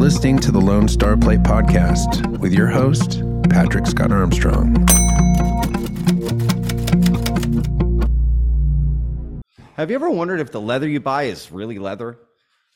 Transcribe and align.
listening 0.00 0.38
to 0.38 0.50
the 0.50 0.58
Lone 0.58 0.88
Star 0.88 1.14
Plate 1.14 1.42
Podcast 1.42 2.38
with 2.38 2.54
your 2.54 2.68
host, 2.68 3.22
Patrick 3.50 3.86
Scott 3.86 4.10
Armstrong. 4.10 4.74
Have 9.74 9.90
you 9.90 9.96
ever 9.96 10.08
wondered 10.08 10.40
if 10.40 10.52
the 10.52 10.60
leather 10.60 10.88
you 10.88 11.00
buy 11.00 11.24
is 11.24 11.52
really 11.52 11.78
leather? 11.78 12.18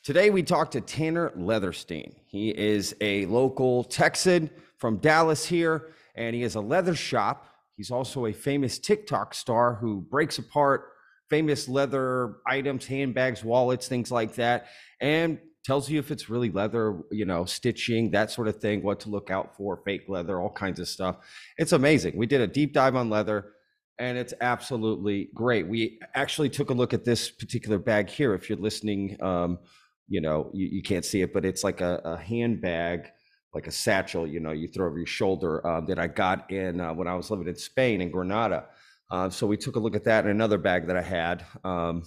Today 0.03 0.29
we 0.29 0.43
talked 0.43 0.73
to 0.73 0.81
Tanner 0.81 1.31
Leatherstein. 1.31 2.13
He 2.27 2.51
is 2.51 2.95
a 3.01 3.25
local 3.25 3.83
Texan 3.85 4.51
from 4.77 4.97
Dallas 4.97 5.47
here, 5.47 5.93
and 6.13 6.35
he 6.35 6.43
has 6.43 6.53
a 6.53 6.61
leather 6.61 6.93
shop. 6.93 7.47
He's 7.75 7.89
also 7.89 8.27
a 8.27 8.33
famous 8.33 8.77
TikTok 8.77 9.33
star 9.33 9.73
who 9.73 9.99
breaks 9.99 10.37
apart 10.37 10.91
famous 11.27 11.67
leather 11.67 12.35
items, 12.45 12.85
handbags, 12.85 13.43
wallets, 13.43 13.87
things 13.87 14.11
like 14.11 14.35
that, 14.35 14.67
and 15.01 15.39
tells 15.65 15.89
you 15.89 15.99
if 15.99 16.11
it's 16.11 16.29
really 16.29 16.51
leather, 16.51 17.01
you 17.11 17.25
know, 17.25 17.43
stitching, 17.43 18.11
that 18.11 18.31
sort 18.31 18.47
of 18.47 18.57
thing, 18.57 18.83
what 18.83 18.99
to 19.01 19.09
look 19.09 19.31
out 19.31 19.57
for, 19.57 19.81
fake 19.83 20.07
leather, 20.07 20.39
all 20.39 20.51
kinds 20.51 20.79
of 20.79 20.87
stuff. 20.87 21.17
It's 21.57 21.71
amazing. 21.71 22.15
We 22.15 22.27
did 22.27 22.41
a 22.41 22.47
deep 22.47 22.71
dive 22.71 22.95
on 22.95 23.09
leather 23.09 23.53
and 23.97 24.17
it's 24.17 24.33
absolutely 24.41 25.29
great. 25.33 25.67
We 25.67 25.99
actually 26.13 26.49
took 26.49 26.69
a 26.69 26.73
look 26.73 26.93
at 26.93 27.05
this 27.05 27.31
particular 27.31 27.79
bag 27.79 28.09
here. 28.09 28.33
If 28.33 28.49
you're 28.49 28.59
listening, 28.59 29.17
um, 29.21 29.59
you 30.07 30.21
know, 30.21 30.49
you, 30.53 30.67
you 30.67 30.83
can't 30.83 31.05
see 31.05 31.21
it, 31.21 31.33
but 31.33 31.45
it's 31.45 31.63
like 31.63 31.81
a, 31.81 32.01
a 32.03 32.17
handbag, 32.17 33.09
like 33.53 33.67
a 33.67 33.71
satchel, 33.71 34.27
you 34.27 34.39
know, 34.39 34.51
you 34.51 34.67
throw 34.67 34.87
over 34.87 34.97
your 34.97 35.07
shoulder 35.07 35.65
uh, 35.65 35.81
that 35.81 35.97
I 35.97 36.07
got 36.07 36.51
in 36.51 36.79
uh, 36.81 36.93
when 36.93 37.07
I 37.07 37.15
was 37.15 37.31
living 37.31 37.47
in 37.47 37.55
Spain 37.55 38.01
in 38.01 38.11
Granada. 38.11 38.65
Uh, 39.09 39.29
so 39.29 39.47
we 39.47 39.57
took 39.57 39.75
a 39.75 39.79
look 39.79 39.95
at 39.95 40.03
that 40.03 40.25
in 40.25 40.31
another 40.31 40.57
bag 40.57 40.87
that 40.87 40.97
I 40.97 41.01
had 41.01 41.45
um, 41.63 42.03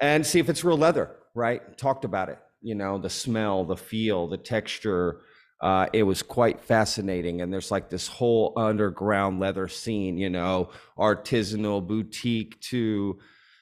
and 0.00 0.24
see 0.24 0.38
if 0.38 0.48
it's 0.48 0.62
real 0.62 0.78
leather, 0.78 1.16
right? 1.34 1.76
Talked 1.76 2.04
about 2.04 2.28
it, 2.28 2.38
you 2.64 2.74
know, 2.74 2.98
the 2.98 3.10
smell, 3.10 3.64
the 3.64 3.76
feel, 3.76 4.26
the 4.26 4.38
texture. 4.38 5.20
Uh, 5.60 5.86
it 5.92 6.02
was 6.02 6.22
quite 6.22 6.60
fascinating. 6.60 7.40
And 7.40 7.52
there's 7.52 7.70
like 7.70 7.90
this 7.90 8.08
whole 8.08 8.54
underground 8.56 9.38
leather 9.38 9.68
scene, 9.68 10.18
you 10.18 10.30
know, 10.30 10.70
artisanal 10.98 11.86
boutique 11.86 12.60
to, 12.62 13.18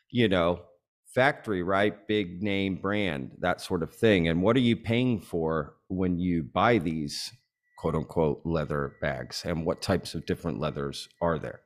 you 0.09 0.29
know, 0.29 0.63
factory, 1.15 1.63
right? 1.63 2.07
Big 2.07 2.43
name 2.43 2.77
brand, 2.77 3.33
that 3.41 3.61
sort 3.61 3.83
of 3.83 3.93
thing. 3.95 4.29
And 4.29 4.43
what 4.43 4.57
are 4.57 4.61
you 4.61 4.77
paying 4.77 5.21
for 5.21 5.75
when 5.89 6.19
you 6.19 6.45
buy 6.45 6.79
these 6.79 7.33
quote 7.79 7.95
unquote 7.95 8.41
leather 8.45 8.97
bags? 9.01 9.43
And 9.45 9.67
what 9.67 9.83
types 9.83 10.15
of 10.15 10.25
different 10.27 10.61
leathers 10.61 11.09
are 11.21 11.39
there? 11.39 11.61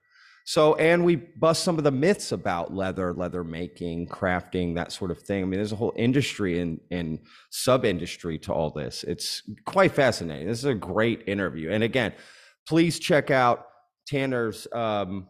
So, 0.48 0.76
and 0.76 1.04
we 1.04 1.16
bust 1.16 1.64
some 1.64 1.76
of 1.76 1.82
the 1.82 1.90
myths 1.90 2.30
about 2.30 2.72
leather, 2.72 3.12
leather 3.12 3.42
making, 3.42 4.06
crafting, 4.06 4.76
that 4.76 4.92
sort 4.92 5.10
of 5.10 5.18
thing. 5.18 5.42
I 5.42 5.44
mean, 5.44 5.58
there's 5.58 5.72
a 5.72 5.76
whole 5.76 5.92
industry 5.96 6.60
and 6.60 7.18
sub 7.50 7.84
industry 7.84 8.38
to 8.38 8.52
all 8.52 8.70
this. 8.70 9.02
It's 9.02 9.42
quite 9.64 9.90
fascinating. 9.90 10.46
This 10.46 10.60
is 10.60 10.66
a 10.66 10.74
great 10.74 11.24
interview. 11.26 11.72
And 11.72 11.82
again, 11.82 12.12
please 12.68 13.00
check 13.00 13.32
out 13.32 13.66
Tanner's 14.06 14.68
um, 14.72 15.26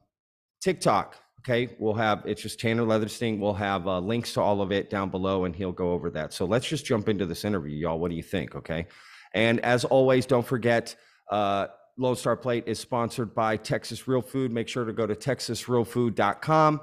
TikTok. 0.61 1.17
Okay, 1.41 1.75
we'll 1.79 1.95
have 1.95 2.23
it's 2.27 2.43
just 2.43 2.61
Tanner 2.61 2.83
Leatherstein. 2.83 3.39
We'll 3.39 3.55
have 3.55 3.87
uh, 3.87 4.01
links 4.01 4.35
to 4.35 4.43
all 4.43 4.61
of 4.61 4.71
it 4.71 4.91
down 4.91 5.09
below, 5.09 5.47
and 5.47 5.57
he'll 5.57 5.73
go 5.73 5.93
over 5.93 6.11
that. 6.11 6.35
So 6.35 6.45
let's 6.45 6.69
just 6.69 6.85
jump 6.85 7.09
into 7.09 7.25
this 7.25 7.47
interview, 7.47 7.75
y'all. 7.75 7.99
What 7.99 8.11
do 8.11 8.17
you 8.17 8.23
think? 8.23 8.55
Okay, 8.55 8.87
and 9.33 9.61
as 9.61 9.87
always, 9.87 10.27
don't 10.27 10.47
forget. 10.47 10.95
Uh, 11.31 11.69
Lone 11.99 12.17
Star 12.17 12.37
Plate 12.37 12.65
is 12.67 12.79
sponsored 12.79 13.35
by 13.35 13.57
Texas 13.57 14.07
Real 14.07 14.21
Food. 14.21 14.53
Make 14.53 14.69
sure 14.69 14.85
to 14.85 14.93
go 14.93 15.07
to 15.07 15.15
texasrealfood.com, 15.15 16.81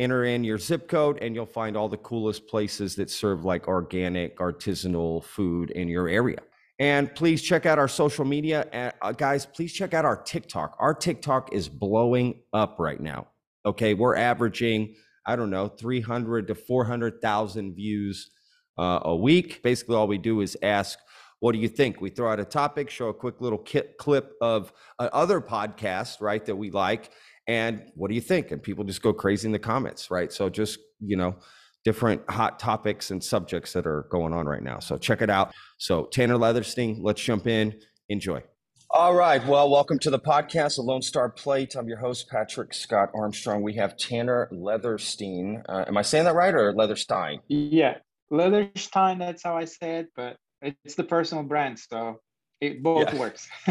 enter 0.00 0.24
in 0.24 0.42
your 0.42 0.58
zip 0.58 0.88
code, 0.88 1.18
and 1.22 1.36
you'll 1.36 1.46
find 1.46 1.76
all 1.76 1.88
the 1.88 1.96
coolest 1.98 2.48
places 2.48 2.96
that 2.96 3.08
serve 3.08 3.44
like 3.44 3.68
organic, 3.68 4.38
artisanal 4.38 5.22
food 5.22 5.70
in 5.70 5.86
your 5.86 6.08
area. 6.08 6.40
And 6.80 7.14
please 7.14 7.42
check 7.42 7.64
out 7.64 7.78
our 7.78 7.86
social 7.86 8.24
media. 8.24 8.92
Uh, 9.00 9.12
guys, 9.12 9.46
please 9.46 9.72
check 9.72 9.94
out 9.94 10.04
our 10.04 10.20
TikTok. 10.20 10.76
Our 10.80 10.94
TikTok 10.94 11.52
is 11.52 11.68
blowing 11.68 12.40
up 12.52 12.76
right 12.80 13.00
now. 13.00 13.28
Okay, 13.64 13.94
we're 13.94 14.16
averaging, 14.16 14.96
I 15.24 15.36
don't 15.36 15.50
know, 15.50 15.68
300 15.68 16.48
to 16.48 16.54
400,000 16.56 17.74
views 17.74 18.30
uh, 18.78 19.00
a 19.02 19.14
week. 19.14 19.62
Basically, 19.62 19.94
all 19.94 20.08
we 20.08 20.18
do 20.18 20.40
is 20.40 20.56
ask 20.62 20.98
what 21.40 21.52
do 21.52 21.58
you 21.58 21.68
think? 21.68 22.00
We 22.00 22.10
throw 22.10 22.32
out 22.32 22.40
a 22.40 22.44
topic, 22.44 22.90
show 22.90 23.08
a 23.08 23.14
quick 23.14 23.40
little 23.40 23.62
clip 23.98 24.32
of 24.40 24.72
other 24.98 25.40
podcast, 25.40 26.20
right, 26.20 26.44
that 26.46 26.56
we 26.56 26.70
like. 26.70 27.10
And 27.46 27.84
what 27.94 28.08
do 28.08 28.14
you 28.14 28.20
think? 28.20 28.50
And 28.50 28.62
people 28.62 28.84
just 28.84 29.02
go 29.02 29.12
crazy 29.12 29.46
in 29.46 29.52
the 29.52 29.58
comments, 29.58 30.10
right? 30.10 30.32
So 30.32 30.48
just, 30.48 30.78
you 31.00 31.16
know, 31.16 31.36
different 31.84 32.28
hot 32.28 32.58
topics 32.58 33.12
and 33.12 33.22
subjects 33.22 33.72
that 33.74 33.86
are 33.86 34.08
going 34.10 34.32
on 34.32 34.46
right 34.46 34.62
now. 34.62 34.80
So 34.80 34.96
check 34.96 35.22
it 35.22 35.30
out. 35.30 35.52
So 35.78 36.06
Tanner 36.06 36.36
Leatherstein, 36.36 36.98
let's 37.00 37.22
jump 37.22 37.46
in. 37.46 37.78
Enjoy. 38.08 38.42
All 38.90 39.14
right. 39.14 39.44
Well, 39.46 39.68
welcome 39.70 39.98
to 40.00 40.10
the 40.10 40.18
podcast, 40.18 40.76
the 40.76 40.82
Lone 40.82 41.02
Star 41.02 41.28
Plate. 41.28 41.74
I'm 41.76 41.88
your 41.88 41.98
host, 41.98 42.28
Patrick 42.28 42.72
Scott 42.72 43.10
Armstrong. 43.14 43.62
We 43.62 43.74
have 43.74 43.96
Tanner 43.96 44.48
Leatherstein. 44.52 45.62
Uh, 45.68 45.84
am 45.86 45.96
I 45.96 46.02
saying 46.02 46.24
that 46.24 46.34
right 46.34 46.54
or 46.54 46.72
Leatherstein? 46.72 47.40
Yeah, 47.48 47.98
Leatherstein. 48.32 49.18
That's 49.18 49.42
how 49.42 49.56
I 49.56 49.64
say 49.64 49.98
it. 49.98 50.08
But 50.16 50.36
it's 50.62 50.94
the 50.94 51.04
personal 51.04 51.44
brand, 51.44 51.78
so 51.78 52.20
it 52.60 52.82
both 52.82 53.12
yeah. 53.12 53.18
works. 53.18 53.48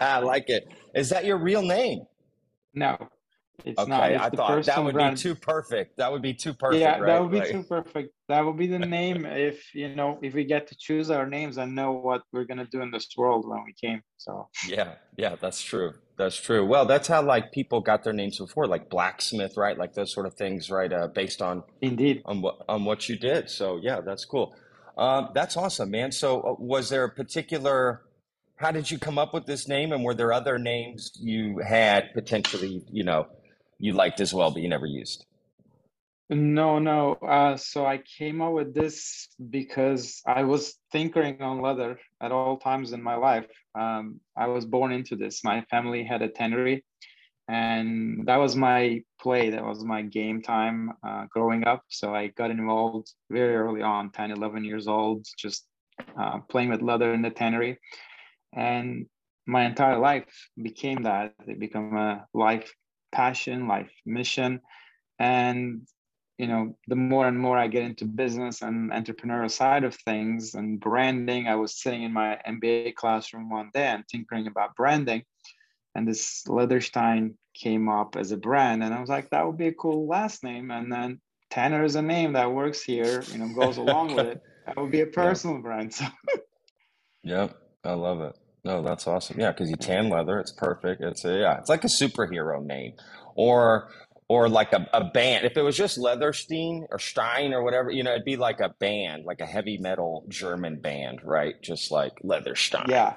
I 0.00 0.18
like 0.18 0.48
it. 0.48 0.68
Is 0.94 1.10
that 1.10 1.24
your 1.24 1.38
real 1.38 1.62
name? 1.62 2.00
No, 2.74 2.96
it's 3.64 3.78
okay, 3.78 3.90
not. 3.90 4.10
It's 4.10 4.22
I 4.22 4.30
thought 4.30 4.64
that 4.64 4.84
would 4.84 4.94
brand. 4.94 5.16
be 5.16 5.22
too 5.22 5.34
perfect. 5.34 5.98
That 5.98 6.10
would 6.10 6.22
be 6.22 6.34
too 6.34 6.54
perfect. 6.54 6.80
Yeah, 6.80 6.98
right? 6.98 7.06
that 7.06 7.22
would 7.22 7.30
be 7.30 7.38
like... 7.38 7.50
too 7.50 7.62
perfect. 7.62 8.12
That 8.28 8.44
would 8.44 8.56
be 8.56 8.66
the 8.66 8.78
name 8.78 9.26
if 9.26 9.74
you 9.74 9.94
know 9.94 10.18
if 10.22 10.34
we 10.34 10.44
get 10.44 10.66
to 10.68 10.76
choose 10.76 11.10
our 11.10 11.26
names 11.26 11.58
and 11.58 11.74
know 11.74 11.92
what 11.92 12.22
we're 12.32 12.44
gonna 12.44 12.66
do 12.66 12.80
in 12.80 12.90
this 12.90 13.08
world 13.16 13.46
when 13.46 13.62
we 13.64 13.74
came. 13.74 14.02
So 14.16 14.48
yeah, 14.66 14.94
yeah, 15.16 15.36
that's 15.40 15.62
true. 15.62 15.92
That's 16.16 16.36
true. 16.36 16.66
Well, 16.66 16.86
that's 16.86 17.08
how 17.08 17.22
like 17.22 17.52
people 17.52 17.80
got 17.80 18.04
their 18.04 18.12
names 18.12 18.38
before, 18.38 18.66
like 18.66 18.88
blacksmith, 18.88 19.56
right? 19.56 19.78
Like 19.78 19.94
those 19.94 20.12
sort 20.12 20.26
of 20.26 20.34
things, 20.34 20.70
right? 20.70 20.92
Uh, 20.92 21.08
based 21.08 21.42
on 21.42 21.62
indeed 21.80 22.22
on 22.24 22.40
what 22.40 22.62
on 22.68 22.84
what 22.84 23.08
you 23.08 23.16
did. 23.16 23.50
So 23.50 23.78
yeah, 23.82 24.00
that's 24.00 24.24
cool. 24.24 24.54
Um, 24.96 25.30
that's 25.34 25.56
awesome, 25.56 25.90
man. 25.90 26.12
So, 26.12 26.40
uh, 26.42 26.54
was 26.58 26.88
there 26.88 27.04
a 27.04 27.10
particular? 27.10 28.02
How 28.56 28.70
did 28.70 28.90
you 28.90 28.98
come 28.98 29.18
up 29.18 29.34
with 29.34 29.46
this 29.46 29.66
name, 29.66 29.92
and 29.92 30.04
were 30.04 30.14
there 30.14 30.32
other 30.32 30.58
names 30.58 31.12
you 31.20 31.58
had 31.58 32.12
potentially, 32.14 32.84
you 32.90 33.02
know, 33.02 33.26
you 33.78 33.92
liked 33.92 34.20
as 34.20 34.32
well, 34.32 34.50
but 34.50 34.62
you 34.62 34.68
never 34.68 34.86
used? 34.86 35.26
No, 36.30 36.78
no. 36.78 37.14
Uh, 37.14 37.56
so 37.56 37.84
I 37.84 37.98
came 38.18 38.40
up 38.40 38.52
with 38.52 38.74
this 38.74 39.28
because 39.50 40.22
I 40.24 40.44
was 40.44 40.78
tinkering 40.90 41.42
on 41.42 41.60
leather 41.60 41.98
at 42.22 42.32
all 42.32 42.56
times 42.56 42.92
in 42.92 43.02
my 43.02 43.16
life. 43.16 43.46
Um, 43.74 44.20
I 44.36 44.46
was 44.46 44.64
born 44.64 44.92
into 44.92 45.14
this. 45.16 45.44
My 45.44 45.62
family 45.70 46.04
had 46.04 46.22
a 46.22 46.28
tannery, 46.28 46.84
and 47.48 48.26
that 48.26 48.36
was 48.36 48.56
my 48.56 49.02
play 49.20 49.50
that 49.50 49.64
was 49.64 49.84
my 49.84 50.02
game 50.02 50.42
time 50.42 50.92
uh, 51.06 51.26
growing 51.30 51.66
up. 51.66 51.82
So 51.88 52.14
i 52.14 52.28
got 52.28 52.50
involved 52.50 53.12
very 53.30 53.54
early 53.56 53.82
on 53.82 54.10
10 54.10 54.30
11 54.30 54.64
years 54.64 54.86
old 54.88 55.26
just 55.38 55.66
uh, 56.18 56.38
playing 56.48 56.70
with 56.70 56.82
leather 56.82 57.12
in 57.12 57.22
the 57.22 57.30
tannery. 57.30 57.78
And 58.54 59.06
my 59.46 59.64
entire 59.64 59.98
life 59.98 60.48
became 60.60 61.02
that. 61.02 61.34
It 61.46 61.58
became 61.58 61.96
a 61.96 62.26
life 62.32 62.72
passion 63.10 63.66
life 63.66 63.90
mission. 64.06 64.60
And 65.18 65.86
you 66.38 66.46
know 66.46 66.76
the 66.88 66.96
more 66.96 67.28
and 67.28 67.38
more 67.38 67.58
i 67.58 67.68
get 67.68 67.84
into 67.84 68.04
business 68.04 68.62
and 68.62 68.90
entrepreneurial 68.90 69.50
side 69.50 69.84
of 69.84 69.94
things 69.94 70.54
and 70.54 70.80
branding 70.80 71.46
i 71.46 71.54
was 71.54 71.80
sitting 71.80 72.02
in 72.02 72.12
my 72.12 72.38
mba 72.48 72.94
classroom 72.94 73.50
one 73.50 73.70
day 73.74 73.86
and 73.86 74.02
tinkering 74.08 74.46
about 74.46 74.74
branding 74.74 75.22
and 75.94 76.06
this 76.06 76.44
Leatherstein 76.46 77.34
came 77.54 77.88
up 77.88 78.16
as 78.16 78.32
a 78.32 78.36
brand, 78.36 78.82
and 78.82 78.94
I 78.94 79.00
was 79.00 79.08
like, 79.08 79.30
that 79.30 79.46
would 79.46 79.58
be 79.58 79.68
a 79.68 79.74
cool 79.74 80.06
last 80.06 80.42
name. 80.42 80.70
And 80.70 80.90
then 80.90 81.20
Tanner 81.50 81.84
is 81.84 81.96
a 81.96 82.02
name 82.02 82.32
that 82.32 82.52
works 82.52 82.82
here, 82.82 83.22
you 83.30 83.38
know, 83.38 83.48
goes 83.54 83.76
along 83.76 84.14
with 84.14 84.26
it. 84.26 84.42
That 84.64 84.76
would 84.76 84.92
be 84.92 85.00
a 85.00 85.06
personal 85.06 85.56
yeah. 85.56 85.62
brand. 85.62 85.92
So. 85.92 86.04
yep, 87.24 87.56
I 87.82 87.94
love 87.94 88.20
it. 88.20 88.38
No, 88.64 88.80
that's 88.80 89.08
awesome. 89.08 89.40
Yeah, 89.40 89.50
because 89.50 89.68
you 89.70 89.74
tan 89.74 90.08
leather, 90.08 90.38
it's 90.38 90.52
perfect. 90.52 91.02
It's 91.02 91.24
a, 91.24 91.36
yeah, 91.36 91.58
it's 91.58 91.68
like 91.68 91.82
a 91.82 91.88
superhero 91.88 92.64
name, 92.64 92.92
or 93.34 93.88
or 94.32 94.48
like 94.48 94.72
a, 94.72 94.88
a 94.94 95.04
band. 95.04 95.44
If 95.44 95.58
it 95.58 95.62
was 95.62 95.76
just 95.76 95.98
Leatherstein 95.98 96.86
or 96.90 96.98
Stein 96.98 97.52
or 97.52 97.62
whatever, 97.62 97.90
you 97.90 98.02
know, 98.02 98.12
it'd 98.12 98.24
be 98.24 98.36
like 98.36 98.60
a 98.60 98.70
band, 98.70 99.26
like 99.26 99.42
a 99.42 99.46
heavy 99.46 99.76
metal 99.76 100.24
German 100.26 100.76
band, 100.80 101.20
right? 101.22 101.60
Just 101.60 101.90
like 101.90 102.18
Leatherstein. 102.22 102.88
Yeah. 102.88 103.14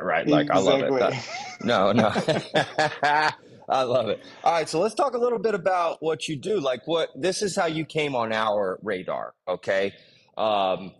Right. 0.00 0.28
Like 0.28 0.46
exactly. 0.46 0.52
I 0.52 0.58
love 0.60 0.82
it. 0.82 1.00
That, 1.00 1.64
no, 1.64 1.90
no. 1.90 3.32
I 3.68 3.82
love 3.82 4.10
it. 4.10 4.22
All 4.44 4.52
right. 4.52 4.68
So 4.68 4.78
let's 4.78 4.94
talk 4.94 5.14
a 5.14 5.18
little 5.18 5.40
bit 5.40 5.56
about 5.56 6.00
what 6.00 6.28
you 6.28 6.36
do. 6.36 6.60
Like 6.60 6.86
what, 6.86 7.10
this 7.20 7.42
is 7.42 7.56
how 7.56 7.66
you 7.66 7.84
came 7.84 8.14
on 8.14 8.32
our 8.32 8.78
radar. 8.80 9.34
Okay. 9.48 9.92
Um, 10.36 10.92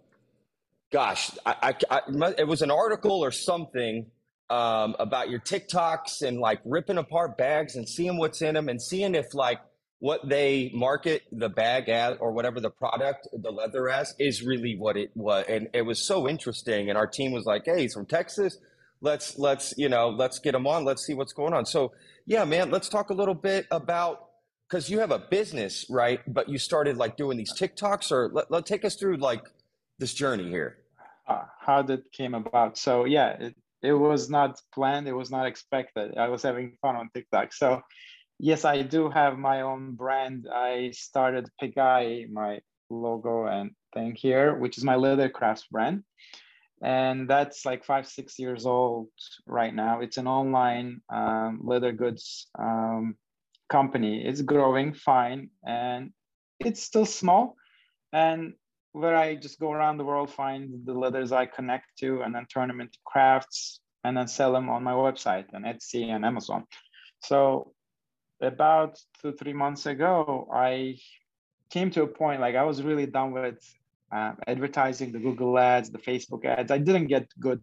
gosh, 0.90 1.30
I, 1.46 1.76
I, 1.88 2.00
I, 2.08 2.34
it 2.38 2.48
was 2.48 2.62
an 2.62 2.72
article 2.72 3.24
or 3.24 3.30
something 3.30 4.06
um, 4.50 4.94
about 4.98 5.30
your 5.30 5.40
TikToks 5.40 6.22
and 6.22 6.38
like 6.38 6.60
ripping 6.64 6.98
apart 6.98 7.36
bags 7.36 7.76
and 7.76 7.88
seeing 7.88 8.18
what's 8.18 8.42
in 8.42 8.54
them 8.54 8.68
and 8.68 8.80
seeing 8.80 9.14
if 9.14 9.34
like 9.34 9.60
what 10.04 10.28
they 10.28 10.70
market 10.74 11.22
the 11.32 11.48
bag 11.48 11.88
as 11.88 12.18
or 12.20 12.30
whatever 12.30 12.60
the 12.60 12.68
product 12.68 13.26
the 13.32 13.50
leather 13.50 13.88
as 13.88 14.14
is 14.18 14.42
really 14.42 14.76
what 14.76 14.98
it 14.98 15.10
was 15.14 15.46
and 15.48 15.68
it 15.72 15.80
was 15.80 15.98
so 15.98 16.28
interesting 16.28 16.90
and 16.90 16.98
our 16.98 17.06
team 17.06 17.32
was 17.32 17.46
like 17.46 17.64
hey 17.64 17.82
he's 17.82 17.94
from 17.94 18.04
texas. 18.04 18.58
Let's 19.00 19.38
let's 19.38 19.72
you 19.78 19.88
know 19.88 20.10
let's 20.10 20.38
get 20.38 20.54
him 20.54 20.66
on. 20.66 20.84
Let's 20.84 21.06
see 21.06 21.14
what's 21.14 21.32
going 21.32 21.54
on. 21.54 21.64
So 21.64 21.92
yeah 22.26 22.44
man 22.44 22.70
let's 22.70 22.90
talk 22.90 23.08
a 23.08 23.14
little 23.14 23.34
bit 23.34 23.66
about 23.70 24.28
because 24.68 24.90
you 24.90 24.98
have 24.98 25.10
a 25.10 25.18
business 25.18 25.86
right? 25.88 26.20
But 26.26 26.50
you 26.50 26.58
started 26.58 26.98
like 26.98 27.16
doing 27.16 27.38
these 27.38 27.54
tiktoks 27.58 28.12
or 28.12 28.28
let, 28.30 28.50
let 28.50 28.66
take 28.66 28.84
us 28.84 28.96
through 28.96 29.16
like 29.16 29.44
this 29.98 30.12
journey 30.12 30.50
here. 30.50 30.76
Uh, 31.26 31.44
how 31.58 31.80
that 31.80 32.12
came 32.12 32.34
about. 32.34 32.76
So 32.76 33.06
yeah 33.06 33.28
it, 33.40 33.54
it 33.84 33.92
was 33.92 34.30
not 34.30 34.60
planned 34.74 35.06
it 35.06 35.12
was 35.12 35.30
not 35.30 35.46
expected 35.46 36.16
i 36.16 36.28
was 36.28 36.42
having 36.42 36.76
fun 36.82 36.96
on 36.96 37.08
tiktok 37.14 37.52
so 37.52 37.80
yes, 38.38 38.64
I 38.64 38.82
do 38.82 39.10
have 39.10 39.38
my 39.38 39.62
own 39.62 39.92
brand. 39.92 40.46
I 40.52 40.90
started 40.92 41.48
Pegai, 41.60 42.30
my 42.30 42.60
logo 42.90 43.46
and 43.46 43.70
thing 43.92 44.14
here, 44.14 44.54
which 44.56 44.78
is 44.78 44.84
my 44.84 44.96
leather 44.96 45.28
crafts 45.28 45.66
brand. 45.70 46.02
And 46.82 47.28
that's 47.28 47.64
like 47.64 47.84
five, 47.84 48.06
six 48.06 48.38
years 48.38 48.66
old 48.66 49.08
right 49.46 49.74
now. 49.74 50.00
It's 50.00 50.18
an 50.18 50.26
online 50.26 51.00
um, 51.08 51.60
leather 51.62 51.92
goods 51.92 52.48
um, 52.58 53.16
company. 53.68 54.24
It's 54.24 54.42
growing 54.42 54.92
fine 54.92 55.50
and 55.66 56.10
it's 56.60 56.82
still 56.82 57.06
small. 57.06 57.56
And 58.12 58.54
where 58.94 59.16
I 59.16 59.34
just 59.34 59.60
go 59.60 59.72
around 59.72 59.98
the 59.98 60.04
world, 60.04 60.30
find 60.30 60.86
the 60.86 60.94
leathers 60.94 61.32
I 61.32 61.46
connect 61.46 61.98
to, 61.98 62.22
and 62.22 62.34
then 62.34 62.46
turn 62.46 62.68
them 62.68 62.80
into 62.80 62.98
crafts 63.04 63.80
and 64.04 64.16
then 64.16 64.28
sell 64.28 64.52
them 64.52 64.68
on 64.68 64.82
my 64.82 64.92
website 64.92 65.46
and 65.52 65.64
Etsy 65.64 66.08
and 66.08 66.24
Amazon. 66.24 66.64
So 67.20 67.74
about 68.40 68.98
two 69.20 69.32
three 69.32 69.52
months 69.52 69.86
ago 69.86 70.48
i 70.52 70.96
came 71.70 71.90
to 71.90 72.02
a 72.02 72.06
point 72.06 72.40
like 72.40 72.54
i 72.54 72.62
was 72.62 72.82
really 72.82 73.06
done 73.06 73.32
with 73.32 73.58
uh, 74.12 74.32
advertising 74.46 75.12
the 75.12 75.18
google 75.18 75.58
ads 75.58 75.90
the 75.90 75.98
facebook 75.98 76.44
ads 76.44 76.70
i 76.70 76.78
didn't 76.78 77.06
get 77.06 77.26
good 77.40 77.60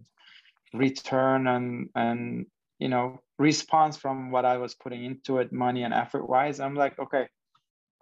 return 0.73 1.47
and 1.47 1.89
and 1.95 2.45
you 2.79 2.87
know 2.87 3.19
response 3.37 3.97
from 3.97 4.31
what 4.31 4.45
i 4.45 4.57
was 4.57 4.75
putting 4.75 5.03
into 5.03 5.37
it 5.37 5.51
money 5.51 5.83
and 5.83 5.93
effort 5.93 6.27
wise 6.27 6.59
i'm 6.59 6.75
like 6.75 6.97
okay 6.99 7.27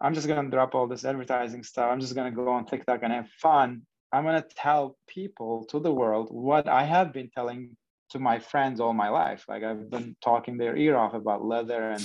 i'm 0.01 0.13
just 0.13 0.27
to 0.45 0.51
drop 0.51 0.75
all 0.75 0.87
this 0.87 1.05
advertising 1.05 1.63
stuff 1.63 1.89
i'm 1.91 1.99
just 1.99 2.15
to 2.15 2.35
go 2.35 2.49
on 2.49 2.65
tiktok 2.65 3.01
and 3.03 3.13
have 3.13 3.29
fun 3.41 3.81
i'm 4.11 4.25
to 4.25 4.45
tell 4.55 4.97
people 5.07 5.65
to 5.65 5.79
the 5.79 5.93
world 5.93 6.27
what 6.31 6.67
i 6.67 6.83
have 6.83 7.13
been 7.13 7.29
telling 7.33 7.75
to 8.09 8.19
my 8.19 8.39
friends 8.39 8.79
all 8.79 8.93
my 8.93 9.09
life 9.09 9.45
like 9.47 9.63
i've 9.63 9.89
been 9.89 10.15
talking 10.23 10.57
their 10.57 10.75
ear 10.75 10.97
off 10.97 11.13
about 11.13 11.45
leather 11.45 11.91
and 11.91 12.01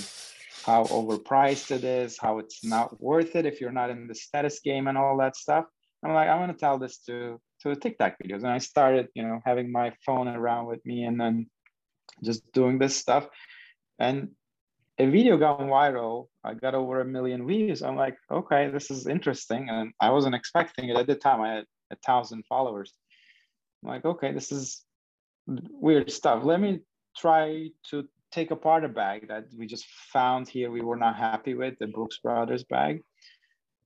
how 0.65 0.83
overpriced 0.85 1.69
it 1.69 1.83
is, 1.83 2.17
how 2.19 2.39
it's 2.39 2.63
not 2.63 2.99
worth 2.99 3.35
it 3.35 3.45
if 3.45 3.61
you're 3.61 3.71
not 3.71 3.91
in 3.91 4.07
the 4.07 4.15
status 4.15 4.59
game 4.61 4.87
and 4.87 4.97
all 4.97 5.17
that 5.17 5.35
stuff. 5.35 5.65
I'm 6.03 6.13
like, 6.13 6.27
I'm 6.27 6.39
gonna 6.39 6.53
tell 6.53 6.79
this 6.79 6.97
to 7.05 7.39
to 7.61 7.69
the 7.69 7.75
TikTok 7.75 8.15
videos. 8.23 8.37
And 8.37 8.47
I 8.47 8.57
started, 8.57 9.07
you 9.13 9.23
know, 9.23 9.39
having 9.45 9.71
my 9.71 9.93
phone 10.05 10.27
around 10.27 10.65
with 10.65 10.83
me 10.85 11.03
and 11.03 11.19
then 11.19 11.47
just 12.23 12.51
doing 12.51 12.79
this 12.79 12.95
stuff. 12.95 13.27
And 13.99 14.29
a 14.97 15.05
video 15.09 15.37
got 15.37 15.59
viral. 15.59 16.27
I 16.43 16.53
got 16.53 16.75
over 16.75 17.01
a 17.01 17.05
million 17.05 17.45
views. 17.45 17.81
I'm 17.81 17.95
like, 17.95 18.17
okay, 18.31 18.69
this 18.69 18.91
is 18.91 19.07
interesting. 19.07 19.67
And 19.69 19.91
I 19.99 20.09
wasn't 20.11 20.35
expecting 20.35 20.89
it 20.89 20.97
at 20.97 21.07
the 21.07 21.15
time. 21.15 21.41
I 21.41 21.55
had 21.55 21.65
a 21.91 21.95
thousand 22.05 22.43
followers. 22.47 22.93
I'm 23.83 23.89
like, 23.89 24.05
okay, 24.05 24.31
this 24.31 24.51
is 24.51 24.83
weird 25.47 26.11
stuff. 26.11 26.43
Let 26.43 26.61
me 26.61 26.79
try 27.17 27.69
to 27.89 28.07
take 28.31 28.51
apart 28.51 28.83
a 28.83 28.89
bag 28.89 29.27
that 29.29 29.45
we 29.57 29.65
just 29.65 29.85
found 30.11 30.47
here 30.47 30.69
we 30.69 30.81
were 30.81 30.97
not 30.97 31.15
happy 31.15 31.53
with 31.53 31.77
the 31.79 31.87
brooks 31.87 32.17
brothers 32.17 32.65
bag 32.65 33.01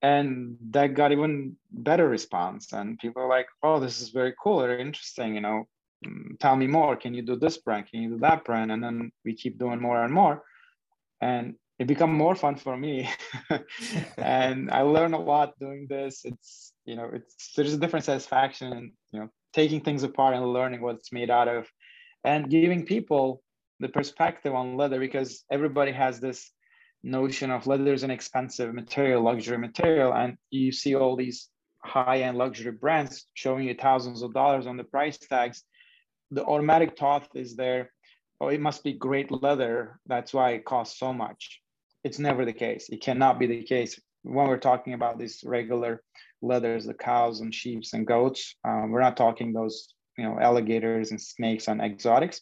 and 0.01 0.57
that 0.71 0.95
got 0.95 1.11
even 1.11 1.55
better 1.71 2.07
response 2.09 2.73
and 2.73 2.97
people 2.97 3.21
are 3.21 3.29
like 3.29 3.47
oh 3.61 3.79
this 3.79 4.01
is 4.01 4.09
very 4.09 4.33
cool 4.41 4.59
very 4.59 4.81
interesting 4.81 5.35
you 5.35 5.41
know 5.41 5.67
mm, 6.03 6.39
tell 6.39 6.55
me 6.55 6.65
more 6.65 6.95
can 6.95 7.13
you 7.13 7.21
do 7.21 7.35
this 7.35 7.57
brand 7.57 7.85
can 7.87 8.01
you 8.01 8.09
do 8.09 8.17
that 8.17 8.43
brand 8.43 8.71
and 8.71 8.83
then 8.83 9.11
we 9.23 9.33
keep 9.35 9.59
doing 9.59 9.79
more 9.79 10.03
and 10.03 10.13
more 10.13 10.41
and 11.21 11.55
it 11.79 11.87
become 11.87 12.13
more 12.13 12.35
fun 12.35 12.55
for 12.55 12.75
me. 12.75 13.09
And 14.17 14.69
i 14.71 14.81
learn 14.81 15.13
a 15.13 15.19
lot 15.19 15.57
doing 15.59 15.87
this. 15.89 16.21
It's 16.25 16.73
you 16.85 16.95
know 16.95 17.09
it's 17.13 17.53
there's 17.55 17.73
a 17.73 17.77
different 17.77 18.05
satisfaction 18.05 18.73
in 18.73 18.91
you 19.11 19.19
know 19.19 19.29
taking 19.53 19.81
things 19.81 20.03
apart 20.03 20.35
and 20.35 20.53
learning 20.53 20.81
what 20.81 20.95
it's 20.95 21.11
made 21.11 21.29
out 21.29 21.47
of 21.47 21.67
and 22.23 22.49
giving 22.49 22.85
people 22.85 23.41
the 23.79 23.89
perspective 23.89 24.53
on 24.53 24.77
leather 24.77 24.99
because 24.99 25.43
everybody 25.49 25.91
has 25.91 26.19
this 26.19 26.51
notion 27.03 27.49
of 27.49 27.67
leather 27.67 27.93
is 27.93 28.03
an 28.03 28.11
expensive 28.11 28.73
material, 28.73 29.23
luxury 29.23 29.57
material, 29.57 30.13
and 30.13 30.37
you 30.49 30.71
see 30.71 30.95
all 30.95 31.15
these 31.15 31.49
high-end 31.83 32.37
luxury 32.37 32.71
brands 32.71 33.25
showing 33.33 33.67
you 33.67 33.73
thousands 33.73 34.21
of 34.21 34.33
dollars 34.33 34.67
on 34.67 34.77
the 34.77 34.83
price 34.83 35.17
tags. 35.17 35.63
The 36.31 36.43
automatic 36.43 36.97
thought 36.97 37.27
is 37.33 37.55
there, 37.55 37.91
oh, 38.41 38.47
it 38.47 38.61
must 38.61 38.83
be 38.83 38.93
great 38.93 39.31
leather. 39.31 39.99
That's 40.05 40.33
why 40.33 40.51
it 40.51 40.65
costs 40.65 40.99
so 40.99 41.13
much. 41.13 41.61
It's 42.03 42.19
never 42.19 42.45
the 42.45 42.53
case. 42.53 42.89
It 42.89 43.01
cannot 43.01 43.39
be 43.39 43.47
the 43.47 43.63
case 43.63 43.99
when 44.23 44.47
we're 44.47 44.57
talking 44.57 44.93
about 44.93 45.19
these 45.19 45.43
regular 45.45 46.01
leathers, 46.41 46.85
the 46.85 46.93
cows 46.93 47.41
and 47.41 47.53
sheep 47.53 47.83
and 47.93 48.07
goats. 48.07 48.55
Um, 48.65 48.91
we're 48.91 49.01
not 49.01 49.17
talking 49.17 49.51
those, 49.51 49.93
you 50.17 50.23
know, 50.23 50.39
alligators 50.39 51.11
and 51.11 51.21
snakes 51.21 51.67
and 51.67 51.81
exotics 51.81 52.41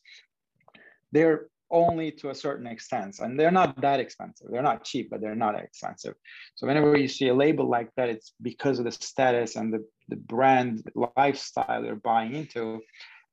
they're 1.12 1.48
only 1.70 2.12
to 2.12 2.30
a 2.30 2.36
certain 2.36 2.66
extent 2.66 3.20
and 3.20 3.38
they're 3.38 3.52
not 3.52 3.80
that 3.82 4.00
expensive 4.00 4.48
they're 4.50 4.62
not 4.62 4.86
cheap 4.86 5.10
but 5.10 5.20
they're 5.20 5.36
not 5.36 5.60
expensive 5.60 6.14
so 6.56 6.66
whenever 6.66 6.96
you 6.96 7.10
see 7.10 7.28
a 7.28 7.34
label 7.34 7.68
like 7.68 7.90
that 7.98 8.08
it's 8.08 8.34
because 8.42 8.80
of 8.80 8.86
the 8.86 8.92
status 8.92 9.58
and 9.58 9.74
the, 9.74 9.86
the 10.08 10.16
brand 10.16 10.90
lifestyle 11.18 11.84
you're 11.84 11.96
buying 11.96 12.34
into 12.34 12.80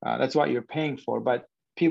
uh, 0.05 0.19
that's 0.19 0.35
what 0.35 0.51
you're 0.51 0.63
paying 0.63 0.97
for 0.97 1.21
but 1.21 1.47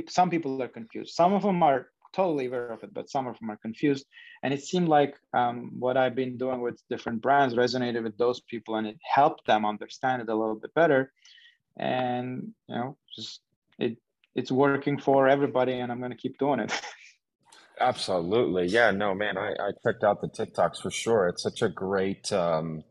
some 0.07 0.29
people 0.29 0.61
are 0.61 0.67
confused. 0.67 1.13
Some 1.13 1.33
of 1.33 1.43
them 1.43 1.61
are 1.63 1.87
totally 2.13 2.45
aware 2.45 2.71
of 2.71 2.83
it 2.83 2.93
but 2.93 3.09
some 3.09 3.27
of 3.27 3.37
them 3.39 3.49
are 3.49 3.57
confused. 3.57 4.05
And 4.43 4.53
it 4.53 4.63
seemed 4.63 4.87
like 4.87 5.15
um, 5.33 5.71
what 5.79 5.97
i've 5.97 6.15
been 6.15 6.37
doing 6.37 6.61
with 6.61 6.81
different 6.89 7.21
brands 7.21 7.55
resonated 7.55 8.03
with 8.03 8.17
those 8.17 8.39
people 8.41 8.75
and 8.75 8.87
it 8.87 8.97
helped 9.03 9.45
them 9.47 9.65
understand 9.65 10.21
it 10.21 10.29
a 10.29 10.35
little 10.35 10.55
bit 10.55 10.73
better. 10.73 11.11
And 11.77 12.53
you 12.67 12.75
know 12.75 12.97
just 13.15 13.41
it 13.79 13.97
it's 14.35 14.51
working 14.51 14.99
for 14.99 15.27
everybody 15.27 15.73
and 15.73 15.91
i'm 15.91 15.99
going 15.99 16.11
to 16.11 16.17
keep 16.17 16.37
doing 16.37 16.59
it. 16.59 16.71
Absolutely. 17.79 18.67
Yeah 18.67 18.91
no 18.91 19.15
man 19.15 19.37
I, 19.37 19.51
I 19.59 19.71
checked 19.83 20.03
out 20.03 20.21
the 20.21 20.29
tiktoks 20.29 20.81
for 20.81 20.91
sure. 20.91 21.27
It's 21.27 21.43
such 21.43 21.61
a 21.61 21.69
great 21.69 22.31
um, 22.31 22.83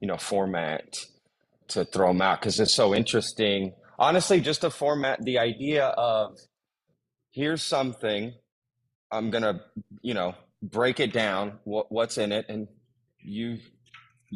you 0.00 0.06
know 0.06 0.16
format 0.16 0.98
to 1.68 1.84
throw 1.84 2.08
them 2.08 2.22
out 2.22 2.40
because 2.40 2.60
it's 2.60 2.74
so 2.74 2.94
interesting 2.94 3.72
honestly 3.98 4.40
just 4.40 4.62
to 4.62 4.70
format 4.70 5.22
the 5.24 5.38
idea 5.38 5.86
of 5.86 6.36
here's 7.30 7.62
something 7.62 8.32
i'm 9.10 9.30
gonna 9.30 9.60
you 10.02 10.14
know 10.14 10.34
break 10.62 11.00
it 11.00 11.12
down 11.12 11.58
what, 11.64 11.90
what's 11.90 12.18
in 12.18 12.32
it 12.32 12.46
and 12.48 12.68
you 13.18 13.58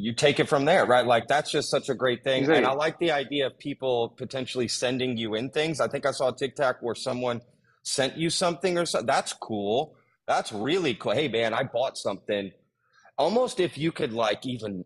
you 0.01 0.13
take 0.13 0.39
it 0.39 0.49
from 0.49 0.65
there, 0.65 0.87
right? 0.87 1.05
Like 1.05 1.27
that's 1.27 1.51
just 1.51 1.71
such 1.71 1.89
a 1.89 1.95
great 1.95 2.23
thing. 2.23 2.43
Exactly. 2.43 2.59
And 2.59 2.67
I 2.67 2.73
like 2.73 2.99
the 3.01 3.11
idea 3.11 3.49
of 3.49 3.59
people 3.59 4.15
potentially 4.17 4.69
sending 4.69 5.17
you 5.17 5.35
in 5.35 5.51
things. 5.51 5.81
I 5.81 5.89
think 5.89 6.07
I 6.07 6.13
saw 6.13 6.29
a 6.29 6.37
TikTok 6.37 6.77
where 6.81 6.95
someone 6.95 7.41
sent 7.83 8.17
you 8.17 8.31
something 8.31 8.79
or 8.79 8.87
something. 8.87 9.07
That's 9.07 9.33
cool. 9.33 9.97
That's 10.29 10.53
really 10.53 10.95
cool. 10.95 11.13
Hey 11.13 11.27
man, 11.27 11.53
I 11.53 11.65
bought 11.65 11.97
something. 11.97 12.53
Almost 13.17 13.59
if 13.59 13.77
you 13.77 13.91
could 13.91 14.13
like 14.13 14.47
even, 14.47 14.85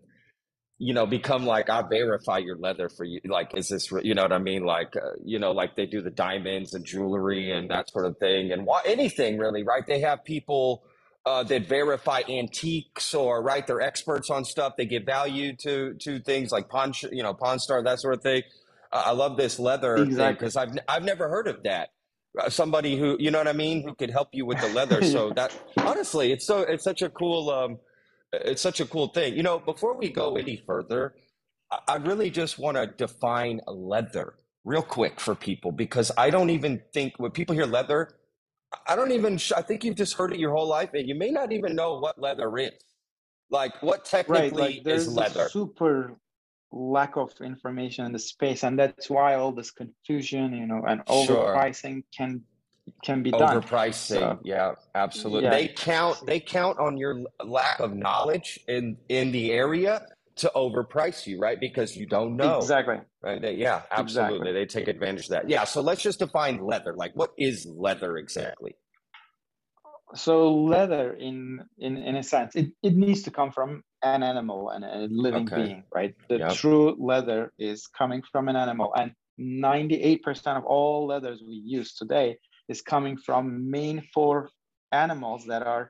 you 0.83 0.93
know, 0.93 1.07
become 1.07 1.47
like 1.47 1.71
I 1.71 1.81
verify 1.83 2.39
your 2.39 2.57
leather 2.57 2.89
for 2.89 3.05
you. 3.05 3.21
Like, 3.25 3.57
is 3.57 3.69
this 3.69 3.93
you 4.03 4.15
know 4.15 4.23
what 4.23 4.33
I 4.33 4.39
mean? 4.39 4.65
Like, 4.65 4.97
uh, 4.97 5.12
you 5.25 5.39
know, 5.39 5.53
like 5.53 5.77
they 5.77 5.87
do 5.87 6.03
the 6.03 6.11
diamonds 6.11 6.75
and 6.75 6.85
jewelry 6.85 7.53
and 7.53 7.71
that 7.71 7.89
sort 7.89 8.05
of 8.05 8.19
thing, 8.19 8.51
and 8.51 8.67
why 8.67 8.83
anything 8.85 9.39
really, 9.39 9.62
right? 9.62 9.87
They 9.87 10.01
have 10.01 10.25
people 10.25 10.83
uh, 11.25 11.45
that 11.45 11.69
verify 11.69 12.23
antiques 12.29 13.15
or 13.15 13.45
right 13.45 13.65
they're 13.65 13.81
experts 13.81 14.29
on 14.29 14.45
stuff 14.45 14.73
they 14.77 14.85
give 14.85 15.05
value 15.05 15.55
to 15.55 15.95
to 16.01 16.19
things 16.19 16.51
like 16.51 16.69
pawn 16.69 16.93
you 17.12 17.23
know 17.23 17.33
pawn 17.33 17.61
star 17.61 17.81
that 17.81 18.01
sort 18.01 18.15
of 18.15 18.23
thing 18.23 18.43
uh, 18.91 19.05
i 19.07 19.12
love 19.12 19.37
this 19.37 19.61
leather 19.61 19.95
exactly. 19.99 20.35
because 20.35 20.57
i've 20.57 20.77
i've 20.89 21.05
never 21.05 21.29
heard 21.29 21.47
of 21.47 21.62
that 21.62 21.91
uh, 22.41 22.51
somebody 22.51 22.99
who 22.99 23.17
you 23.21 23.31
know 23.31 23.39
what 23.39 23.47
i 23.47 23.53
mean 23.53 23.85
who 23.85 23.95
could 23.95 24.11
help 24.11 24.31
you 24.33 24.45
with 24.45 24.61
the 24.61 24.69
leather 24.71 25.01
so 25.15 25.31
that 25.31 25.57
honestly 25.77 26.33
it's 26.33 26.45
so 26.45 26.59
it's 26.62 26.83
such 26.83 27.03
a 27.03 27.09
cool 27.09 27.51
um 27.51 27.79
it's 28.33 28.62
such 28.62 28.81
a 28.81 28.87
cool 28.87 29.09
thing 29.09 29.35
you 29.35 29.43
know 29.43 29.59
before 29.59 29.97
we 29.97 30.09
go 30.09 30.37
any 30.37 30.57
further 30.67 31.15
i, 31.89 31.97
really 31.97 32.31
just 32.31 32.59
want 32.59 32.77
to 32.77 32.87
define 32.87 33.61
leather 33.67 34.35
real 34.65 34.83
quick 34.83 35.21
for 35.21 35.35
people 35.35 35.73
because 35.73 36.11
i 36.17 36.31
don't 36.31 36.51
even 36.51 36.81
think 36.93 37.15
when 37.19 37.31
people 37.31 37.55
hear 37.55 37.67
leather 37.67 38.17
I 38.87 38.97
don't 38.97 39.12
even. 39.12 39.39
I 39.57 39.62
think 39.62 39.85
you've 39.85 39.97
just 39.97 40.15
heard 40.15 40.33
it 40.33 40.39
your 40.39 40.53
whole 40.53 40.69
life, 40.69 40.91
and 40.95 41.09
you 41.09 41.15
may 41.15 41.31
not 41.31 41.53
even 41.53 41.75
know 41.75 41.99
what 41.99 42.21
leather 42.21 42.57
is. 42.59 42.73
Like 43.51 43.83
what 43.83 44.05
technically 44.05 44.62
right, 44.62 44.87
like 44.87 44.87
is 44.87 45.15
leather? 45.15 45.49
super 45.49 46.15
lack 46.71 47.17
of 47.17 47.33
information 47.43 48.07
in 48.07 48.12
the 48.12 48.19
space, 48.19 48.65
and 48.65 48.79
that's 48.79 49.11
why 49.11 49.35
all 49.35 49.53
this 49.53 49.71
confusion, 49.71 50.55
you 50.55 50.67
know, 50.67 50.83
and 50.87 51.05
overpricing 51.07 51.95
sure. 51.97 52.03
can 52.17 52.43
can 53.05 53.23
be 53.23 53.31
done. 53.33 53.62
Overpricing, 53.62 54.39
So, 54.39 54.41
yeah, 54.43 54.73
absolutely. 54.95 55.45
yeah. 55.45 55.51
They 55.51 55.69
count 55.69 56.27
they 56.27 56.41
count 56.41 56.79
on 56.79 56.97
your 56.97 57.21
lack 57.45 57.81
of 57.81 57.95
knowledge 57.95 58.59
in 58.69 58.97
in 59.09 59.33
the 59.33 59.53
area 59.53 60.07
to 60.37 60.51
overprice 60.57 61.27
you, 61.27 61.39
right? 61.39 61.59
Because 61.61 61.97
you 61.97 62.07
don't 62.07 62.37
know, 62.37 62.59
Exactly. 62.59 63.01
right? 63.23 63.41
They, 63.41 63.55
yeah, 63.55 63.83
absolutely. 63.91 64.51
Exactly. 64.51 64.53
They 64.53 64.67
take 64.67 64.89
advantage 64.89 65.25
of 65.25 65.31
that. 65.31 65.49
Yeah. 65.49 65.65
So 65.65 65.81
let's 65.83 66.03
just 66.03 66.19
define 66.19 66.65
leather. 66.65 66.95
Like, 66.95 67.15
what 67.15 67.33
is 67.39 67.67
leather 67.67 68.17
exactly? 68.17 68.77
So 70.15 70.53
leather, 70.55 71.15
in 71.15 71.61
in 71.79 71.97
in 71.97 72.17
a 72.17 72.23
sense, 72.23 72.55
it, 72.55 72.73
it 72.83 72.95
needs 72.95 73.23
to 73.23 73.31
come 73.31 73.51
from 73.51 73.83
an 74.03 74.23
animal 74.23 74.71
and 74.71 74.85
a 74.85 75.09
living 75.11 75.45
Okay. 75.47 75.55
being, 75.55 75.85
right? 75.95 76.15
The 76.29 76.39
Yep. 76.39 76.53
true 76.53 76.97
leather 76.99 77.53
is 77.59 77.87
coming 77.87 78.23
from 78.31 78.49
an 78.49 78.57
animal, 78.57 78.93
and 78.95 79.12
98% 79.41 80.59
of 80.59 80.65
all 80.65 81.07
leathers 81.07 81.43
we 81.47 81.55
use 81.65 81.95
today 81.95 82.39
is 82.73 82.83
coming 82.95 83.17
from 83.26 83.71
main 83.71 83.99
four 84.14 84.37
animals 84.91 85.41
that 85.50 85.62
are 85.75 85.85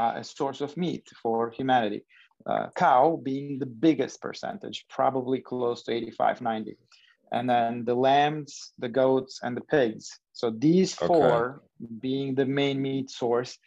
uh, 0.00 0.12
a 0.16 0.24
source 0.24 0.60
of 0.60 0.76
meat 0.76 1.06
for 1.22 1.50
humanity. 1.50 2.00
Uh, 2.50 2.66
cow 2.76 3.18
being 3.30 3.58
the 3.58 3.72
biggest 3.86 4.20
percentage, 4.26 4.78
probably 4.98 5.40
close 5.40 5.82
to 5.84 5.92
85, 5.92 6.40
90. 6.42 6.76
And 7.32 7.50
then 7.50 7.84
the 7.84 7.94
lambs, 8.08 8.72
the 8.78 8.88
goats, 8.88 9.40
and 9.42 9.56
the 9.56 9.66
pigs. 9.74 10.04
So 10.32 10.50
these 10.50 10.94
Okay. 11.00 11.08
four 11.08 11.62
being 12.00 12.34
the 12.34 12.46
main 12.46 12.80
meat 12.80 13.10
source, 13.10 13.58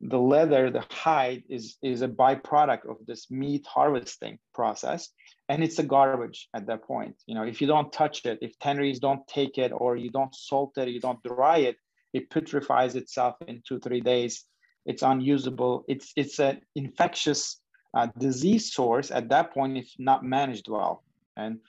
the 0.00 0.18
leather, 0.34 0.70
the 0.70 0.84
hide 0.90 1.42
is, 1.48 1.76
is 1.82 2.02
a 2.02 2.08
byproduct 2.08 2.84
of 2.88 2.96
this 3.06 3.30
meat 3.30 3.64
harvesting 3.66 4.38
process. 4.54 5.10
And 5.48 5.62
it's 5.62 5.78
a 5.78 5.88
garbage 5.96 6.48
at 6.54 6.66
that 6.68 6.84
point. 6.84 7.16
You 7.26 7.34
know, 7.34 7.44
if 7.52 7.60
you 7.60 7.66
don't 7.66 7.92
touch 7.92 8.24
it, 8.24 8.38
if 8.40 8.58
tanneries 8.58 9.00
don't 9.00 9.26
take 9.28 9.58
it, 9.58 9.72
or 9.74 9.96
you 9.96 10.10
don't 10.10 10.34
salt 10.34 10.72
it, 10.78 10.88
you 10.88 11.00
don't 11.00 11.22
dry 11.22 11.58
it, 11.70 11.76
it 12.12 12.30
putrefies 12.30 12.94
itself 12.94 13.36
in 13.46 13.62
two, 13.66 13.78
three 13.80 14.00
days. 14.00 14.44
It's 14.86 15.02
unusable. 15.02 15.84
It's 15.88 16.12
it's 16.16 16.38
an 16.40 16.60
infectious 16.74 17.60
uh, 17.96 18.08
disease 18.18 18.72
source 18.72 19.10
at 19.10 19.28
that 19.28 19.52
point 19.54 19.76
if 19.76 19.90
not 19.98 20.24
managed 20.24 20.68
well. 20.68 21.04
And 21.36 21.60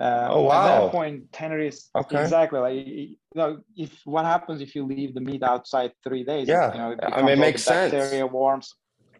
uh, 0.00 0.28
Oh, 0.30 0.44
at 0.44 0.48
wow. 0.48 0.64
that 0.64 0.92
point, 0.92 1.32
tanneries 1.32 1.90
Okay. 1.96 2.22
exactly 2.22 2.60
like 2.60 2.86
you 2.86 3.16
know 3.34 3.58
if 3.76 3.92
what 4.04 4.24
happens 4.24 4.60
if 4.60 4.74
you 4.74 4.84
leave 4.86 5.14
the 5.14 5.20
meat 5.20 5.42
outside 5.42 5.92
three 6.04 6.24
days? 6.24 6.48
Yeah. 6.48 6.72
you 6.72 6.78
know, 6.78 6.90
it 6.92 6.98
I 7.02 7.22
mean, 7.22 7.30
it 7.32 7.38
makes 7.38 7.64
sense. 7.64 7.92
Bacteria, 7.92 8.26
warms. 8.26 8.74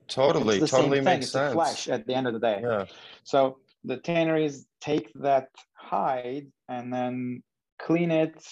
Totally, 0.09 0.61
totally 0.61 1.01
makes 1.01 1.27
It's 1.27 1.33
sense. 1.33 1.53
flesh 1.53 1.89
at 1.89 2.07
the 2.07 2.15
end 2.15 2.27
of 2.27 2.33
the 2.33 2.41
day. 2.41 2.61
Yeah. 2.63 2.85
So 3.25 3.59
the 3.85 3.99
tanneries 3.99 4.67
take 4.81 5.13
that 5.17 5.49
hide 5.75 6.47
and 6.69 6.93
then 6.93 7.43
clean 7.79 8.11
it, 8.11 8.43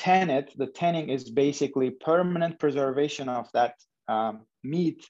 tan. 0.00 0.28
The 0.56 0.66
tanning 0.66 1.10
is 1.10 1.30
basically 1.30 1.90
permanent 1.90 2.58
preservation 2.58 3.28
of 3.28 3.46
that 3.52 3.74
um, 4.08 4.46
meat 4.64 5.00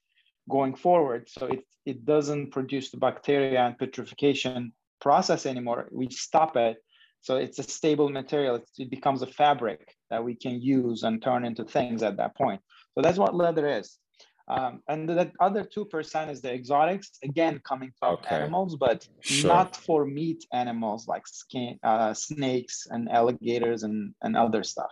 going 0.48 0.74
forward. 0.74 1.28
So 1.28 1.46
it, 1.46 1.64
it 1.86 2.04
doesn't 2.04 2.50
produce 2.50 2.90
the 2.90 2.96
bacteria 2.96 3.60
and 3.66 3.78
putrefaction 3.78 4.72
process 5.00 5.46
anymore. 5.46 5.88
We 5.92 6.08
stop 6.10 6.56
it. 6.56 6.76
So 7.22 7.36
it's 7.36 7.58
a 7.58 7.62
stable 7.62 8.08
material. 8.08 8.60
It 8.78 8.90
becomes 8.90 9.22
a 9.22 9.26
fabric 9.26 9.80
that 10.10 10.24
we 10.24 10.34
can 10.34 10.60
use 10.60 11.02
and 11.04 11.22
turn 11.22 11.44
into 11.44 11.64
things 11.64 12.02
at 12.02 12.16
that 12.16 12.36
point. 12.36 12.60
So 12.94 13.02
that's 13.02 13.18
what 13.18 13.34
leather 13.34 13.68
is. 13.78 13.98
Um, 14.50 14.82
and 14.88 15.08
the 15.08 15.30
other 15.40 15.64
2% 15.64 16.30
is 16.30 16.40
the 16.42 16.52
exotics, 16.52 17.12
again, 17.22 17.60
coming 17.64 17.92
from 17.98 18.14
Okay. 18.14 18.34
animals, 18.36 18.76
but 18.76 19.06
Sure. 19.20 19.48
not 19.48 19.76
for 19.76 20.04
meat 20.04 20.44
animals 20.52 21.06
like 21.06 21.26
skin, 21.28 21.78
uh, 21.84 22.12
snakes 22.14 22.86
and 22.90 23.08
alligators 23.08 23.84
and, 23.84 24.14
and 24.22 24.36
other 24.36 24.62
stuff. 24.64 24.90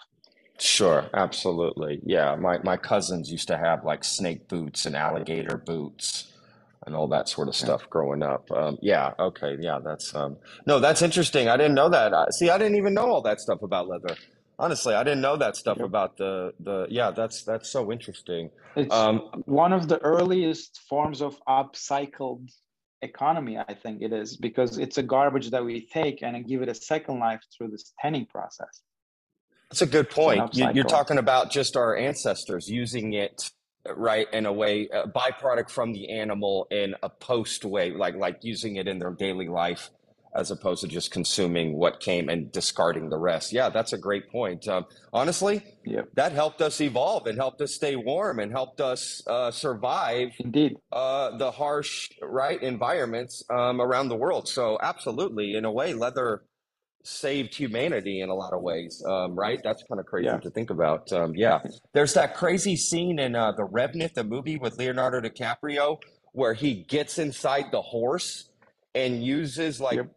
Sure, 0.60 1.08
absolutely. 1.14 2.00
Yeah, 2.04 2.34
my 2.34 2.58
my 2.64 2.76
cousins 2.76 3.30
used 3.30 3.46
to 3.48 3.56
have 3.56 3.84
like 3.84 4.02
snake 4.02 4.48
boots 4.48 4.86
and 4.86 4.96
alligator 4.96 5.56
boots 5.56 6.32
and 6.86 6.96
all 6.96 7.06
that 7.08 7.28
sort 7.28 7.48
of 7.48 7.54
Yeah. 7.60 7.64
stuff 7.64 7.88
growing 7.90 8.22
up. 8.24 8.50
Um, 8.50 8.76
yeah, 8.82 9.12
okay, 9.20 9.56
yeah, 9.60 9.78
that's 9.84 10.14
um, 10.16 10.36
no, 10.66 10.80
that's 10.80 11.02
interesting. 11.02 11.48
I 11.48 11.56
didn't 11.56 11.74
know 11.74 11.88
that. 11.90 12.12
I, 12.12 12.26
see, 12.30 12.50
I 12.50 12.58
didn't 12.58 12.76
even 12.76 12.94
know 12.94 13.06
all 13.08 13.22
that 13.22 13.40
stuff 13.40 13.62
about 13.62 13.88
leather. 13.88 14.16
Honestly, 14.58 14.94
I 14.94 15.04
didn't 15.04 15.20
know 15.20 15.36
that 15.36 15.56
stuff 15.56 15.76
Yep. 15.78 15.86
about 15.86 16.16
the 16.16 16.52
the. 16.58 16.86
Yeah, 16.90 17.12
that's 17.12 17.44
that's 17.44 17.70
so 17.70 17.92
interesting. 17.92 18.50
It's 18.74 18.92
Um, 18.92 19.42
one 19.44 19.72
of 19.72 19.88
the 19.88 19.98
earliest 19.98 20.80
forms 20.88 21.22
of 21.22 21.38
upcycled 21.46 22.50
economy, 23.00 23.56
I 23.56 23.74
think 23.74 24.02
it 24.02 24.12
is, 24.12 24.36
because 24.36 24.78
it's 24.78 24.98
a 24.98 25.02
garbage 25.02 25.50
that 25.50 25.64
we 25.64 25.86
take 25.86 26.22
and 26.22 26.44
give 26.46 26.62
it 26.62 26.68
a 26.68 26.74
second 26.74 27.20
life 27.20 27.40
through 27.56 27.68
this 27.68 27.92
tanning 28.00 28.26
process. 28.26 28.82
That's 29.70 29.82
a 29.82 29.86
good 29.86 30.10
point. 30.10 30.54
You, 30.54 30.70
you're 30.72 30.84
talking 30.84 31.18
about 31.18 31.52
just 31.52 31.76
our 31.76 31.96
ancestors 31.96 32.68
using 32.68 33.12
it, 33.12 33.50
right, 33.94 34.26
in 34.32 34.46
a 34.46 34.52
way, 34.52 34.88
a 34.88 35.06
byproduct 35.06 35.70
from 35.70 35.92
the 35.92 36.10
animal 36.10 36.66
in 36.72 36.96
a 37.02 37.08
post 37.08 37.64
way, 37.64 37.92
like 37.92 38.16
like 38.16 38.38
using 38.42 38.76
it 38.76 38.88
in 38.88 38.98
their 38.98 39.12
daily 39.12 39.46
life, 39.46 39.90
as 40.38 40.52
opposed 40.52 40.82
to 40.82 40.88
just 40.88 41.10
consuming 41.10 41.76
what 41.76 41.98
came 41.98 42.28
and 42.28 42.52
discarding 42.52 43.08
the 43.10 43.18
rest. 43.18 43.52
Yeah, 43.52 43.70
that's 43.70 43.92
a 43.92 43.98
great 43.98 44.30
point. 44.30 44.68
Um, 44.68 44.86
honestly, 45.12 45.62
Yep, 45.84 46.10
that 46.14 46.32
helped 46.32 46.60
us 46.62 46.80
evolve 46.80 47.26
and 47.26 47.36
helped 47.36 47.60
us 47.60 47.74
stay 47.74 47.96
warm 47.96 48.38
and 48.38 48.52
helped 48.52 48.80
us 48.80 49.22
uh, 49.26 49.50
survive 49.50 50.28
indeed. 50.38 50.76
uh, 50.92 51.36
the 51.38 51.50
harsh, 51.50 52.08
right, 52.22 52.62
environments 52.62 53.42
um, 53.50 53.80
around 53.80 54.08
the 54.08 54.16
world. 54.16 54.48
So, 54.48 54.78
absolutely, 54.80 55.56
in 55.56 55.64
a 55.64 55.72
way, 55.72 55.92
leather 55.92 56.44
saved 57.02 57.54
humanity 57.54 58.20
in 58.20 58.28
a 58.28 58.34
lot 58.34 58.52
of 58.52 58.62
ways, 58.62 59.02
um, 59.08 59.34
right? 59.34 59.60
That's 59.64 59.82
kind 59.88 59.98
of 59.98 60.06
crazy 60.06 60.26
Yeah. 60.26 60.38
to 60.38 60.50
think 60.50 60.70
about. 60.70 61.10
Um, 61.12 61.34
yeah, 61.34 61.60
there's 61.94 62.14
that 62.14 62.36
crazy 62.36 62.76
scene 62.76 63.18
in 63.18 63.34
uh, 63.34 63.52
The 63.52 63.64
Revenant, 63.64 64.14
the 64.14 64.24
movie 64.24 64.58
with 64.58 64.78
Leonardo 64.78 65.20
DiCaprio, 65.20 65.98
where 66.32 66.54
he 66.54 66.84
gets 66.84 67.18
inside 67.18 67.66
the 67.72 67.80
horse 67.82 68.50
and 68.94 69.24
uses 69.24 69.80
like 69.80 69.96
Yep. 69.96 70.10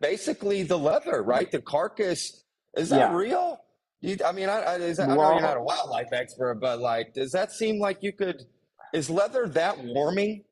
Basically 0.00 0.62
the 0.62 0.78
leather, 0.78 1.22
right? 1.22 1.50
The 1.50 1.60
carcass. 1.60 2.44
Is 2.76 2.90
that 2.90 3.10
Yeah. 3.10 3.16
real? 3.16 3.60
You, 4.00 4.16
I 4.24 4.32
mean, 4.32 4.48
I, 4.48 4.64
I, 4.64 4.78
that, 4.78 5.00
I 5.00 5.06
know 5.16 5.32
you're 5.32 5.40
not 5.42 5.56
a 5.58 5.62
wildlife 5.62 6.12
expert, 6.12 6.54
but 6.60 6.80
like, 6.80 7.12
does 7.12 7.32
that 7.32 7.52
seem 7.52 7.78
like 7.80 7.98
you 8.02 8.12
could? 8.12 8.46
Is 8.94 9.10
leather 9.10 9.46
that 9.48 9.78
warming? 9.84 10.44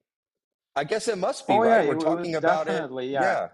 I 0.77 0.85
guess 0.85 1.09
it 1.09 1.19
must 1.19 1.47
be, 1.49 1.55
oh 1.55 1.61
right? 1.61 1.85
it 1.85 1.89
We're 1.89 1.95
was 1.97 2.05
talking 2.05 2.35
about 2.37 2.69
it. 2.69 2.91
yeah. 3.07 3.23
Yeah. 3.23 3.49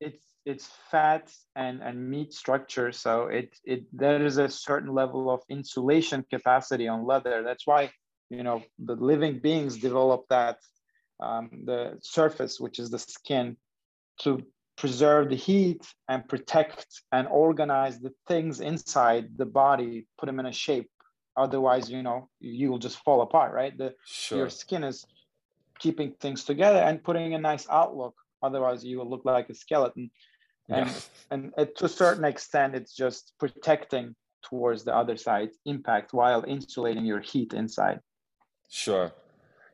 It's 0.00 0.22
it's 0.44 0.68
fat 0.90 1.32
and 1.56 1.80
and 1.80 2.10
meat 2.10 2.34
structure, 2.34 2.92
so 2.92 3.28
it 3.28 3.56
it 3.64 3.84
there 3.92 4.22
is 4.24 4.36
a 4.36 4.48
certain 4.48 4.92
level 4.92 5.30
of 5.30 5.40
insulation 5.48 6.24
capacity 6.28 6.88
on 6.88 7.06
leather. 7.06 7.42
That's 7.42 7.66
why 7.66 7.92
you 8.30 8.42
know 8.42 8.62
the 8.78 8.94
living 8.96 9.38
beings 9.38 9.78
develop 9.78 10.24
that 10.28 10.58
um, 11.20 11.50
the 11.64 11.98
surface, 12.02 12.58
which 12.60 12.78
is 12.78 12.90
the 12.90 12.98
skin, 12.98 13.56
to 14.22 14.42
preserve 14.76 15.28
the 15.30 15.36
heat 15.36 15.86
and 16.08 16.28
protect 16.28 17.02
and 17.12 17.28
organize 17.28 18.00
the 18.00 18.12
things 18.26 18.60
inside 18.60 19.28
the 19.36 19.46
body, 19.46 20.06
put 20.18 20.26
them 20.26 20.40
in 20.40 20.46
a 20.46 20.52
shape. 20.52 20.90
Otherwise, 21.36 21.90
you 21.90 22.02
know, 22.02 22.28
you 22.40 22.70
will 22.70 22.78
just 22.78 22.98
fall 22.98 23.22
apart, 23.22 23.52
right? 23.52 23.76
The 23.76 23.94
Sure. 24.04 24.38
your 24.38 24.50
skin 24.50 24.84
is 24.84 25.04
keeping 25.78 26.12
things 26.20 26.44
together 26.44 26.78
and 26.78 27.02
putting 27.02 27.34
a 27.34 27.38
nice 27.38 27.66
outlook. 27.68 28.14
Otherwise, 28.42 28.84
you 28.84 28.98
will 28.98 29.08
look 29.08 29.24
like 29.24 29.48
a 29.48 29.54
skeleton. 29.54 30.10
Yeah. 30.68 30.76
And 30.76 31.06
and 31.30 31.52
it, 31.58 31.76
to 31.78 31.86
a 31.86 31.88
certain 31.88 32.24
extent, 32.24 32.74
it's 32.74 32.94
just 32.94 33.32
protecting 33.38 34.14
towards 34.42 34.84
the 34.84 34.94
other 34.94 35.16
side 35.16 35.50
impact 35.64 36.12
while 36.12 36.44
insulating 36.46 37.04
your 37.04 37.20
heat 37.20 37.54
inside. 37.54 38.00
Sure. 38.68 39.12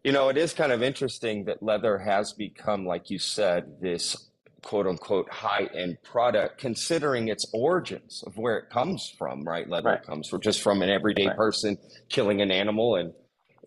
You 0.05 0.13
know, 0.13 0.31
it 0.31 0.39
is 0.39 0.55
kind 0.55 0.73
of 0.73 0.83
interesting 0.83 1.45
that 1.45 1.63
leather 1.63 1.99
has 1.99 2.33
become, 2.33 2.87
like 2.87 3.11
you 3.11 3.19
said, 3.19 3.81
this 3.81 4.30
quote 4.63 4.87
unquote 4.87 5.31
high 5.31 5.69
end 5.75 5.99
product, 6.03 6.59
considering 6.59 7.29
its 7.29 7.47
origins 7.53 8.23
of 8.27 8.37
where 8.37 8.59
it 8.59 8.71
comes 8.71 9.13
from, 9.19 9.45
right? 9.45 9.69
Leather 9.69 9.91
Right. 9.91 10.03
comes 10.03 10.29
from 10.29 10.41
just 10.41 10.63
from 10.63 10.83
an 10.83 10.91
everyday 10.91 11.27
Right. 11.27 11.37
person 11.37 11.79
killing 12.09 12.41
an 12.41 12.51
animal 12.51 12.97
and 12.97 13.13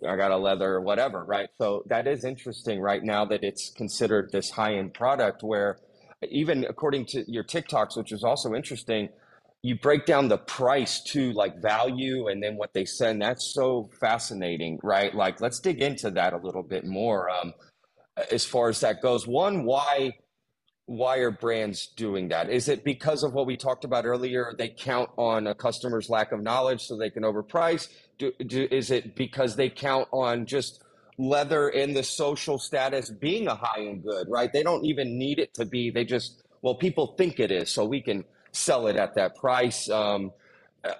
I 0.07 0.17
got 0.17 0.31
a 0.31 0.37
leather 0.37 0.73
or 0.73 0.81
whatever, 0.81 1.23
right? 1.23 1.49
So 1.57 1.83
that 1.87 2.07
is 2.07 2.25
interesting 2.25 2.81
right 2.81 3.03
now 3.03 3.25
that 3.25 3.43
it's 3.43 3.71
considered 3.71 4.31
this 4.31 4.49
high 4.49 4.75
end 4.75 4.93
product 4.93 5.43
where 5.43 5.77
even 6.29 6.65
according 6.65 7.05
to 7.07 7.23
your 7.31 7.43
TikToks, 7.43 7.97
which 7.97 8.11
is 8.11 8.23
also 8.23 8.53
interesting, 8.53 9.09
you 9.61 9.77
break 9.79 10.05
down 10.05 10.27
the 10.27 10.37
price 10.37 11.01
to 11.03 11.31
like 11.33 11.61
value 11.61 12.27
and 12.27 12.43
then 12.43 12.57
what 12.57 12.73
they 12.73 12.85
send. 12.85 13.21
That's 13.21 13.53
so 13.53 13.89
fascinating, 13.99 14.79
right? 14.83 15.15
Like, 15.15 15.39
let's 15.41 15.59
dig 15.59 15.81
into 15.81 16.11
that 16.11 16.33
a 16.33 16.37
little 16.37 16.63
bit 16.63 16.85
more. 16.85 17.29
Um, 17.29 17.53
as 18.31 18.45
far 18.45 18.69
as 18.69 18.81
that 18.81 19.01
goes, 19.01 19.25
one, 19.25 19.63
why 19.65 20.13
why 20.85 21.17
are 21.17 21.31
brands 21.31 21.87
doing 21.87 22.29
that? 22.29 22.49
Is 22.49 22.67
it 22.67 22.83
because 22.83 23.23
of 23.23 23.33
what 23.33 23.45
we 23.45 23.55
talked 23.55 23.85
about 23.85 24.05
earlier? 24.05 24.53
They 24.57 24.69
count 24.69 25.09
on 25.17 25.47
a 25.47 25.55
customer's 25.55 26.09
lack 26.09 26.31
of 26.31 26.41
knowledge 26.41 26.81
so 26.81 26.97
they 26.97 27.09
can 27.09 27.23
overprice. 27.23 27.87
Do, 28.17 28.33
do, 28.45 28.67
is 28.69 28.91
it 28.91 29.15
because 29.15 29.55
they 29.55 29.69
count 29.69 30.07
on 30.11 30.45
just 30.45 30.83
leather 31.17 31.69
and 31.69 31.95
the 31.95 32.03
social 32.03 32.57
status 32.57 33.09
being 33.09 33.47
a 33.47 33.55
high 33.55 33.85
end 33.85 34.03
good, 34.03 34.27
right? 34.29 34.51
They 34.51 34.63
don't 34.63 34.85
even 34.85 35.17
need 35.17 35.39
it 35.39 35.53
to 35.55 35.65
be. 35.65 35.89
They 35.89 36.03
just, 36.03 36.43
well, 36.61 36.75
people 36.75 37.15
think 37.17 37.39
it 37.39 37.51
is, 37.51 37.69
so 37.69 37.85
we 37.85 38.01
can 38.01 38.25
sell 38.51 38.87
it 38.87 38.97
at 38.97 39.15
that 39.15 39.35
price. 39.35 39.89
Um, 39.89 40.31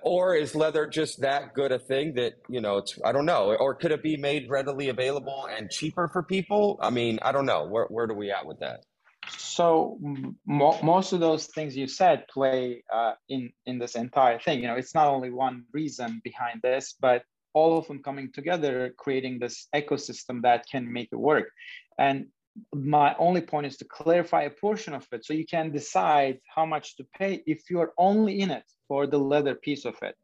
or 0.02 0.34
is 0.36 0.56
leather 0.56 0.88
just 0.88 1.20
that 1.22 1.54
good 1.54 1.74
a 1.74 1.78
thing 1.78 2.14
that 2.14 2.36
you 2.48 2.62
know 2.62 2.78
it's 2.78 2.98
i 3.04 3.12
don't 3.12 3.26
know 3.26 3.54
or 3.60 3.76
could 3.76 3.92
it 3.92 4.02
be 4.02 4.16
made 4.16 4.50
readily 4.50 4.88
available 4.88 5.46
and 5.58 5.70
cheaper 5.70 6.08
for 6.08 6.24
people 6.24 6.80
i 6.82 6.90
mean 6.90 7.20
i 7.22 7.34
don't 7.34 7.46
know 7.46 7.66
where, 7.66 7.86
where 7.88 8.08
do 8.08 8.14
we 8.14 8.32
at 8.32 8.46
with 8.46 8.60
that 8.60 8.86
so 9.30 9.98
mo- 10.46 10.80
most 10.82 11.14
of 11.14 11.20
those 11.20 11.48
things 11.48 11.76
you 11.76 11.88
said 11.88 12.28
play 12.28 12.84
uh, 12.92 13.14
in 13.30 13.52
in 13.66 13.80
this 13.80 13.96
entire 13.96 14.40
thing. 14.40 14.62
You 14.62 14.68
know 14.68 14.76
it's 14.76 14.96
not 14.96 15.08
only 15.08 15.32
one 15.32 15.66
reason 15.72 16.22
behind 16.24 16.62
this 16.62 16.96
but 17.00 17.24
all 17.54 17.78
of 17.78 17.88
them 17.88 18.02
coming 18.02 18.32
together 18.32 18.94
creating 18.98 19.40
this 19.40 19.68
ecosystem 19.76 20.42
that 20.42 20.66
can 20.72 20.92
make 20.92 21.10
it 21.12 21.18
work. 21.18 21.50
And 21.98 22.28
my 22.74 23.16
only 23.18 23.42
point 23.42 23.68
is 23.68 23.78
to 23.78 23.86
clarify 23.86 24.44
a 24.44 24.50
portion 24.50 24.94
of 24.94 25.08
it 25.12 25.26
so 25.26 25.34
you 25.34 25.46
can 25.46 25.72
decide 25.72 26.40
how 26.54 26.66
much 26.66 26.98
to 26.98 27.04
pay 27.18 27.44
if 27.46 27.70
you're 27.70 27.94
only 27.98 28.40
in 28.42 28.52
it 28.52 28.64
for 28.88 29.08
the 29.08 29.18
leather 29.18 29.56
piece 29.56 29.86
of 29.86 29.96
it. 30.02 30.16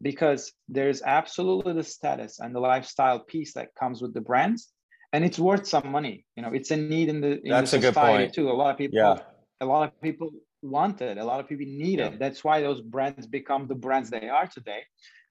Because 0.00 0.52
there's 0.68 1.02
absolutely 1.02 1.74
the 1.74 1.84
status 1.84 2.40
and 2.40 2.54
the 2.54 2.60
lifestyle 2.60 3.20
piece 3.20 3.54
that 3.54 3.74
comes 3.74 4.02
with 4.02 4.12
the 4.14 4.20
brands 4.20 4.72
and 5.12 5.24
it's 5.24 5.38
worth 5.38 5.66
some 5.66 5.90
money. 5.90 6.24
You 6.36 6.42
know 6.42 6.52
it's 6.52 6.70
a 6.70 6.76
need 6.76 7.08
in 7.08 7.20
the 7.20 7.40
in 7.42 7.50
that's 7.50 7.70
the 7.70 7.92
point. 7.92 8.34
too. 8.34 8.50
A 8.50 8.52
lot 8.52 8.70
of 8.70 8.78
people 8.78 8.98
yeah. 8.98 9.18
a 9.60 9.66
lot 9.66 9.88
of 9.88 10.00
people 10.00 10.30
want 10.62 11.02
it. 11.02 11.18
A 11.18 11.24
lot 11.24 11.40
of 11.40 11.48
people 11.48 11.66
need 11.66 12.00
it. 12.00 12.18
That's 12.18 12.42
why 12.44 12.60
those 12.60 12.80
brands 12.80 13.26
become 13.26 13.66
the 13.66 13.74
brands 13.74 14.10
they 14.10 14.28
are 14.28 14.46
today. 14.46 14.82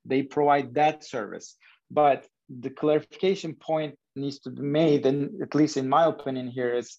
They 0.06 0.24
provide 0.24 0.76
that 0.76 1.04
service. 1.04 1.56
But 1.90 2.28
the 2.50 2.70
clarification 2.70 3.56
point 3.56 3.96
needs 4.16 4.40
to 4.40 4.50
be 4.50 4.62
made 4.62 5.06
and 5.06 5.42
at 5.42 5.56
least 5.56 5.78
in 5.78 5.88
my 5.88 6.06
opinion 6.06 6.48
here 6.50 6.74
is 6.76 6.98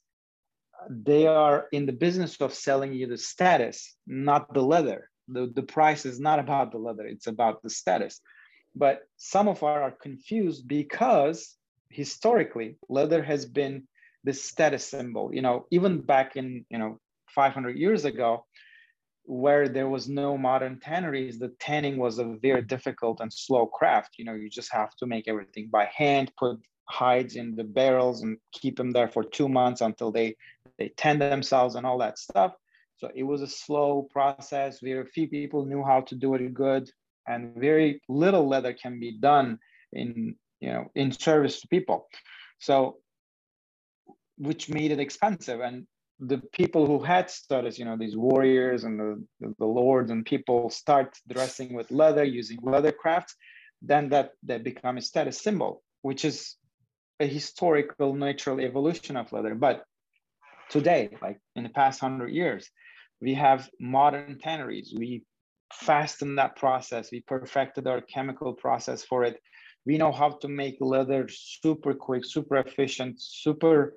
they 0.88 1.26
are 1.26 1.66
in 1.72 1.84
the 1.84 1.92
business 1.92 2.40
of 2.40 2.54
selling 2.54 2.94
you 2.94 3.06
the 3.06 3.18
status 3.18 3.96
not 4.06 4.52
the 4.54 4.62
leather. 4.62 5.08
The, 5.28 5.52
the 5.54 5.62
price 5.62 6.04
is 6.04 6.18
not 6.18 6.38
about 6.38 6.72
the 6.72 6.78
leather 6.78 7.06
it's 7.06 7.26
about 7.26 7.62
the 7.62 7.70
status. 7.70 8.20
But 8.74 9.00
some 9.18 9.46
of 9.48 9.62
our 9.62 9.82
are 9.82 9.90
confused 9.90 10.66
because 10.66 11.54
historically 11.92 12.76
leather 12.88 13.22
has 13.22 13.46
been 13.46 13.86
the 14.24 14.32
status 14.32 14.86
symbol. 14.86 15.34
You 15.34 15.42
know 15.42 15.66
even 15.70 16.00
back 16.00 16.36
in 16.36 16.64
you 16.70 16.78
know 16.78 16.98
500 17.28 17.76
years 17.76 18.04
ago 18.04 18.44
where 19.24 19.68
there 19.68 19.88
was 19.88 20.08
no 20.08 20.36
modern 20.36 20.80
tanneries 20.80 21.38
the 21.38 21.48
tanning 21.60 21.96
was 21.96 22.18
a 22.18 22.36
very 22.42 22.62
difficult 22.62 23.20
and 23.20 23.32
slow 23.32 23.66
craft. 23.66 24.14
You 24.18 24.24
know 24.24 24.34
you 24.34 24.48
just 24.48 24.72
have 24.72 24.94
to 24.96 25.06
make 25.06 25.28
everything 25.28 25.68
by 25.70 25.88
hand 25.94 26.32
put 26.38 26.58
hides 26.88 27.36
in 27.36 27.54
the 27.54 27.64
barrels 27.64 28.22
and 28.22 28.36
keep 28.52 28.76
them 28.76 28.90
there 28.90 29.08
for 29.08 29.22
two 29.22 29.48
months 29.48 29.80
until 29.80 30.10
they 30.10 30.36
they 30.78 30.88
tan 30.96 31.18
themselves 31.18 31.74
and 31.74 31.86
all 31.86 31.98
that 31.98 32.18
stuff. 32.18 32.54
So 32.96 33.10
it 33.14 33.24
was 33.24 33.42
a 33.42 33.48
slow 33.48 34.08
process. 34.10 34.80
Very 34.80 35.04
few 35.06 35.28
people 35.28 35.64
knew 35.64 35.82
how 35.82 36.02
to 36.02 36.14
do 36.14 36.34
it 36.34 36.54
good 36.54 36.88
and 37.26 37.54
very 37.56 38.00
little 38.08 38.48
leather 38.48 38.72
can 38.72 38.98
be 38.98 39.12
done 39.18 39.58
in 39.92 40.34
you 40.62 40.72
know 40.72 40.84
in 40.94 41.12
service 41.12 41.60
to 41.60 41.68
people 41.68 41.98
so 42.58 42.96
which 44.38 44.68
made 44.68 44.90
it 44.90 45.00
expensive 45.00 45.60
and 45.60 45.86
the 46.24 46.38
people 46.52 46.86
who 46.86 47.02
had 47.02 47.28
status, 47.28 47.78
you 47.78 47.84
know, 47.84 47.96
these 47.96 48.16
warriors 48.16 48.84
and 48.84 48.98
the, 48.98 49.54
the, 49.58 49.66
lords 49.66 50.10
and 50.10 50.24
people 50.24 50.70
start 50.70 51.18
dressing 51.28 51.74
with 51.74 51.90
leather, 51.90 52.22
using 52.22 52.58
leather 52.62 52.92
crafts, 52.92 53.34
then 53.80 54.08
that, 54.10 54.30
they 54.42 54.58
become 54.58 54.98
a 54.98 55.02
status 55.02 55.40
symbol, 55.40 55.82
which 56.02 56.24
is 56.24 56.56
a 57.18 57.26
historical 57.26 58.14
natural 58.14 58.60
evolution 58.60 59.16
of 59.16 59.32
leather. 59.32 59.54
But 59.56 59.84
today, 60.70 61.16
like 61.20 61.38
in 61.56 61.64
the 61.64 61.70
past 61.70 62.00
hundred 62.00 62.30
years, 62.30 62.70
we 63.20 63.34
have 63.34 63.68
modern 63.80 64.38
tanneries. 64.38 64.94
We 64.96 65.24
fastened 65.72 66.38
that 66.38 66.56
process. 66.56 67.10
We 67.10 67.20
perfected 67.20 67.86
our 67.88 68.00
chemical 68.00 68.52
process 68.52 69.04
for 69.04 69.24
it. 69.24 69.40
We 69.84 69.98
know 69.98 70.12
how 70.12 70.30
to 70.30 70.48
make 70.48 70.76
leather 70.80 71.28
super 71.28 71.94
quick, 71.94 72.24
super 72.24 72.56
efficient, 72.58 73.20
super 73.20 73.94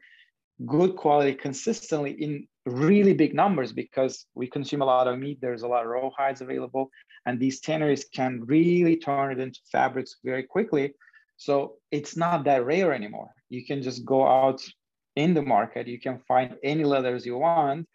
good 0.66 0.96
quality 0.96 1.34
consistently 1.34 2.12
in 2.12 2.48
really 2.66 3.14
big 3.14 3.36
numbers 3.36 3.72
because 3.72 4.26
we 4.34 4.48
consume 4.48 4.82
a 4.82 4.86
lot 4.86 5.08
of 5.08 5.20
meat. 5.20 5.40
There's 5.42 5.64
a 5.64 5.68
lot 5.68 5.84
of 5.84 5.90
raw 5.90 6.10
hides 6.18 6.42
available, 6.42 6.90
and 7.26 7.40
these 7.40 7.60
tanneries 7.60 8.06
can 8.06 8.44
really 8.46 8.98
turn 8.98 9.32
it 9.32 9.40
into 9.40 9.60
fabrics 9.72 10.18
very 10.24 10.44
quickly. 10.44 10.94
So 11.38 11.76
it's 11.92 12.16
not 12.16 12.46
that 12.46 12.66
rare 12.66 12.94
anymore. 12.94 13.32
You 13.50 13.66
can 13.66 13.82
just 13.82 14.06
go 14.06 14.26
out 14.26 14.64
in 15.16 15.34
the 15.34 15.42
market, 15.42 15.88
you 15.88 16.00
can 16.00 16.20
find 16.28 16.56
any 16.64 16.84
leathers 16.84 17.26
you 17.26 17.38
want. 17.38 17.88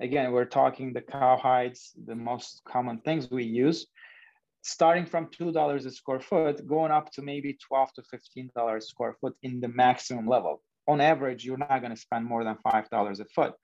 Again, 0.00 0.32
we're 0.32 0.44
talking 0.44 0.92
the 0.92 1.00
cow 1.00 1.36
hides, 1.36 1.92
the 2.06 2.14
most 2.14 2.62
common 2.64 3.00
things 3.00 3.30
we 3.30 3.44
use, 3.44 3.86
starting 4.62 5.06
from 5.06 5.26
$2 5.26 5.86
a 5.86 5.90
square 5.90 6.20
foot, 6.20 6.66
going 6.66 6.90
up 6.90 7.10
to 7.12 7.22
maybe 7.22 7.56
12 7.66 7.92
to 7.94 8.02
$15 8.02 8.76
a 8.76 8.80
square 8.80 9.16
foot 9.20 9.34
in 9.42 9.60
the 9.60 9.68
maximum 9.68 10.26
level 10.26 10.62
on 10.88 11.00
average, 11.00 11.44
you're 11.44 11.56
not 11.56 11.80
going 11.80 11.94
to 11.94 12.00
spend 12.00 12.24
more 12.24 12.44
than 12.44 12.56
$5 12.66 13.20
a 13.20 13.24
foot. 13.34 13.54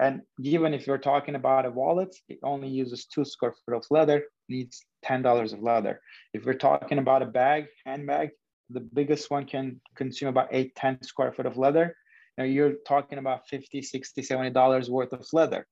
And 0.00 0.22
even 0.40 0.74
if 0.74 0.86
you're 0.86 0.98
talking 0.98 1.34
about 1.34 1.66
a 1.66 1.70
wallet, 1.70 2.14
it 2.28 2.38
only 2.42 2.68
uses 2.68 3.06
two 3.06 3.24
square 3.24 3.54
foot 3.64 3.74
of 3.76 3.84
leather, 3.90 4.24
needs 4.48 4.84
$10 5.04 5.52
of 5.52 5.60
leather. 5.60 6.00
If 6.32 6.44
we're 6.44 6.54
talking 6.54 6.98
about 6.98 7.22
a 7.22 7.26
bag, 7.26 7.66
handbag, 7.84 8.30
the 8.70 8.80
biggest 8.80 9.30
one 9.30 9.46
can 9.46 9.80
consume 9.96 10.28
about 10.28 10.48
eight, 10.52 10.74
10 10.76 11.02
square 11.02 11.32
foot 11.32 11.46
of 11.46 11.56
leather. 11.56 11.96
Now 12.36 12.44
you're 12.44 12.74
talking 12.86 13.18
about 13.18 13.48
50, 13.48 13.82
60, 13.82 14.22
70 14.22 14.50
dollars 14.50 14.88
worth 14.88 15.12
of 15.12 15.26
leather. 15.32 15.66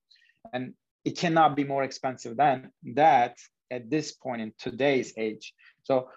And 0.52 0.74
it 1.04 1.16
cannot 1.16 1.54
be 1.54 1.62
more 1.62 1.84
expensive 1.84 2.36
than 2.36 2.72
that 2.94 3.36
at 3.70 3.90
this 3.90 4.12
point 4.12 4.42
in 4.42 4.52
today's 4.58 5.12
age. 5.16 5.54
So 5.84 6.08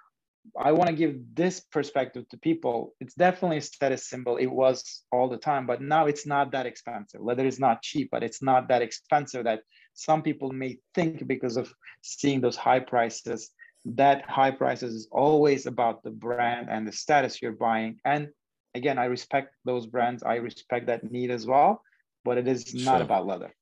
I 0.58 0.72
want 0.72 0.90
to 0.90 0.96
give 0.96 1.16
this 1.34 1.60
perspective 1.60 2.28
to 2.30 2.38
people. 2.38 2.94
It's 3.00 3.14
definitely 3.14 3.58
a 3.58 3.62
status 3.62 4.10
symbol. 4.10 4.38
It 4.38 4.48
was 4.48 5.04
all 5.12 5.30
the 5.30 5.38
time, 5.38 5.68
but 5.68 5.82
now 5.82 6.08
it's 6.08 6.26
not 6.26 6.52
that 6.52 6.66
expensive. 6.66 7.22
Leather 7.22 7.46
is 7.46 7.60
not 7.60 7.82
cheap, 7.82 8.10
but 8.12 8.24
it's 8.24 8.42
not 8.42 8.68
that 8.70 8.82
expensive 8.82 9.44
that 9.44 9.62
some 9.94 10.22
people 10.22 10.52
may 10.52 10.80
think 10.96 11.28
because 11.28 11.58
of 11.58 11.72
seeing 12.02 12.42
those 12.42 12.56
high 12.56 12.80
prices. 12.80 13.52
That 13.86 14.24
high 14.30 14.52
prices 14.52 14.94
is 14.94 15.08
always 15.12 15.66
about 15.66 16.04
the 16.04 16.12
brand 16.12 16.68
and 16.70 16.88
the 16.88 16.92
status 16.92 17.42
you're 17.42 17.52
buying. 17.52 18.00
And 18.06 18.30
again, 18.76 18.98
I 18.98 19.06
respect 19.06 19.56
those 19.66 19.88
brands. 19.88 20.24
I 20.24 20.36
respect 20.36 20.88
that 20.88 21.10
need 21.10 21.32
as 21.32 21.46
well, 21.46 21.82
but 22.26 22.38
it 22.38 22.48
is 22.48 22.74
not 22.74 22.98
sure. 22.98 23.04
about 23.04 23.28
leather. 23.28 23.54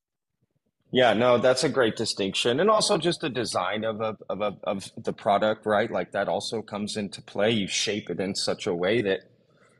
Yeah, 0.91 1.13
no, 1.13 1.37
that's 1.37 1.65
a 1.65 1.69
great 1.69 1.97
distinction, 1.97 2.61
and 2.61 2.69
also 2.69 2.97
just 2.97 3.19
the 3.19 3.29
design 3.29 3.83
of 3.83 3.99
a, 3.99 4.17
of 4.29 4.41
a, 4.41 4.57
of 4.63 4.89
the 4.97 5.11
product, 5.11 5.65
right? 5.65 5.91
Like 5.91 6.13
that 6.13 6.29
also 6.29 6.61
comes 6.61 6.95
into 6.95 7.21
play. 7.21 7.51
You 7.51 7.67
shape 7.67 8.09
it 8.09 8.21
in 8.21 8.35
such 8.35 8.67
a 8.67 8.73
way 8.73 9.01
that, 9.01 9.21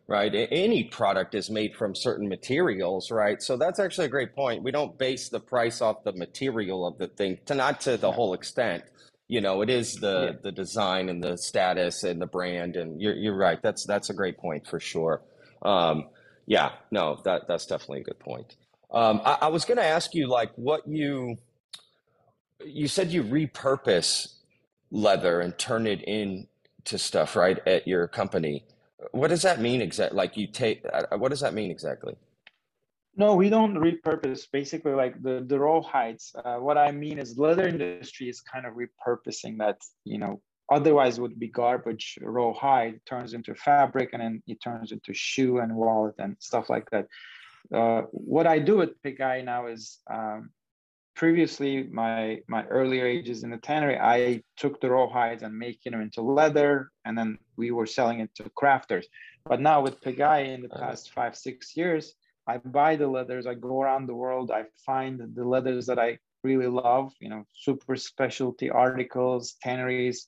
right? 0.07 0.31
Any 0.33 0.83
product 0.83 1.33
is 1.33 1.49
made 1.49 1.75
from 1.75 1.95
certain 1.95 2.27
materials, 2.27 3.09
right? 3.09 3.41
So 3.41 3.55
that's 3.55 3.79
actually 3.79 4.07
a 4.07 4.09
great 4.09 4.35
point. 4.35 4.63
We 4.63 4.71
don't 4.71 4.97
base 4.97 5.29
the 5.29 5.39
price 5.39 5.81
off 5.81 6.03
the 6.03 6.11
material 6.11 6.85
of 6.85 6.97
the 6.97 7.07
thing, 7.07 7.39
to 7.45 7.55
not 7.55 7.79
to 7.81 7.95
the 7.95 8.11
whole 8.11 8.33
extent. 8.33 8.83
You 9.29 9.39
know, 9.39 9.61
it 9.61 9.69
is 9.69 9.95
the 9.95 10.31
yeah. 10.33 10.39
the 10.43 10.51
design 10.51 11.07
and 11.09 11.23
the 11.23 11.37
status 11.37 12.03
and 12.03 12.21
the 12.21 12.27
brand, 12.27 12.75
and 12.75 13.01
you're 13.01 13.15
you're 13.15 13.37
right. 13.37 13.61
That's 13.61 13.85
that's 13.85 14.09
a 14.09 14.13
great 14.13 14.37
point 14.37 14.67
for 14.67 14.79
sure. 14.81 15.21
Um, 15.61 16.09
yeah, 16.45 16.73
no, 16.91 17.21
that 17.23 17.47
that's 17.47 17.65
definitely 17.65 18.01
a 18.01 18.03
good 18.03 18.19
point. 18.19 18.57
Um, 18.91 19.21
I, 19.25 19.37
I 19.41 19.47
was 19.47 19.65
going 19.65 19.77
to 19.77 19.83
ask 19.83 20.13
you, 20.13 20.27
like, 20.27 20.51
what 20.55 20.87
you 20.87 21.37
you 22.65 22.87
said 22.87 23.11
you 23.11 23.23
repurpose 23.23 24.33
leather 24.89 25.41
and 25.41 25.57
turn 25.57 25.85
it 25.85 26.01
into 26.03 26.97
stuff, 26.97 27.35
right, 27.35 27.59
at 27.67 27.87
your 27.87 28.07
company. 28.07 28.63
What 29.11 29.27
does 29.27 29.43
that 29.43 29.59
mean 29.59 29.81
exactly? 29.81 30.17
Like, 30.17 30.37
you 30.37 30.47
take 30.47 30.85
uh, 30.91 31.17
what 31.17 31.29
does 31.29 31.41
that 31.41 31.53
mean 31.53 31.69
exactly? 31.69 32.15
No, 33.15 33.35
we 33.35 33.49
don't 33.49 33.75
repurpose. 33.75 34.45
Basically, 34.51 34.93
like 34.93 35.21
the 35.21 35.43
the 35.45 35.59
raw 35.59 35.81
hides. 35.81 36.35
Uh, 36.43 36.57
what 36.57 36.77
I 36.77 36.91
mean 36.91 37.19
is, 37.19 37.37
leather 37.37 37.67
industry 37.67 38.29
is 38.29 38.41
kind 38.41 38.65
of 38.65 38.73
repurposing 38.75 39.57
that. 39.57 39.81
You 40.05 40.19
know, 40.19 40.41
otherwise 40.71 41.19
would 41.19 41.39
be 41.39 41.47
garbage. 41.47 42.17
Raw 42.21 42.53
hide 42.53 43.01
turns 43.05 43.33
into 43.33 43.55
fabric, 43.55 44.11
and 44.13 44.21
then 44.21 44.43
it 44.47 44.61
turns 44.61 44.91
into 44.91 45.13
shoe 45.13 45.57
and 45.57 45.75
wallet 45.75 46.15
and 46.19 46.37
stuff 46.39 46.69
like 46.69 46.89
that. 46.91 47.07
Uh, 47.73 48.03
what 48.11 48.47
I 48.47 48.59
do 48.59 48.81
at 48.81 49.01
Pegai 49.03 49.43
now 49.43 49.67
is 49.67 49.99
um, 50.09 50.49
previously 51.17 51.83
my 51.91 52.39
my 52.47 52.63
earlier 52.67 53.05
ages 53.05 53.43
in 53.43 53.49
the 53.49 53.57
tannery, 53.57 53.97
I 53.99 54.43
took 54.55 54.79
the 54.79 54.91
raw 54.91 55.09
hides 55.09 55.43
and 55.43 55.57
making 55.57 55.91
them 55.91 56.01
into 56.01 56.21
leather, 56.21 56.91
and 57.05 57.17
then 57.17 57.39
we 57.57 57.71
were 57.71 57.87
selling 57.87 58.19
it 58.19 58.33
to 58.35 58.43
crafters. 58.61 59.05
But 59.43 59.59
now 59.59 59.81
with 59.81 59.99
Pegai 60.01 60.53
in 60.53 60.61
the 60.61 60.69
uh-huh. 60.71 60.85
past 60.85 61.11
five 61.11 61.35
six 61.35 61.75
years, 61.75 62.13
I 62.47 62.57
buy 62.57 62.95
the 62.95 63.07
leathers. 63.07 63.47
I 63.47 63.55
go 63.55 63.81
around 63.81 64.05
the 64.05 64.15
world. 64.15 64.51
I 64.51 64.65
find 64.85 65.19
the 65.35 65.43
leathers 65.43 65.87
that 65.87 65.99
I 65.99 66.19
really 66.43 66.67
love. 66.67 67.11
You 67.19 67.29
know, 67.29 67.43
super 67.53 67.95
specialty 67.95 68.69
articles, 68.69 69.55
tanneries. 69.61 70.27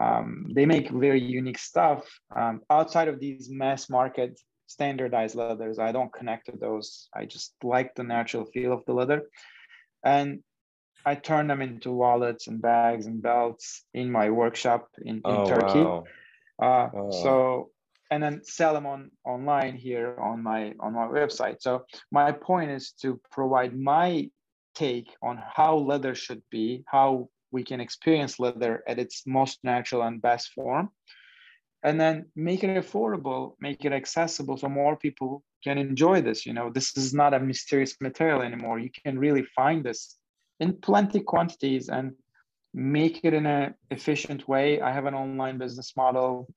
Um, 0.00 0.46
they 0.54 0.64
make 0.64 0.90
very 0.90 1.20
unique 1.20 1.58
stuff 1.58 2.08
um, 2.34 2.60
outside 2.70 3.08
of 3.08 3.18
these 3.18 3.50
mass 3.50 3.90
market 3.90 4.40
standardized 4.68 5.36
leathers. 5.36 5.78
I 5.78 5.92
don't 5.92 6.12
connect 6.12 6.46
to 6.46 6.52
those. 6.56 7.08
I 7.14 7.26
just 7.26 7.54
like 7.64 7.94
the 7.94 8.04
natural 8.04 8.44
feel 8.46 8.72
of 8.72 8.84
the 8.86 8.94
leather. 8.94 9.22
And 10.04 10.40
I 11.04 11.14
turn 11.16 11.48
them 11.48 11.62
into 11.62 11.92
wallets 11.92 12.48
and 12.48 12.60
bags 12.62 13.06
and 13.06 13.22
belts 13.22 13.84
in 13.94 14.10
my 14.12 14.30
workshop 14.30 14.88
in, 15.02 15.16
in 15.16 15.22
Oh, 15.24 15.44
Turkey. 15.44 15.84
wow. 15.84 16.04
Uh, 16.62 16.88
Oh. 16.94 17.10
So 17.10 17.70
and 18.10 18.22
then 18.22 18.42
sell 18.44 18.74
them 18.74 18.86
on 18.86 19.10
online 19.24 19.76
here 19.76 20.16
on 20.20 20.42
my 20.42 20.74
on 20.80 20.94
my 20.94 21.06
website. 21.06 21.60
So 21.60 21.84
my 22.10 22.32
point 22.32 22.70
is 22.70 22.92
to 23.02 23.20
provide 23.30 23.78
my 23.78 24.30
take 24.74 25.14
on 25.22 25.42
how 25.54 25.76
leather 25.76 26.14
should 26.14 26.42
be, 26.50 26.84
how 26.86 27.28
we 27.50 27.64
can 27.64 27.80
experience 27.80 28.38
leather 28.38 28.82
at 28.86 28.98
its 28.98 29.24
most 29.26 29.58
natural 29.64 30.02
and 30.02 30.20
best 30.22 30.52
form, 30.52 30.90
and 31.82 32.00
then 32.00 32.26
make 32.34 32.64
it 32.64 32.76
affordable, 32.76 33.52
make 33.60 33.84
it 33.84 33.92
accessible, 33.92 34.56
so 34.56 34.68
more 34.68 34.96
people 34.96 35.42
can 35.62 35.78
enjoy 35.78 36.20
this. 36.20 36.44
You 36.46 36.52
know, 36.52 36.70
this 36.70 36.96
is 36.96 37.14
not 37.14 37.34
a 37.34 37.40
mysterious 37.40 37.94
material 38.00 38.42
anymore. 38.42 38.78
You 38.78 38.90
can 39.04 39.18
really 39.18 39.44
find 39.54 39.84
this 39.84 40.16
in 40.60 40.74
plenty 40.74 41.20
quantities 41.20 41.88
and 41.88 42.12
make 42.74 43.24
it 43.24 43.34
in 43.34 43.46
an 43.46 43.74
efficient 43.90 44.48
way. 44.48 44.80
I 44.80 44.92
have 44.92 45.06
an 45.06 45.14
online 45.14 45.58
business 45.58 45.96
model. 45.96 46.48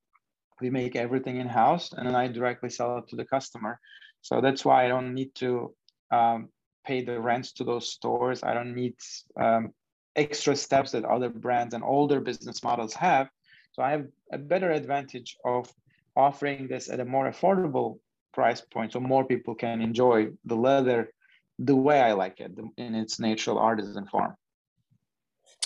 We 0.60 0.70
make 0.70 0.96
everything 0.96 1.38
in 1.38 1.48
house, 1.48 1.92
and 1.94 2.06
then 2.06 2.16
I 2.16 2.28
directly 2.28 2.70
sell 2.70 2.98
it 3.00 3.08
to 3.10 3.16
the 3.16 3.26
customer. 3.26 3.80
So 4.22 4.42
that's 4.42 4.64
why 4.64 4.86
I 4.86 4.88
don't 4.88 5.14
need 5.14 5.34
to 5.36 5.74
um, 6.12 6.50
pay 6.86 7.04
the 7.04 7.20
rents 7.20 7.54
to 7.54 7.64
those 7.64 7.92
stores. 7.92 8.44
I 8.44 8.54
don't 8.54 8.76
need 8.76 8.96
um, 9.40 9.74
extra 10.16 10.56
steps 10.56 10.92
that 10.92 11.06
other 11.06 11.30
brands 11.30 11.74
and 11.74 11.84
older 11.84 12.20
business 12.20 12.64
models 12.64 12.94
have. 12.94 13.30
So 13.74 13.84
I 13.84 13.92
have 13.92 14.08
a 14.32 14.38
better 14.38 14.72
advantage 14.72 15.38
of 15.46 15.72
offering 16.16 16.68
this 16.68 16.90
at 16.90 17.00
a 17.00 17.06
more 17.06 17.30
affordable 17.30 18.00
price 18.34 18.62
point, 18.62 18.94
so 18.94 19.00
more 19.00 19.26
people 19.26 19.56
can 19.56 19.82
enjoy 19.82 20.28
the 20.46 20.56
leather 20.56 21.12
the 21.60 21.76
way 21.76 22.02
I 22.02 22.14
like 22.14 22.40
it 22.40 22.52
in 22.78 22.96
its 22.96 23.20
natural 23.20 23.60
artisan 23.60 24.08
form. 24.08 24.36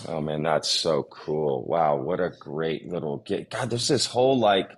Oh 0.07 0.21
man, 0.21 0.43
that's 0.43 0.69
so 0.69 1.03
cool. 1.03 1.65
Wow, 1.65 1.95
what 1.97 2.19
a 2.19 2.31
great 2.39 2.87
little 2.87 3.17
get. 3.17 3.49
God, 3.49 3.69
there's 3.69 3.87
this 3.87 4.05
whole 4.05 4.37
like 4.37 4.71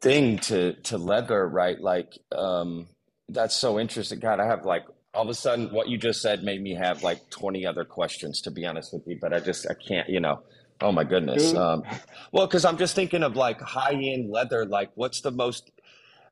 thing 0.00 0.38
to 0.38 0.74
to 0.84 0.98
leather, 0.98 1.46
right? 1.46 1.80
Like 1.80 2.18
um 2.30 2.86
that's 3.28 3.56
so 3.56 3.80
interesting. 3.80 4.20
God, 4.20 4.40
I 4.40 4.46
have 4.46 4.64
like 4.64 4.84
all 5.14 5.24
of 5.24 5.28
a 5.28 5.34
sudden 5.34 5.72
what 5.72 5.88
you 5.88 5.98
just 5.98 6.22
said 6.22 6.42
made 6.42 6.62
me 6.62 6.74
have 6.74 7.02
like 7.02 7.28
20 7.30 7.66
other 7.66 7.84
questions 7.84 8.40
to 8.42 8.50
be 8.50 8.64
honest 8.64 8.92
with 8.92 9.02
you, 9.06 9.18
but 9.20 9.34
I 9.34 9.40
just 9.40 9.68
I 9.68 9.74
can't, 9.74 10.08
you 10.08 10.20
know. 10.20 10.42
Oh 10.80 10.92
my 10.92 11.04
goodness. 11.04 11.54
Um 11.54 11.82
well, 12.32 12.46
because 12.46 12.64
I'm 12.64 12.78
just 12.78 12.94
thinking 12.94 13.22
of 13.22 13.36
like 13.36 13.60
high-end 13.60 14.30
leather, 14.30 14.64
like 14.64 14.90
what's 14.94 15.20
the 15.20 15.30
most 15.30 15.70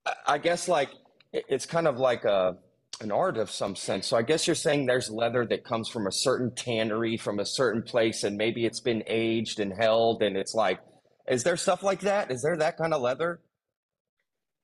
I 0.06 0.12
I 0.26 0.38
guess 0.38 0.68
like 0.68 0.90
it's 1.32 1.66
kind 1.66 1.86
of 1.86 1.98
like 1.98 2.24
a 2.24 2.56
an 3.00 3.10
art 3.10 3.38
of 3.38 3.50
some 3.50 3.76
sense. 3.76 4.06
So 4.06 4.16
I 4.16 4.22
guess 4.22 4.46
you're 4.46 4.56
saying 4.56 4.86
there's 4.86 5.10
leather 5.10 5.46
that 5.46 5.64
comes 5.64 5.88
from 5.88 6.06
a 6.06 6.12
certain 6.12 6.54
tannery 6.54 7.16
from 7.16 7.38
a 7.38 7.46
certain 7.46 7.82
place 7.82 8.24
and 8.24 8.36
maybe 8.36 8.66
it's 8.66 8.80
been 8.80 9.02
aged 9.06 9.58
and 9.60 9.72
held 9.72 10.22
and 10.22 10.36
it's 10.36 10.54
like 10.54 10.80
is 11.28 11.44
there 11.44 11.56
stuff 11.56 11.82
like 11.82 12.00
that? 12.00 12.30
Is 12.30 12.42
there 12.42 12.56
that 12.56 12.76
kind 12.76 12.92
of 12.92 13.00
leather? 13.00 13.40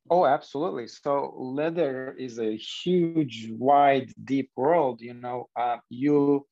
Oh, 0.08 0.24
absolutely. 0.24 0.86
So 0.88 1.34
leather 1.36 2.14
is 2.18 2.38
a 2.38 2.56
huge, 2.56 3.50
wide, 3.50 4.12
deep 4.24 4.50
world. 4.56 5.00
You 5.00 5.14
know, 5.14 5.48
uh, 5.56 5.78
you 5.88 6.46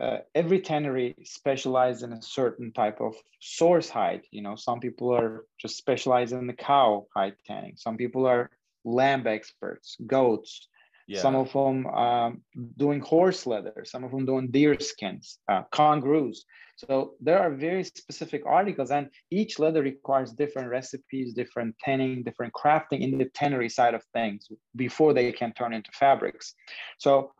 uh, 0.00 0.18
every 0.34 0.60
tannery 0.60 1.14
specializes 1.24 2.02
in 2.02 2.12
a 2.12 2.22
certain 2.22 2.72
type 2.72 3.00
of 3.00 3.14
source 3.40 3.88
hide. 3.88 4.22
You 4.30 4.42
know, 4.42 4.56
some 4.56 4.80
people 4.80 5.10
are 5.14 5.44
just 5.58 5.76
specialized 5.76 6.32
in 6.32 6.46
the 6.46 6.52
cow 6.52 7.06
hide 7.14 7.36
tanning. 7.46 7.74
Some 7.76 7.96
people 7.96 8.26
are 8.26 8.50
lamb 8.84 9.26
experts, 9.26 9.96
goats. 10.06 10.68
Some 11.14 11.36
of 11.36 11.52
them 11.52 11.86
um, 11.86 12.42
doing 12.76 13.00
horse 13.00 13.46
leather. 13.46 13.84
Some 13.84 14.02
of 14.02 14.10
them 14.10 14.26
doing 14.26 14.48
deer 14.50 14.78
skins, 14.80 15.38
uh, 15.48 15.62
kangaroos. 15.72 16.44
So 16.76 17.14
there 17.20 17.38
are 17.38 17.50
very 17.50 17.84
specific 17.84 18.42
articles, 18.44 18.90
and 18.90 19.08
each 19.30 19.58
leather 19.58 19.82
requires 19.82 20.32
different 20.32 20.68
recipes, 20.68 21.32
different 21.32 21.76
tanning, 21.78 22.22
different 22.22 22.52
crafting 22.52 23.00
in 23.00 23.16
the 23.18 23.26
tannery 23.26 23.68
side 23.68 23.94
of 23.94 24.02
things 24.12 24.48
before 24.74 25.14
they 25.14 25.32
can 25.32 25.52
turn 25.52 25.72
into 25.72 25.90
fabrics. 25.92 26.54
So, 26.98 27.32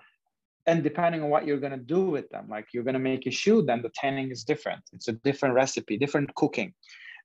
and 0.67 0.83
depending 0.83 1.23
on 1.23 1.29
what 1.31 1.47
you're 1.47 1.61
going 1.61 1.73
to 1.81 1.85
do 1.97 2.03
with 2.17 2.29
them, 2.31 2.47
like 2.49 2.67
you're 2.73 2.83
going 2.85 2.95
to 2.95 3.07
make 3.13 3.27
a 3.27 3.31
shoe, 3.31 3.63
then 3.63 3.83
the 3.83 3.91
tanning 3.95 4.31
is 4.31 4.45
different. 4.45 4.83
It's 4.93 5.09
a 5.09 5.13
different 5.13 5.55
recipe, 5.55 5.97
different 5.97 6.35
cooking. 6.35 6.75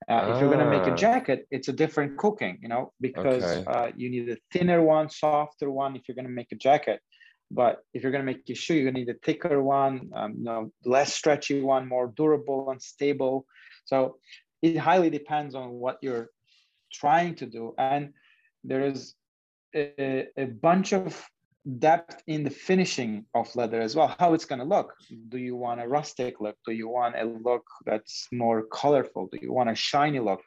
Uh, 0.09 0.25
if 0.27 0.39
you're 0.39 0.49
going 0.49 0.59
to 0.59 0.65
make 0.77 0.87
a 0.87 0.91
Ah. 0.91 0.95
jacket, 0.95 1.47
it's 1.51 1.67
a 1.67 1.73
different 1.73 2.17
cooking, 2.17 2.57
you 2.61 2.69
know, 2.69 2.91
because 3.01 3.43
Okay. 3.43 3.63
uh, 3.67 3.91
you 3.95 4.09
need 4.09 4.29
a 4.29 4.37
thinner 4.51 4.81
one, 4.83 5.09
softer 5.09 5.69
one 5.71 5.95
if 5.95 6.01
you're 6.07 6.15
going 6.15 6.25
to 6.25 6.31
make 6.41 6.51
a 6.51 6.55
jacket. 6.55 6.99
But 7.51 7.73
if 7.93 8.01
you're 8.01 8.11
going 8.11 8.25
to 8.25 8.31
make 8.31 8.49
a 8.49 8.55
shoe, 8.55 8.75
you're 8.75 8.85
going 8.91 8.95
to 8.95 9.01
need 9.01 9.09
a 9.15 9.19
thicker 9.25 9.61
one, 9.61 10.09
um, 10.15 10.31
you 10.37 10.43
know, 10.43 10.71
less 10.85 11.13
stretchy 11.13 11.61
one, 11.61 11.87
more 11.87 12.07
durable 12.15 12.69
and 12.71 12.81
stable. 12.81 13.45
So 13.85 14.17
it 14.61 14.77
highly 14.77 15.09
depends 15.09 15.53
on 15.55 15.71
what 15.83 15.97
you're 16.01 16.29
trying 16.93 17.35
to 17.35 17.45
do. 17.45 17.73
And 17.77 18.13
there 18.63 18.83
is 18.91 19.15
a, 19.75 20.27
a 20.37 20.45
bunch 20.45 20.93
of 20.93 21.09
depth 21.79 22.23
in 22.27 22.43
the 22.43 22.49
finishing 22.49 23.25
of 23.35 23.55
leather 23.55 23.81
as 23.81 23.95
well. 23.95 24.15
How 24.19 24.33
it's 24.33 24.45
going 24.45 24.59
to 24.59 24.65
look. 24.65 24.93
Do 25.29 25.37
you 25.37 25.55
want 25.55 25.81
a 25.81 25.87
rustic 25.87 26.41
look? 26.41 26.57
Do 26.65 26.73
you 26.73 26.87
want 26.87 27.15
a 27.15 27.25
look 27.25 27.65
that's 27.85 28.27
more 28.31 28.63
colorful? 28.63 29.29
Do 29.31 29.39
you 29.41 29.53
want 29.53 29.69
a 29.69 29.75
shiny 29.75 30.19
look? 30.19 30.41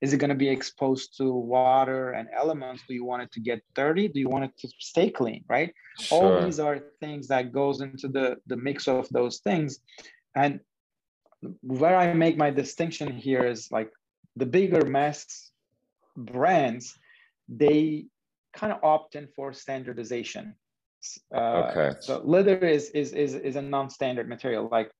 Is 0.00 0.12
it 0.12 0.18
going 0.18 0.30
to 0.30 0.36
be 0.36 0.48
exposed 0.48 1.16
to 1.18 1.32
water 1.32 2.12
and 2.12 2.28
elements? 2.32 2.84
Do 2.86 2.94
you 2.94 3.04
want 3.04 3.22
it 3.22 3.32
to 3.32 3.40
get 3.40 3.62
dirty? 3.74 4.06
Do 4.08 4.20
you 4.20 4.28
want 4.28 4.44
it 4.44 4.56
to 4.58 4.68
stay 4.78 5.10
clean 5.10 5.44
right? 5.48 5.72
All 6.10 6.40
these 6.42 6.60
are 6.60 6.78
things 7.00 7.28
that 7.28 7.52
goes 7.52 7.80
into 7.80 8.06
the 8.06 8.36
the 8.46 8.56
mix 8.56 8.86
of 8.86 9.08
those 9.10 9.38
things. 9.38 9.80
And 10.36 10.60
where 11.62 11.96
i 11.96 12.12
make 12.12 12.36
my 12.36 12.50
distinction 12.50 13.12
here 13.12 13.44
is 13.44 13.70
like 13.70 13.90
the 14.36 14.46
bigger 14.46 14.84
mass 14.84 15.50
brands 16.16 16.98
they 17.48 18.06
kind 18.52 18.72
of 18.72 18.82
opt 18.82 19.14
in 19.14 19.28
for 19.28 19.52
standardization. 19.52 20.54
Uh, 21.34 21.38
Okay. 21.70 21.92
so 22.00 22.20
leather 22.24 22.56
is 22.58 22.90
is 22.90 23.12
is, 23.12 23.34
is 23.34 23.56
a 23.56 23.62
non-standard 23.62 24.28
material. 24.28 24.68
Like 24.70 24.90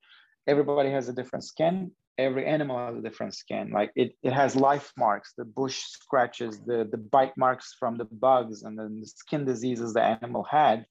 everybody 0.46 0.90
has 0.90 1.08
a 1.08 1.12
different 1.12 1.44
skin. 1.44 1.90
Every 2.18 2.46
animal 2.46 2.78
has 2.78 2.96
a 2.96 3.02
different 3.02 3.34
skin. 3.34 3.70
Like 3.70 3.92
it, 3.94 4.16
it 4.22 4.32
has 4.32 4.56
life 4.56 4.92
marks. 4.96 5.34
The 5.36 5.44
bush 5.44 5.78
scratches 5.78 6.60
the 6.60 6.88
the 6.90 6.98
bite 6.98 7.36
marks 7.36 7.74
from 7.78 7.96
the 7.96 8.04
bugs 8.04 8.62
and 8.62 8.78
then 8.78 9.00
the 9.00 9.06
skin 9.06 9.44
diseases 9.44 9.92
the 9.94 10.02
animal 10.02 10.44
had 10.44 10.86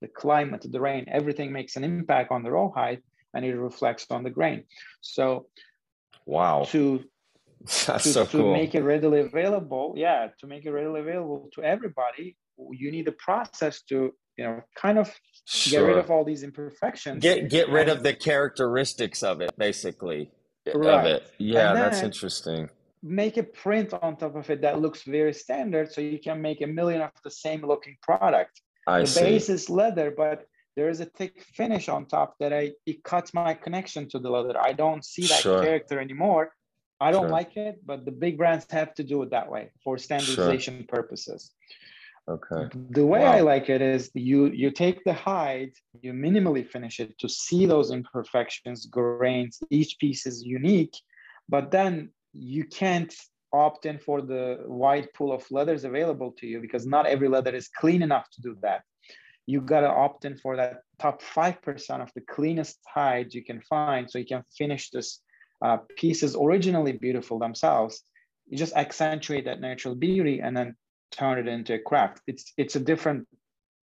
the 0.00 0.08
climate 0.08 0.66
the 0.68 0.80
rain 0.80 1.04
everything 1.06 1.52
makes 1.52 1.76
an 1.76 1.84
impact 1.84 2.32
on 2.32 2.42
the 2.42 2.50
rawhide 2.50 3.00
and 3.34 3.44
it 3.44 3.54
reflects 3.54 4.06
on 4.10 4.24
the 4.24 4.30
grain. 4.30 4.64
So 5.00 5.46
Wow. 6.26 6.64
to 6.68 7.04
That's 7.86 8.04
to, 8.04 8.12
so 8.12 8.24
to 8.26 8.30
cool. 8.38 8.52
make 8.52 8.74
it 8.74 8.82
readily 8.82 9.20
available 9.20 9.94
yeah 9.96 10.28
to 10.40 10.46
make 10.46 10.64
it 10.66 10.70
readily 10.72 11.00
available 11.00 11.48
to 11.54 11.62
everybody 11.62 12.36
you 12.72 12.90
need 12.90 13.06
a 13.08 13.12
process 13.12 13.82
to 13.82 14.12
you 14.36 14.44
know 14.44 14.60
kind 14.76 14.98
of 14.98 15.12
get 15.70 15.78
rid 15.80 15.98
of 15.98 16.10
all 16.10 16.24
these 16.24 16.42
imperfections 16.42 17.20
Get 17.22 17.48
get 17.50 17.68
rid 17.68 17.88
and- 17.88 17.98
of 17.98 18.02
the 18.02 18.14
characteristics 18.14 19.22
of 19.22 19.40
it, 19.40 19.50
basically. 19.58 20.30
Of 20.66 21.06
it. 21.06 21.22
Yeah, 21.38 21.72
that's 21.74 22.02
interesting. 22.02 22.70
make 23.02 23.36
a 23.36 23.42
print 23.42 23.92
on 24.00 24.16
top 24.16 24.36
of 24.36 24.48
it 24.48 24.60
that 24.62 24.80
looks 24.80 25.02
very 25.02 25.34
standard 25.34 25.90
so 25.92 26.00
you 26.00 26.20
can 26.20 26.40
make 26.40 26.60
a 26.62 26.66
million 26.68 27.00
of 27.02 27.10
the 27.24 27.30
same 27.32 27.60
looking 27.66 27.96
product 28.00 28.60
I 28.86 29.00
the 29.00 29.06
see. 29.08 29.20
base 29.22 29.48
is 29.48 29.68
leather 29.68 30.12
but 30.16 30.46
there 30.76 30.88
is 30.88 31.00
a 31.00 31.06
thick 31.18 31.42
finish 31.60 31.88
on 31.88 32.06
top 32.06 32.34
that 32.40 32.52
i 32.52 32.64
it 32.86 33.02
cuts 33.02 33.34
my 33.34 33.54
connection 33.54 34.08
to 34.10 34.18
the 34.20 34.30
leather 34.30 34.54
i 34.70 34.72
don't 34.72 35.04
see 35.04 35.26
that 35.26 35.40
Sure. 35.40 35.62
character 35.66 35.96
anymore 36.00 36.52
i 37.06 37.10
don't 37.14 37.28
Sure. 37.28 37.38
like 37.40 37.52
it 37.68 37.74
but 37.90 37.98
the 38.08 38.14
big 38.24 38.34
brands 38.40 38.64
have 38.80 38.92
to 38.98 39.04
do 39.12 39.16
it 39.24 39.30
that 39.36 39.48
way 39.54 39.64
for 39.84 39.92
standardization 40.08 40.74
purposes 40.96 41.40
Okay. 42.28 42.64
the 42.98 43.04
way 43.04 43.24
I 43.36 43.40
like 43.52 43.68
it 43.76 43.82
is 43.82 44.02
you 44.14 44.40
you 44.62 44.70
take 44.70 44.98
the 45.08 45.12
hide, 45.12 45.72
you 46.04 46.12
minimally 46.12 46.64
finish 46.74 47.00
it 47.00 47.10
to 47.22 47.28
see 47.28 47.66
those 47.66 47.88
imperfections, 47.90 48.78
grains. 48.86 49.54
Each 49.70 49.92
piece 50.02 50.22
is 50.30 50.36
unique, 50.44 50.96
but 51.54 51.64
then 51.76 51.92
you 52.32 52.64
can't 52.64 53.12
opt 53.52 53.82
in 53.90 53.98
for 53.98 54.18
the 54.32 54.42
wide 54.84 55.08
pool 55.14 55.30
of 55.32 55.42
leathers 55.50 55.82
available 55.84 56.30
to 56.38 56.46
you 56.46 56.58
because 56.66 56.84
not 56.86 57.04
every 57.14 57.28
leather 57.34 57.54
is 57.60 57.68
clean 57.82 58.02
enough 58.08 58.26
to 58.34 58.40
do 58.48 58.52
that. 58.66 58.80
You 59.52 59.60
gotta 59.60 59.90
opt 60.04 60.24
in 60.24 60.36
for 60.36 60.52
that 60.60 60.74
top 61.04 61.16
five 61.36 61.56
percent 61.66 62.00
of 62.02 62.10
the 62.14 62.24
cleanest 62.36 62.78
hide 62.86 63.34
you 63.34 63.44
can 63.50 63.60
find, 63.74 64.02
so 64.08 64.18
you 64.22 64.26
can 64.34 64.44
finish 64.60 64.84
this 64.90 65.08
uh, 65.62 65.78
pieces 65.96 66.36
originally 66.36 66.92
beautiful 66.92 67.38
themselves. 67.38 68.02
You 68.48 68.58
just 68.58 68.74
accentuate 68.74 69.44
that 69.44 69.60
natural 69.60 69.94
beauty 69.94 70.40
and 70.40 70.56
then 70.56 70.76
turn 71.12 71.38
it 71.38 71.48
into 71.48 71.74
a 71.74 71.78
craft. 71.78 72.20
It's 72.26 72.52
it's 72.56 72.76
a 72.76 72.80
different 72.80 73.26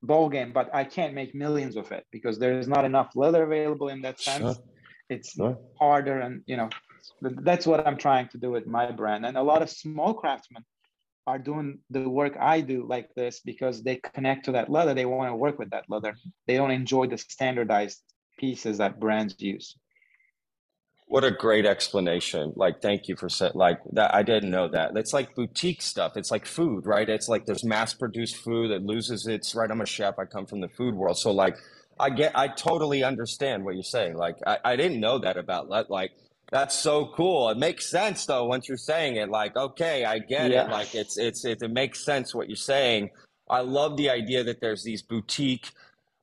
ball 0.02 0.28
game, 0.28 0.52
but 0.52 0.74
I 0.74 0.84
can't 0.84 1.14
make 1.14 1.34
millions 1.34 1.76
of 1.76 1.90
it 1.92 2.04
because 2.10 2.38
there 2.38 2.58
is 2.58 2.68
not 2.68 2.84
enough 2.84 3.12
leather 3.14 3.44
available 3.44 3.88
in 3.88 4.02
that 4.02 4.20
sense. 4.20 4.56
Sure. 4.56 4.64
It's 5.10 5.34
Sure. 5.34 5.56
harder, 5.78 6.20
and 6.20 6.42
you 6.46 6.56
know 6.56 6.68
that's 7.22 7.66
what 7.66 7.86
I'm 7.86 7.96
trying 7.96 8.28
to 8.28 8.38
do 8.38 8.50
with 8.50 8.66
my 8.66 8.90
brand. 8.90 9.24
And 9.26 9.36
a 9.36 9.42
lot 9.42 9.62
of 9.62 9.70
small 9.70 10.14
craftsmen 10.14 10.64
are 11.26 11.38
doing 11.38 11.78
the 11.90 12.08
work 12.08 12.36
I 12.40 12.60
do 12.60 12.86
like 12.86 13.08
this 13.14 13.40
because 13.40 13.82
they 13.82 13.96
connect 13.96 14.46
to 14.46 14.52
that 14.52 14.70
leather. 14.70 14.94
They 14.94 15.04
want 15.04 15.30
to 15.30 15.36
work 15.36 15.58
with 15.58 15.70
that 15.70 15.84
leather. 15.88 16.14
They 16.46 16.56
don't 16.56 16.70
enjoy 16.70 17.06
the 17.06 17.18
standardized 17.18 18.02
pieces 18.38 18.78
that 18.78 18.98
brands 19.00 19.34
use. 19.38 19.76
What 21.08 21.24
a 21.24 21.30
great 21.30 21.64
explanation. 21.64 22.52
Like, 22.54 22.82
thank 22.82 23.08
you 23.08 23.16
for 23.16 23.30
set 23.30 23.56
like 23.56 23.78
that. 23.92 24.14
I 24.14 24.22
didn't 24.22 24.50
know 24.50 24.68
that. 24.68 24.94
It's 24.94 25.14
like 25.14 25.34
boutique 25.34 25.80
stuff. 25.80 26.16
It's 26.16 26.30
like 26.30 26.44
food, 26.44 26.84
right? 26.84 27.08
It's 27.08 27.28
like 27.28 27.46
there's 27.46 27.64
mass 27.64 27.94
produced 27.94 28.36
food 28.36 28.70
that 28.70 28.84
loses 28.84 29.26
its 29.26 29.54
right. 29.54 29.70
I'm 29.70 29.80
a 29.80 29.86
chef. 29.86 30.18
I 30.18 30.26
come 30.26 30.44
from 30.44 30.60
the 30.60 30.68
food 30.68 30.94
world. 30.94 31.18
So 31.18 31.32
like 31.32 31.56
I 31.98 32.10
get 32.10 32.36
I 32.36 32.48
totally 32.48 33.02
understand 33.02 33.64
what 33.64 33.74
you're 33.74 33.84
saying. 33.84 34.16
Like 34.16 34.36
I, 34.46 34.58
I 34.64 34.76
didn't 34.76 35.00
know 35.00 35.18
that 35.18 35.38
about 35.38 35.70
that. 35.70 35.90
like 35.90 36.12
that's 36.50 36.74
so 36.74 37.06
cool. 37.16 37.48
It 37.48 37.56
makes 37.58 37.90
sense 37.90 38.26
though 38.26 38.44
once 38.44 38.68
you're 38.68 38.76
saying 38.76 39.16
it. 39.16 39.30
Like, 39.30 39.56
okay, 39.56 40.04
I 40.04 40.18
get 40.18 40.50
yeah. 40.50 40.66
it. 40.66 40.70
Like 40.70 40.94
it's 40.94 41.16
it's 41.16 41.44
it, 41.46 41.62
it 41.62 41.70
makes 41.70 42.04
sense 42.04 42.34
what 42.34 42.48
you're 42.48 42.56
saying. 42.56 43.10
I 43.48 43.60
love 43.60 43.96
the 43.96 44.10
idea 44.10 44.44
that 44.44 44.60
there's 44.60 44.82
these 44.82 45.02
boutique 45.02 45.70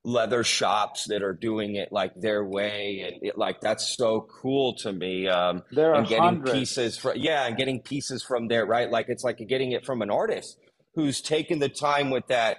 leather 0.06 0.44
shops 0.44 1.06
that 1.06 1.24
are 1.24 1.34
doing 1.34 1.76
it 1.76 1.92
like 1.92 2.14
their 2.16 2.46
way 2.46 3.02
and 3.02 3.24
it, 3.24 3.38
like 3.38 3.60
that's 3.60 3.96
so 3.98 4.22
cool 4.42 4.76
to 4.76 4.94
me 4.94 5.28
um 5.28 5.64
there 5.72 5.94
are 5.94 5.96
and 5.96 6.08
getting 6.08 6.24
hundreds. 6.24 6.52
pieces 6.52 6.98
from 6.98 7.14
yeah 7.16 7.48
and 7.48 7.58
getting 7.58 7.82
pieces 7.82 8.22
from 8.24 8.48
there 8.48 8.66
right? 8.66 8.92
Like 8.92 9.10
it's 9.10 9.24
like 9.24 9.40
getting 9.50 9.72
it 9.72 9.86
from 9.86 10.02
an 10.02 10.12
artist 10.12 10.58
who's 10.94 11.22
taken 11.22 11.60
the 11.60 11.70
time 11.70 12.12
with 12.12 12.28
that 12.28 12.58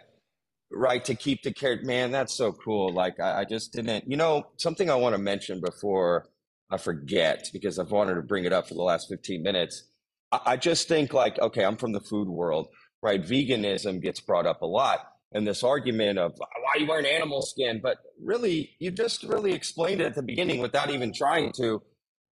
right 0.72 1.04
to 1.04 1.14
keep 1.14 1.42
the 1.42 1.52
care 1.52 1.80
man 1.82 2.10
that's 2.10 2.34
so 2.34 2.52
cool 2.52 2.92
like 2.92 3.20
I, 3.20 3.42
I 3.42 3.44
just 3.44 3.72
didn't 3.72 4.10
you 4.10 4.16
know 4.16 4.48
something 4.56 4.90
i 4.90 4.96
want 4.96 5.14
to 5.14 5.18
mention 5.18 5.60
before 5.60 6.26
i 6.68 6.76
forget 6.76 7.48
because 7.52 7.78
i've 7.78 7.92
wanted 7.92 8.16
to 8.16 8.22
bring 8.22 8.44
it 8.44 8.52
up 8.52 8.66
for 8.66 8.74
the 8.74 8.82
last 8.82 9.08
15 9.08 9.44
minutes. 9.44 9.84
I, 10.32 10.40
I 10.44 10.56
just 10.56 10.88
think 10.88 11.12
like 11.12 11.38
okay 11.38 11.64
i'm 11.64 11.76
from 11.76 11.92
the 11.92 12.00
food 12.00 12.26
world 12.28 12.66
right? 13.02 13.22
Veganism 13.22 14.02
gets 14.02 14.20
brought 14.20 14.46
up 14.46 14.62
a 14.62 14.66
lot 14.66 14.98
and 15.36 15.46
this 15.46 15.62
argument 15.62 16.18
of 16.18 16.32
why 16.38 16.80
you 16.80 16.86
wearing 16.86 17.06
animal 17.06 17.42
skin? 17.42 17.80
But 17.82 17.98
really 18.20 18.70
you 18.78 18.90
just 18.90 19.22
really 19.22 19.52
explained 19.52 20.00
it 20.00 20.06
at 20.06 20.14
the 20.14 20.22
beginning 20.22 20.60
without 20.60 20.90
even 20.90 21.12
trying 21.12 21.52
to. 21.58 21.82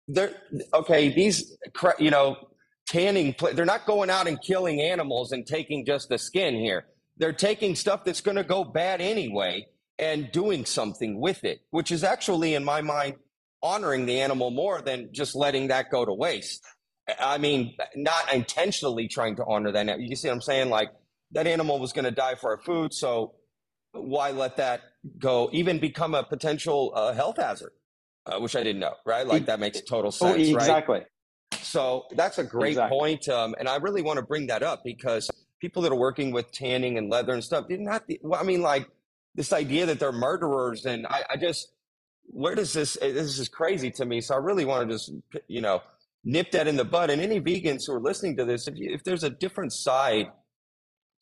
They're 0.09 0.35
okay 0.75 1.13
these 1.15 1.57
you 1.99 2.11
know 2.11 2.37
tanning 2.89 3.35
they're 3.55 3.65
not 3.65 3.87
going 3.87 4.11
out 4.11 4.27
and 4.27 4.41
killing 4.43 4.81
animals 4.81 5.33
and 5.33 5.47
taking 5.47 5.85
just 5.87 6.09
the 6.09 6.19
skin 6.19 6.55
here. 6.55 6.87
They're 7.17 7.33
taking 7.33 7.75
stuff 7.77 8.05
that's 8.05 8.21
going 8.21 8.37
to 8.37 8.45
go 8.45 8.65
bad 8.65 9.01
anyway 9.01 9.67
and 9.99 10.33
doing 10.33 10.65
something 10.65 11.21
with 11.21 11.45
it 11.45 11.61
which 11.71 11.93
is 11.93 12.05
actually 12.05 12.55
in 12.55 12.65
my 12.65 12.81
mind 12.81 13.17
honoring 13.63 14.07
the 14.07 14.21
animal 14.21 14.51
more 14.51 14.81
than 14.81 15.11
just 15.13 15.37
letting 15.37 15.69
that 15.69 15.91
go 15.91 16.05
to 16.05 16.13
waste. 16.13 16.63
I 17.21 17.39
mean 17.39 17.77
not 17.97 18.33
intentionally 18.33 19.09
trying 19.09 19.37
to 19.37 19.45
honor 19.47 19.73
that. 19.73 20.01
You 20.01 20.17
see 20.17 20.29
what 20.29 20.35
i'm 20.35 20.41
saying? 20.41 20.71
Like 20.71 20.91
that 21.33 21.47
animal 21.47 21.79
was 21.79 21.93
going 21.93 22.05
to 22.05 22.11
die 22.11 22.35
for 22.35 22.51
our 22.51 22.59
food. 22.59 22.93
So 22.93 23.35
why 23.93 24.31
let 24.31 24.57
that 24.57 24.83
go? 25.19 25.49
Even 25.53 25.79
become 25.79 26.15
a 26.15 26.23
potential 26.23 26.93
uh, 26.95 27.13
health 27.13 27.37
hazard, 27.37 27.73
uh, 28.27 28.39
which 28.39 28.57
I 28.57 28.63
didn't 28.63 28.81
know. 28.81 28.95
Right, 29.05 29.27
like 29.27 29.47
that 29.47 29.61
makes 29.61 29.81
total 29.83 30.09
oh, 30.09 30.11
sense. 30.11 30.37
Oh, 30.37 30.57
exactly. 30.57 30.99
Right? 30.99 31.07
So 31.63 32.05
that's 32.13 32.39
a 32.39 32.45
great 32.45 32.71
exactly. 32.71 32.99
point. 32.99 33.29
Um, 33.29 33.55
and 33.59 33.69
I 33.69 33.77
really 33.77 34.03
want 34.03 34.19
to 34.19 34.25
bring 34.25 34.47
that 34.49 34.63
up 34.63 34.83
because 34.85 35.31
people 35.61 35.83
that 35.83 35.93
are 35.93 35.99
working 35.99 36.33
with 36.33 36.51
tanning 36.53 36.99
and 36.99 37.11
leather 37.11 37.33
and 37.33 37.43
stuff 37.43 37.69
did 37.69 37.81
not. 37.81 38.05
Well, 38.23 38.41
I 38.41 38.45
mean, 38.45 38.63
like 38.63 38.89
this 39.35 39.53
idea 39.53 39.87
that 39.87 40.01
they're 40.01 40.13
murderers, 40.13 40.87
and 40.87 41.07
I, 41.07 41.25
I 41.31 41.37
just 41.37 41.73
where 42.33 42.55
does 42.55 42.73
this? 42.73 42.97
Eh, 43.01 43.13
this 43.13 43.39
is 43.39 43.49
crazy 43.49 43.91
to 43.93 44.05
me. 44.05 44.21
So 44.21 44.35
I 44.35 44.39
really 44.39 44.65
want 44.65 44.89
to 44.89 44.95
just 44.95 45.13
you 45.49 45.61
know 45.61 45.83
nip 46.25 46.51
that 46.53 46.67
in 46.69 46.77
the 46.77 46.85
bud. 46.85 47.11
And 47.11 47.21
any 47.21 47.41
vegans 47.41 47.87
who 47.87 47.95
are 47.95 48.01
listening 48.01 48.37
to 48.37 48.45
this, 48.45 48.69
if 48.69 48.77
you, 48.77 48.93
if 48.93 49.05
there's 49.05 49.25
a 49.25 49.31
different 49.31 49.73
side 49.73 50.27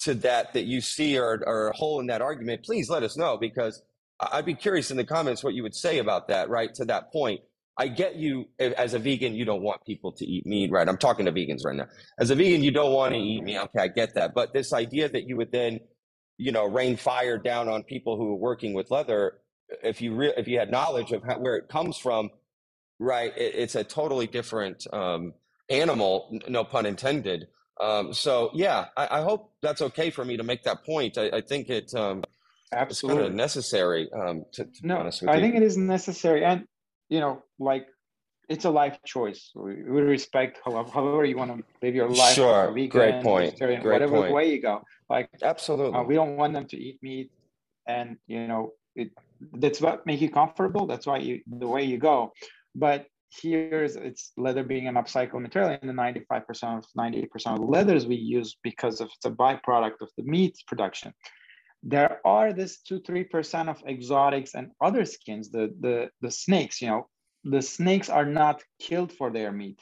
to 0.00 0.14
that 0.14 0.52
that 0.54 0.64
you 0.64 0.80
see 0.80 1.18
or, 1.18 1.42
or 1.46 1.68
a 1.68 1.76
hole 1.76 2.00
in 2.00 2.06
that 2.06 2.22
argument, 2.22 2.64
please 2.64 2.88
let 2.88 3.02
us 3.02 3.16
know 3.16 3.36
because 3.36 3.82
I'd 4.20 4.46
be 4.46 4.54
curious 4.54 4.90
in 4.90 4.96
the 4.96 5.04
comments 5.04 5.44
what 5.44 5.54
you 5.54 5.62
would 5.62 5.74
say 5.74 5.98
about 5.98 6.28
that, 6.28 6.48
right? 6.48 6.72
To 6.74 6.84
that 6.86 7.12
point. 7.12 7.40
I 7.80 7.86
get 7.86 8.16
you 8.16 8.46
as 8.58 8.94
a 8.94 8.98
vegan, 8.98 9.34
you 9.34 9.44
don't 9.44 9.62
want 9.62 9.84
people 9.84 10.10
to 10.12 10.26
eat 10.26 10.44
meat, 10.44 10.72
right? 10.72 10.88
I'm 10.88 10.98
talking 10.98 11.26
to 11.26 11.32
vegans 11.32 11.64
right 11.64 11.76
now. 11.76 11.86
As 12.18 12.30
a 12.30 12.34
vegan, 12.34 12.64
you 12.64 12.72
don't 12.72 12.92
want 12.92 13.14
to 13.14 13.20
eat 13.20 13.44
meat. 13.44 13.56
Okay, 13.56 13.78
I 13.84 13.86
get 13.88 14.14
that. 14.14 14.34
But 14.34 14.52
this 14.52 14.72
idea 14.72 15.08
that 15.08 15.28
you 15.28 15.36
would 15.36 15.52
then, 15.52 15.78
you 16.38 16.50
know, 16.50 16.66
rain 16.66 16.96
fire 16.96 17.38
down 17.38 17.68
on 17.68 17.84
people 17.84 18.16
who 18.16 18.32
are 18.32 18.36
working 18.36 18.74
with 18.74 18.90
leather, 18.90 19.38
if 19.84 20.00
you 20.02 20.16
re- 20.16 20.34
if 20.36 20.48
you 20.48 20.58
had 20.58 20.72
knowledge 20.72 21.12
of 21.12 21.22
how, 21.22 21.38
where 21.38 21.54
it 21.56 21.68
comes 21.68 21.96
from, 21.96 22.30
right? 22.98 23.32
It, 23.36 23.54
it's 23.54 23.76
a 23.76 23.84
totally 23.84 24.26
different 24.26 24.84
um, 24.92 25.34
animal, 25.70 26.36
no 26.48 26.64
pun 26.64 26.84
intended. 26.84 27.46
Um, 27.80 28.12
so 28.12 28.50
yeah, 28.54 28.86
I, 28.96 29.18
I, 29.18 29.22
hope 29.22 29.52
that's 29.62 29.82
okay 29.82 30.10
for 30.10 30.24
me 30.24 30.36
to 30.36 30.42
make 30.42 30.64
that 30.64 30.84
point. 30.84 31.16
I, 31.16 31.30
I 31.34 31.40
think 31.40 31.70
it 31.70 31.94
um, 31.94 32.24
absolutely 32.72 33.20
it's 33.20 33.22
kind 33.22 33.32
of 33.32 33.36
necessary. 33.36 34.10
Um, 34.12 34.44
to, 34.52 34.64
to 34.64 34.86
no, 34.86 34.98
I 34.98 35.34
you. 35.36 35.40
think 35.40 35.54
it 35.54 35.62
is 35.62 35.76
necessary, 35.76 36.44
and 36.44 36.66
you 37.08 37.20
know, 37.20 37.42
like 37.58 37.86
it's 38.48 38.64
a 38.64 38.70
life 38.70 38.98
choice. 39.04 39.52
We, 39.54 39.76
we 39.76 40.00
respect 40.00 40.58
however, 40.64 40.90
however 40.90 41.24
you 41.24 41.36
want 41.36 41.56
to 41.56 41.64
live 41.82 41.94
your 41.94 42.08
life. 42.08 42.34
Sure, 42.34 42.72
vegan, 42.72 42.88
great 42.88 43.22
point. 43.22 43.58
Great 43.58 43.84
whatever 43.84 44.22
point. 44.22 44.32
way 44.32 44.50
you 44.52 44.60
go. 44.60 44.82
Like 45.08 45.28
absolutely, 45.42 45.98
uh, 45.98 46.02
we 46.02 46.14
don't 46.14 46.36
want 46.36 46.54
them 46.54 46.66
to 46.66 46.76
eat 46.76 46.98
meat, 47.02 47.30
and 47.86 48.16
you 48.26 48.48
know, 48.48 48.72
it, 48.96 49.10
that's 49.52 49.80
what 49.80 50.04
make 50.04 50.20
you 50.20 50.30
comfortable. 50.30 50.86
That's 50.86 51.06
why 51.06 51.18
you 51.18 51.42
the 51.46 51.68
way 51.68 51.84
you 51.84 51.98
go. 51.98 52.32
But 52.74 53.06
here's 53.30 53.96
it's 53.96 54.32
leather 54.36 54.64
being 54.64 54.88
an 54.88 54.94
upcycled 54.94 55.42
material 55.42 55.76
and 55.80 55.88
the 55.88 55.94
95% 55.94 56.78
of 56.78 56.84
98% 56.96 57.28
of 57.46 57.58
the 57.58 57.66
leathers 57.66 58.06
we 58.06 58.16
use 58.16 58.56
because 58.62 59.00
of 59.00 59.10
it's 59.14 59.26
a 59.26 59.30
byproduct 59.30 60.00
of 60.00 60.10
the 60.16 60.22
meat 60.24 60.56
production. 60.66 61.12
There 61.82 62.20
are 62.24 62.52
this 62.52 62.80
2 62.80 63.00
3% 63.00 63.68
of 63.68 63.82
exotics 63.86 64.54
and 64.54 64.70
other 64.80 65.04
skins 65.04 65.50
the 65.50 65.74
the 65.80 66.10
the 66.20 66.30
snakes 66.30 66.80
you 66.82 66.88
know 66.88 67.08
the 67.44 67.62
snakes 67.62 68.08
are 68.08 68.26
not 68.26 68.62
killed 68.80 69.12
for 69.12 69.30
their 69.30 69.52
meat. 69.52 69.80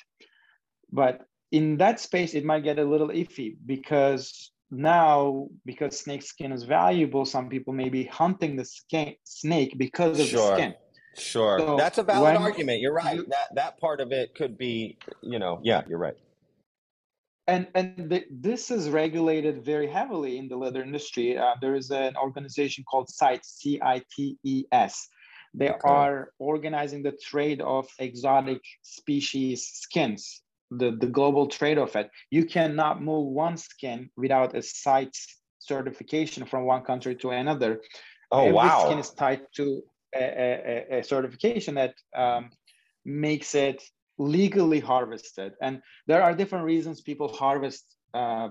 But 0.93 1.23
in 1.53 1.79
that 1.79 2.01
space 2.01 2.35
it 2.35 2.45
might 2.45 2.65
get 2.65 2.79
a 2.79 2.85
little 2.85 3.09
iffy 3.09 3.57
because 3.65 4.51
now 4.71 5.49
because 5.65 5.99
snake 5.99 6.23
skin 6.23 6.51
is 6.51 6.65
valuable 6.65 7.25
some 7.25 7.49
people 7.49 7.73
may 7.73 7.89
be 7.89 8.05
hunting 8.05 8.57
the 8.57 8.65
skin, 8.65 9.15
snake 9.23 9.73
because 9.79 10.19
of 10.19 10.27
sure. 10.27 10.51
the 10.51 10.57
skin 10.57 10.75
Sure. 11.19 11.59
So 11.59 11.77
That's 11.77 11.99
a 11.99 12.03
valid 12.03 12.35
when, 12.35 12.43
argument. 12.43 12.81
You're 12.81 12.93
right. 12.93 13.19
that 13.29 13.55
that 13.55 13.81
part 13.81 14.01
of 14.01 14.13
it 14.13 14.35
could 14.35 14.59
be, 14.59 14.99
you 15.23 15.39
know, 15.39 15.61
yeah, 15.63 15.83
you're 15.89 15.99
right. 15.99 16.17
And 17.47 17.69
and 17.75 18.11
the, 18.11 18.25
this 18.31 18.71
is 18.71 18.91
regulated 18.91 19.65
very 19.65 19.87
heavily 19.87 20.39
in 20.39 20.49
the 20.49 20.57
leather 20.57 20.83
industry. 20.83 21.39
Uh, 21.39 21.55
there 21.61 21.75
is 21.75 21.91
an 21.91 22.17
organization 22.17 22.85
called 22.91 23.09
CITES, 23.09 23.49
C-I-T-E-S. 23.61 25.09
They 25.55 25.71
okay. 25.71 25.79
are 25.85 26.33
organizing 26.39 27.03
the 27.03 27.13
trade 27.13 27.63
of 27.63 27.87
exotic 27.99 28.61
species 28.83 29.67
skins, 29.73 30.43
the, 30.71 30.91
the 31.01 31.07
global 31.07 31.47
trade 31.47 31.79
of 31.79 31.97
it. 31.97 32.11
You 32.31 32.45
cannot 32.45 33.01
move 33.01 33.29
one 33.29 33.57
skin 33.57 34.11
without 34.17 34.55
a 34.55 34.61
CITES 34.61 35.27
certification 35.61 36.45
from 36.45 36.67
one 36.67 36.83
country 36.83 37.17
to 37.17 37.31
another. 37.31 37.81
Oh, 38.31 38.41
Every 38.41 38.53
wow. 38.53 38.85
skin 38.85 38.99
is 38.99 39.11
tied 39.11 39.43
to 39.55 39.83
a, 40.15 40.23
a, 40.93 40.99
a 40.99 41.05
certification 41.05 41.75
that 41.75 41.95
um, 42.15 42.51
makes 43.05 43.55
it 43.55 43.83
legally 44.19 44.81
harvested. 44.81 45.53
And 45.61 45.83
there 46.07 46.23
are 46.23 46.35
different 46.35 46.65
reasons 46.65 47.01
people 47.01 47.29
harvest 47.29 47.85
uh, 48.15 48.49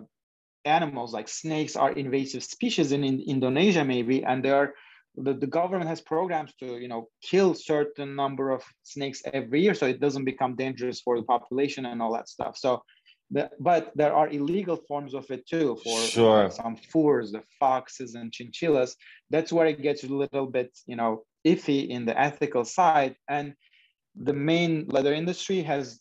animals, 0.63 1.13
like 1.13 1.27
snakes 1.27 1.75
are 1.75 1.91
invasive 1.91 2.43
species 2.43 2.91
in, 2.91 3.03
in 3.03 3.21
Indonesia, 3.21 3.83
maybe, 3.83 4.23
and 4.23 4.43
there 4.43 4.73
the, 5.17 5.33
the 5.33 5.47
government 5.47 5.89
has 5.89 6.01
programs 6.01 6.53
to 6.55 6.77
you 6.77 6.87
know 6.87 7.07
kill 7.21 7.53
certain 7.53 8.15
number 8.15 8.51
of 8.51 8.63
snakes 8.83 9.21
every 9.33 9.61
year 9.61 9.73
so 9.73 9.85
it 9.85 9.99
doesn't 9.99 10.25
become 10.25 10.55
dangerous 10.55 11.01
for 11.01 11.17
the 11.17 11.23
population 11.23 11.85
and 11.85 12.01
all 12.01 12.13
that 12.13 12.27
stuff 12.27 12.57
so 12.57 12.83
the, 13.31 13.49
but 13.59 13.91
there 13.95 14.13
are 14.13 14.29
illegal 14.29 14.77
forms 14.87 15.13
of 15.13 15.29
it 15.31 15.47
too 15.47 15.77
for 15.83 15.99
sure. 15.99 16.49
some 16.51 16.75
fours 16.91 17.31
the 17.31 17.41
foxes 17.59 18.15
and 18.15 18.31
chinchillas 18.31 18.95
that's 19.29 19.51
where 19.51 19.67
it 19.67 19.81
gets 19.81 20.03
a 20.03 20.07
little 20.07 20.45
bit 20.45 20.77
you 20.85 20.95
know 20.95 21.23
iffy 21.45 21.87
in 21.89 22.05
the 22.05 22.19
ethical 22.19 22.65
side 22.65 23.15
and 23.29 23.53
the 24.15 24.33
main 24.33 24.85
leather 24.87 25.13
industry 25.13 25.61
has 25.61 25.99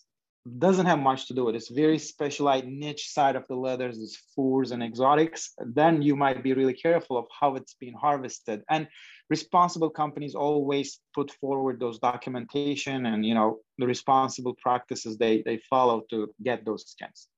doesn't 0.59 0.85
have 0.87 0.99
much 0.99 1.27
to 1.27 1.35
do 1.35 1.47
with 1.47 1.55
it. 1.55 1.59
It's 1.59 1.71
very 1.71 1.99
specialized 1.99 2.67
niche 2.67 3.09
side 3.11 3.35
of 3.35 3.45
the 3.49 3.55
leathers, 3.55 3.97
is 3.97 4.19
furs 4.37 4.73
and 4.73 4.83
exotics. 4.83 5.55
Then 5.59 6.03
you 6.03 6.17
might 6.17 6.43
be 6.43 6.53
really 6.53 6.75
careful 6.75 7.17
of 7.17 7.25
how 7.41 7.55
it's 7.55 7.75
being 7.81 7.95
harvested. 7.95 8.63
And 8.69 8.87
responsible 9.31 9.89
companies 9.89 10.35
always 10.35 11.01
put 11.15 11.31
forward 11.41 11.81
those 11.81 11.99
documentation 11.99 13.07
and 13.07 13.25
you 13.25 13.35
know 13.35 13.61
the 13.79 13.87
responsible 13.87 14.55
practices 14.61 15.17
they 15.17 15.43
they 15.47 15.59
follow 15.71 16.03
to 16.11 16.29
get 16.43 16.65
those 16.67 16.91
skins. 16.91 17.29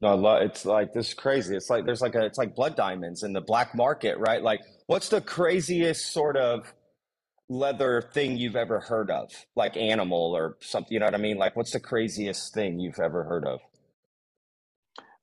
No, 0.00 0.36
it's 0.36 0.64
like 0.64 0.92
this 0.92 1.08
is 1.08 1.14
crazy. 1.14 1.56
It's 1.56 1.70
like 1.70 1.84
there's 1.84 2.00
like 2.00 2.14
a 2.14 2.24
it's 2.24 2.38
like 2.38 2.54
blood 2.54 2.76
diamonds 2.76 3.24
in 3.24 3.32
the 3.32 3.40
black 3.40 3.74
market, 3.74 4.16
right? 4.18 4.40
Like, 4.40 4.60
what's 4.86 5.08
the 5.08 5.20
craziest 5.20 6.12
sort 6.12 6.36
of 6.36 6.72
leather 7.48 8.02
thing 8.02 8.36
you've 8.36 8.56
ever 8.56 8.80
heard 8.80 9.10
of, 9.10 9.30
like 9.56 9.76
animal 9.76 10.36
or 10.36 10.56
something. 10.60 10.92
You 10.92 11.00
know 11.00 11.06
what 11.06 11.14
I 11.14 11.18
mean? 11.18 11.38
Like, 11.38 11.56
what's 11.56 11.72
the 11.72 11.80
craziest 11.80 12.54
thing 12.54 12.78
you've 12.78 13.00
ever 13.00 13.24
heard 13.24 13.44
of? 13.44 13.60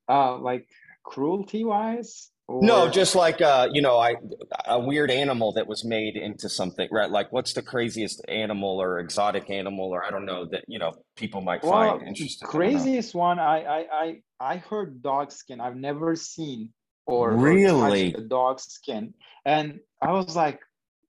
Uh, 0.08 0.38
like 0.38 0.66
cruelty 1.04 1.64
wise? 1.64 2.30
No, 2.48 2.88
just 2.88 3.16
like 3.16 3.40
uh, 3.40 3.68
you 3.72 3.82
know, 3.82 3.98
I 3.98 4.14
a 4.66 4.78
weird 4.78 5.10
animal 5.10 5.52
that 5.54 5.66
was 5.66 5.84
made 5.84 6.16
into 6.16 6.48
something, 6.48 6.88
right? 6.92 7.10
Like, 7.10 7.32
what's 7.32 7.52
the 7.54 7.62
craziest 7.62 8.24
animal 8.28 8.80
or 8.80 9.00
exotic 9.00 9.50
animal, 9.50 9.86
or 9.86 10.04
I 10.04 10.10
don't 10.10 10.24
know 10.24 10.46
that 10.52 10.64
you 10.68 10.78
know 10.78 10.92
people 11.16 11.40
might 11.40 11.64
well, 11.64 11.72
find 11.72 12.06
interesting. 12.06 12.46
Craziest 12.46 13.16
one, 13.16 13.40
I, 13.40 13.64
I 13.64 13.86
I 13.90 14.22
I 14.38 14.56
heard 14.58 15.02
dog 15.02 15.32
skin. 15.32 15.60
I've 15.60 15.74
never 15.74 16.14
seen 16.14 16.68
or 17.04 17.32
really 17.32 18.14
or 18.14 18.20
a 18.20 18.22
dog 18.22 18.60
skin, 18.60 19.14
and 19.44 19.80
I 20.00 20.12
was 20.12 20.36
like, 20.36 20.60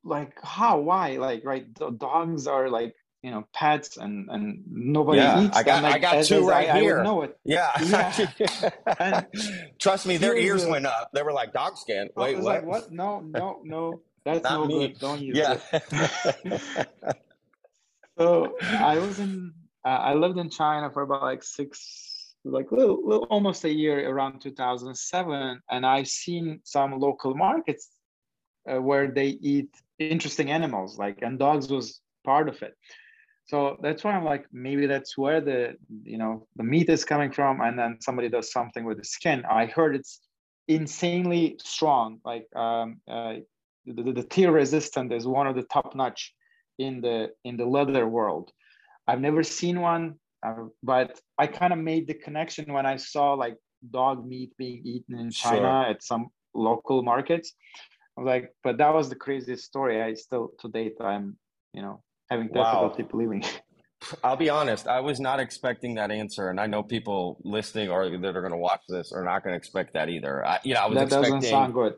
like 0.07 0.33
how? 0.43 0.79
Why? 0.79 1.17
Like, 1.17 1.43
right? 1.45 1.73
The 1.75 1.91
dogs 1.91 2.47
are 2.47 2.69
like 2.69 2.95
you 3.23 3.31
know 3.31 3.47
pets 3.53 3.97
and 3.97 4.29
and 4.29 4.63
nobody 4.69 5.19
yeah, 5.19 5.43
eats 5.43 5.57
I 5.57 5.63
got, 5.63 5.81
them. 5.81 5.83
Like, 5.83 5.95
I 5.95 5.99
got 5.99 6.25
two 6.25 6.47
right 6.47 6.69
I, 6.69 6.79
here. 6.79 6.99
I 6.99 7.03
know 7.03 7.23
it. 7.23 7.37
Yeah. 7.43 7.71
yeah. 7.81 9.23
Trust 9.79 10.05
me, 10.05 10.17
their 10.17 10.37
ears 10.37 10.63
a, 10.63 10.69
went 10.69 10.85
up. 10.85 11.09
They 11.13 11.23
were 11.23 11.33
like 11.33 11.53
dog 11.53 11.77
skin. 11.77 12.09
Wait, 12.15 12.35
what? 12.35 12.43
Like, 12.43 12.65
what? 12.65 12.91
No, 12.91 13.19
no, 13.19 13.61
no. 13.63 14.01
That's 14.25 14.43
Not 14.43 14.59
no 14.59 14.65
me. 14.65 14.87
good. 14.87 14.99
Don't 14.99 15.21
use 15.21 15.37
yeah. 15.37 15.57
it. 15.71 16.61
so 18.17 18.57
I 18.61 18.97
was 18.97 19.19
in. 19.19 19.53
Uh, 19.85 19.89
I 19.89 20.13
lived 20.15 20.37
in 20.37 20.49
China 20.49 20.91
for 20.91 21.03
about 21.03 21.21
like 21.21 21.43
six, 21.43 22.33
like 22.43 22.71
little, 22.73 22.99
little, 23.07 23.23
almost 23.29 23.63
a 23.63 23.71
year, 23.71 24.09
around 24.09 24.41
2007, 24.41 25.61
and 25.71 25.85
I've 25.85 26.09
seen 26.09 26.59
some 26.63 26.99
local 26.99 27.35
markets 27.35 27.87
uh, 28.69 28.81
where 28.81 29.07
they 29.07 29.27
eat 29.27 29.69
interesting 29.99 30.51
animals, 30.51 30.97
like 30.97 31.19
and 31.21 31.39
dogs 31.39 31.69
was 31.69 32.01
part 32.25 32.49
of 32.49 32.61
it. 32.61 32.73
So 33.45 33.77
that's 33.81 34.03
why 34.03 34.11
i'm 34.11 34.25
like 34.25 34.45
maybe 34.51 34.87
that's 34.87 35.17
where 35.17 35.39
the 35.39 35.75
you 36.03 36.17
know 36.17 36.47
the 36.57 36.63
meat 36.63 36.89
is 36.89 37.05
coming 37.05 37.31
from 37.31 37.61
and 37.61 37.79
then 37.79 37.97
somebody 38.01 38.29
does 38.29 38.51
something 38.51 38.83
with 38.85 38.97
the 38.97 39.05
skin. 39.05 39.45
I 39.49 39.67
heard 39.67 39.95
it's 39.95 40.19
insanely 40.67 41.57
strong 41.63 42.19
like 42.25 42.45
um, 42.55 42.99
uh, 43.09 43.35
the, 43.85 44.11
the 44.11 44.23
tear 44.23 44.51
resistant 44.51 45.13
is 45.13 45.25
one 45.25 45.47
of 45.47 45.55
the 45.55 45.63
top 45.63 45.95
notch 45.95 46.33
in 46.77 46.99
the 46.99 47.29
in 47.45 47.55
the 47.57 47.65
leather 47.65 48.07
world. 48.07 48.51
I've 49.07 49.21
never 49.21 49.43
seen 49.43 49.79
one 49.79 50.15
uh, 50.45 50.65
but 50.83 51.19
i 51.37 51.47
kind 51.47 51.73
of 51.73 51.79
made 51.79 52.07
the 52.07 52.13
connection 52.13 52.71
when 52.71 52.85
i 52.85 52.95
saw 52.95 53.33
like 53.33 53.55
dog 53.91 54.27
meat 54.27 54.51
being 54.57 54.81
eaten 54.85 55.17
in 55.19 55.29
china 55.31 55.83
Sure. 55.83 55.89
at 55.91 56.03
some 56.03 56.27
local 56.53 57.03
markets 57.03 57.53
i 58.17 58.21
was 58.21 58.27
like 58.27 58.53
but 58.63 58.77
that 58.77 58.93
was 58.93 59.09
the 59.09 59.15
craziest 59.15 59.63
story 59.65 60.01
i 60.01 60.13
still 60.13 60.51
to 60.59 60.67
date 60.69 60.95
i'm 61.01 61.37
you 61.73 61.81
know 61.81 62.01
having 62.29 62.47
Wow. 62.49 62.63
difficulty 62.63 63.03
believing 63.03 63.43
I'll 64.23 64.35
be 64.37 64.49
honest, 64.49 64.87
I 64.87 64.99
was 64.99 65.19
not 65.19 65.39
expecting 65.39 65.95
that 65.95 66.11
answer, 66.11 66.49
and 66.49 66.59
I 66.59 66.67
know 66.67 66.83
people 66.83 67.39
listening 67.43 67.89
or 67.89 68.07
that 68.09 68.35
are 68.35 68.41
going 68.41 68.51
to 68.51 68.57
watch 68.57 68.81
this 68.87 69.11
are 69.11 69.23
not 69.23 69.43
going 69.43 69.53
to 69.53 69.57
expect 69.57 69.93
that 69.93 70.09
either. 70.09 70.45
I, 70.45 70.59
you 70.63 70.75
know, 70.75 70.81
I 70.81 70.85
was 70.85 70.99
that 70.99 71.09
doesn't 71.09 71.41
sound 71.41 71.73
good 71.73 71.95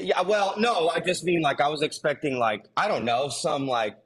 Yeah, 0.00 0.22
well, 0.22 0.54
no, 0.58 0.88
I 0.90 1.00
just 1.00 1.24
mean 1.24 1.42
like 1.42 1.60
I 1.60 1.68
was 1.68 1.82
expecting 1.82 2.38
like 2.38 2.66
I 2.76 2.86
don't 2.88 3.04
know 3.04 3.28
some 3.28 3.66
like 3.66 3.96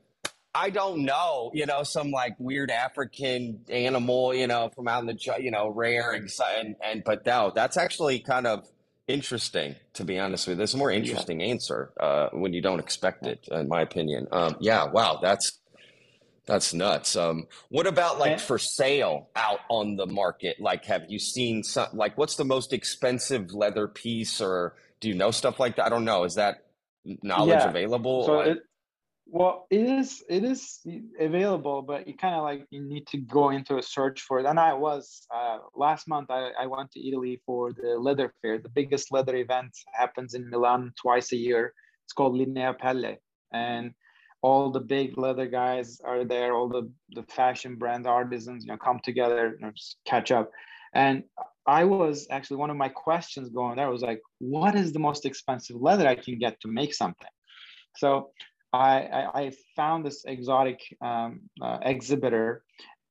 I 0.55 0.71
don't 0.71 1.05
know, 1.05 1.51
you 1.55 1.67
know, 1.67 1.83
some 1.83 2.11
like 2.11 2.35
weird 2.39 2.71
African 2.71 3.61
animal, 3.69 4.35
you 4.35 4.47
know, 4.47 4.71
from 4.75 4.89
out 4.89 5.01
in 5.03 5.07
the 5.07 5.37
you 5.41 5.51
know 5.51 5.69
rare 5.69 6.13
and 6.13 6.31
and, 6.59 6.77
and 6.83 7.03
but 7.05 7.27
no, 7.27 7.53
that's 7.55 7.77
actually 7.77 8.21
kind 8.21 8.47
of 8.47 8.67
interesting 9.09 9.75
to 9.95 10.05
be 10.05 10.19
honest 10.19 10.47
with 10.47 10.55
you. 10.55 10.59
There's 10.59 10.75
a 10.75 10.79
more 10.79 10.91
interesting 10.91 11.43
answer 11.43 11.93
uh, 11.99 12.29
when 12.33 12.53
you 12.53 12.63
don't 12.63 12.79
expect 12.79 13.27
it, 13.27 13.49
in 13.51 13.69
my 13.69 13.81
opinion. 13.83 14.29
Um, 14.31 14.57
yeah, 14.61 14.85
wow, 14.85 15.19
that's 15.21 15.59
that's 16.47 16.73
nuts. 16.73 17.17
Um, 17.17 17.47
what 17.69 17.87
about 17.87 18.19
like 18.19 18.39
for 18.39 18.59
sale 18.59 19.29
out 19.37 19.61
on 19.69 19.97
the 19.97 20.07
market? 20.07 20.57
Like, 20.61 20.85
have 20.87 21.05
you 21.09 21.19
seen 21.19 21.63
some? 21.63 21.89
Like, 21.93 22.17
what's 22.17 22.37
the 22.37 22.45
most 22.45 22.73
expensive 22.73 23.53
leather 23.53 23.89
piece, 23.89 24.41
or 24.41 24.77
do 25.01 25.09
you 25.09 25.15
know 25.15 25.31
stuff 25.31 25.59
like 25.61 25.77
that? 25.77 25.87
I 25.87 25.89
don't 25.89 26.05
know. 26.05 26.25
Is 26.25 26.37
that 26.37 26.65
knowledge 27.23 27.59
Yeah. 27.59 27.69
available? 27.69 28.25
so 28.25 28.41
it 28.41 28.59
well 29.31 29.67
it 29.71 29.81
is 29.83 30.25
it 30.31 30.43
is 30.43 30.81
available 31.21 31.83
but 31.83 32.09
you 32.09 32.17
kind 32.17 32.35
of 32.35 32.43
like 32.43 32.67
you 32.71 32.83
need 32.83 33.07
to 33.07 33.19
go 33.19 33.51
into 33.51 33.77
a 33.77 33.83
search 33.83 34.23
for 34.23 34.41
it. 34.41 34.47
And 34.47 34.59
i 34.59 34.73
was 34.73 35.27
uh, 35.35 35.59
last 35.75 36.09
month 36.09 36.31
I, 36.31 36.51
I 36.59 36.67
went 36.67 36.91
to 36.93 37.09
italy 37.09 37.41
for 37.45 37.73
the 37.73 37.99
leather 37.99 38.33
fair. 38.41 38.59
The 38.59 38.71
biggest 38.71 39.13
leather 39.13 39.37
event 39.37 39.77
happens 39.93 40.35
in 40.35 40.49
milan 40.49 40.93
twice 41.01 41.33
a 41.33 41.37
year. 41.37 41.75
It's 42.05 42.15
called 42.15 42.35
Lineapelle. 42.35 43.19
And 43.53 43.93
all 44.41 44.71
the 44.71 44.81
big 44.81 45.19
leather 45.19 45.47
guys 45.47 46.01
are 46.05 46.25
there. 46.25 46.55
All 46.55 46.69
the 46.69 46.91
the 47.11 47.25
fashion 47.25 47.77
brand 47.77 48.07
artisans 48.07 48.65
you 48.65 48.73
know 48.73 48.79
come 48.79 49.01
together 49.05 49.59
just 49.75 49.97
catch 50.07 50.33
up. 50.33 50.51
And 50.95 51.25
i 51.67 51.85
was 51.85 52.27
actually 52.31 52.57
one 52.57 52.71
of 52.71 52.79
my 52.79 52.89
questions 52.89 53.51
going 53.51 53.77
there 53.77 53.91
was 53.91 54.01
like 54.01 54.23
what 54.39 54.75
is 54.75 54.95
the 54.95 54.99
most 54.99 55.27
expensive 55.27 55.77
leather 55.77 56.09
i 56.09 56.15
can 56.15 56.39
get 56.39 56.59
to 56.61 56.69
make 56.69 56.95
something? 56.95 57.35
So 57.97 58.31
I, 58.73 59.27
I, 59.35 59.53
found 59.77 60.05
this 60.05 60.25
exotic 60.27 60.81
um, 61.01 61.41
uh, 61.61 61.79
exhibitor, 61.83 62.65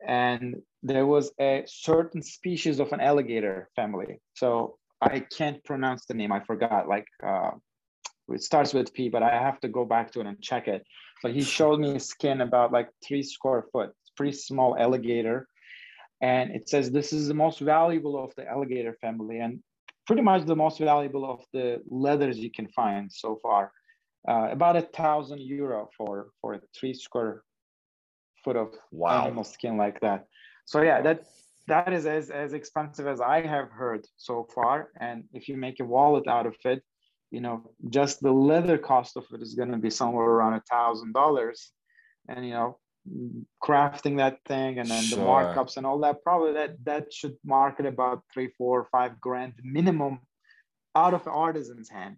and 0.05 0.57
there 0.83 1.05
was 1.05 1.31
a 1.39 1.63
certain 1.65 2.21
species 2.21 2.79
of 2.79 2.91
an 2.91 2.99
alligator 2.99 3.69
family. 3.75 4.19
So 4.35 4.77
I 5.01 5.19
can't 5.19 5.63
pronounce 5.63 6.05
the 6.05 6.13
name. 6.13 6.31
I 6.31 6.41
forgot. 6.41 6.87
Like 6.87 7.07
uh, 7.25 7.51
it 8.29 8.43
starts 8.43 8.73
with 8.73 8.93
P, 8.93 9.09
but 9.09 9.23
I 9.23 9.31
have 9.31 9.59
to 9.61 9.67
go 9.67 9.83
back 9.83 10.11
to 10.11 10.19
it 10.19 10.27
and 10.27 10.39
check 10.41 10.67
it. 10.67 10.83
But 11.23 11.33
he 11.33 11.41
showed 11.41 11.79
me 11.79 11.97
skin 11.97 12.41
about 12.41 12.71
like 12.71 12.89
three 13.03 13.23
square 13.23 13.65
foot, 13.71 13.91
pretty 14.15 14.33
small 14.33 14.77
alligator, 14.77 15.47
and 16.21 16.51
it 16.51 16.69
says 16.69 16.91
this 16.91 17.13
is 17.13 17.27
the 17.27 17.33
most 17.33 17.59
valuable 17.59 18.23
of 18.23 18.31
the 18.35 18.47
alligator 18.47 18.95
family, 19.01 19.39
and 19.39 19.63
pretty 20.05 20.21
much 20.21 20.45
the 20.45 20.55
most 20.55 20.77
valuable 20.77 21.29
of 21.29 21.43
the 21.51 21.81
leathers 21.89 22.37
you 22.37 22.51
can 22.51 22.67
find 22.67 23.11
so 23.11 23.39
far 23.41 23.71
uh, 24.27 24.49
about 24.51 24.75
a 24.75 24.81
thousand 24.81 25.39
euro 25.41 25.89
for 25.97 26.27
for 26.41 26.55
a 26.55 26.61
three 26.77 26.93
square 26.93 27.43
foot 28.43 28.55
of 28.55 28.73
Wow. 28.91 29.23
animal 29.23 29.43
skin 29.43 29.77
like 29.77 29.99
that. 30.01 30.27
So 30.65 30.81
yeah, 30.81 31.01
that 31.01 31.23
that 31.67 31.93
is 31.93 32.05
as 32.05 32.29
as 32.29 32.53
expensive 32.53 33.07
as 33.07 33.19
I 33.21 33.41
have 33.45 33.69
heard 33.71 34.05
so 34.17 34.47
far. 34.55 34.89
And 34.99 35.23
if 35.33 35.47
you 35.49 35.57
make 35.57 35.79
a 35.79 35.85
wallet 35.85 36.27
out 36.27 36.45
of 36.45 36.55
it, 36.65 36.83
you 37.31 37.41
know, 37.41 37.71
just 37.89 38.21
the 38.21 38.31
leather 38.31 38.77
cost 38.77 39.17
of 39.17 39.25
it 39.33 39.41
is 39.41 39.55
going 39.55 39.71
to 39.71 39.77
be 39.77 39.89
somewhere 39.89 40.25
around 40.25 40.53
a 40.53 40.63
thousand 40.69 41.13
dollars. 41.13 41.71
And 42.29 42.45
you 42.45 42.51
know, 42.51 42.79
crafting 43.63 44.17
that 44.17 44.39
thing 44.45 44.79
and 44.79 44.89
then 44.91 45.03
Sure. 45.03 45.17
the 45.17 45.23
markups 45.23 45.77
and 45.77 45.85
all 45.85 45.99
that, 45.99 46.23
probably 46.23 46.53
that 46.53 46.71
that 46.83 47.13
should 47.13 47.37
market 47.45 47.85
about 47.85 48.23
three, 48.33 48.49
four, 48.57 48.87
five 48.91 49.19
grand 49.21 49.53
minimum 49.63 50.19
out 50.95 51.13
of 51.13 51.27
artisan's 51.27 51.89
hand. 51.89 52.17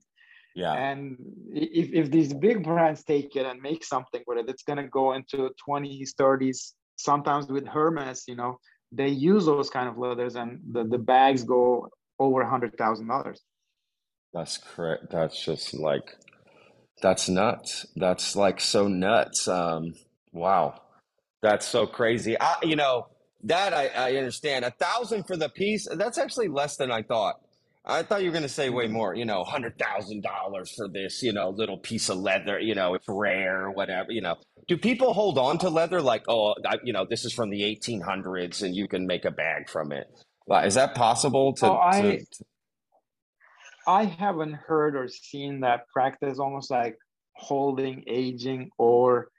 Yeah. 0.55 0.73
And 0.73 1.17
if, 1.53 1.93
if 1.93 2.11
these 2.11 2.33
big 2.33 2.63
brands 2.63 3.03
take 3.03 3.35
it 3.35 3.45
and 3.45 3.61
make 3.61 3.83
something 3.83 4.21
with 4.27 4.39
it, 4.39 4.49
it's 4.49 4.63
going 4.63 4.77
to 4.77 4.87
go 4.87 5.13
into 5.13 5.49
20s, 5.67 6.09
30s. 6.19 6.73
Sometimes 6.97 7.47
with 7.47 7.67
Hermes, 7.67 8.23
you 8.27 8.35
know, 8.35 8.59
they 8.91 9.07
use 9.07 9.45
those 9.45 9.69
kind 9.69 9.87
of 9.87 9.97
leathers 9.97 10.35
and 10.35 10.59
the, 10.71 10.83
the 10.83 10.97
bags 10.97 11.43
go 11.43 11.89
over 12.19 12.41
a 12.41 12.49
hundred 12.49 12.77
thousand 12.77 13.07
dollars. 13.07 13.41
That's 14.33 14.57
correct. 14.57 15.09
That's 15.11 15.43
just 15.43 15.73
like 15.73 16.15
that's 17.01 17.29
nuts. 17.29 17.85
That's 17.95 18.35
like 18.35 18.59
so 18.59 18.87
nuts. 18.87 19.47
Um, 19.47 19.93
wow, 20.33 20.81
that's 21.41 21.65
so 21.65 21.87
crazy. 21.87 22.39
I, 22.39 22.55
you 22.63 22.75
know, 22.75 23.07
that 23.43 23.73
I, 23.73 23.87
I 23.87 24.15
understand. 24.17 24.65
A 24.65 24.71
thousand 24.71 25.23
for 25.23 25.37
the 25.37 25.49
piece. 25.49 25.87
That's 25.89 26.17
actually 26.17 26.49
less 26.49 26.75
than 26.75 26.91
I 26.91 27.03
thought. 27.03 27.35
I 27.89 28.03
thought 28.03 28.21
you 28.21 28.29
were 28.29 28.33
going 28.33 28.43
to 28.43 28.49
say 28.49 28.69
way 28.69 28.85
mm-hmm. 28.85 28.93
more. 28.93 29.15
You 29.15 29.25
know, 29.25 29.43
hundred 29.43 29.77
thousand 29.77 30.23
dollars 30.23 30.71
for 30.75 30.87
this. 30.87 31.21
You 31.23 31.33
know, 31.33 31.49
little 31.49 31.77
piece 31.77 32.09
of 32.09 32.17
leather. 32.17 32.59
You 32.59 32.75
know, 32.75 32.93
it's 32.93 33.05
rare 33.07 33.69
whatever. 33.71 34.11
You 34.11 34.21
know, 34.21 34.35
do 34.67 34.77
people 34.77 35.13
hold 35.13 35.37
on 35.37 35.57
to 35.59 35.69
leather 35.69 36.01
like, 36.01 36.23
oh, 36.27 36.55
I, 36.65 36.77
you 36.83 36.93
know, 36.93 37.05
this 37.09 37.25
is 37.25 37.33
from 37.33 37.49
the 37.49 37.61
1800s 37.61 38.61
and 38.61 38.75
you 38.75 38.87
can 38.87 39.07
make 39.07 39.25
a 39.25 39.31
bag 39.31 39.69
from 39.69 39.91
it? 39.91 40.07
Like, 40.47 40.67
Is 40.67 40.75
that 40.75 40.95
possible 40.95 41.53
to? 41.55 41.67
Oh, 41.67 41.79
I- 41.79 42.01
to, 42.01 42.17
to 42.19 42.45
I 43.87 44.03
haven't 44.03 44.53
heard 44.53 44.95
or 44.95 45.07
seen 45.07 45.61
that 45.61 45.87
practice 45.91 46.37
almost 46.37 46.69
like 46.69 46.95
holding, 47.35 48.03
aging, 48.07 48.69
or 48.77 49.29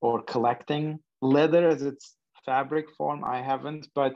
or 0.00 0.22
collecting 0.22 1.00
leather 1.20 1.68
as 1.68 1.82
its 1.82 2.14
fabric 2.46 2.86
form. 2.96 3.22
I 3.22 3.42
haven't, 3.42 3.88
but 3.94 4.14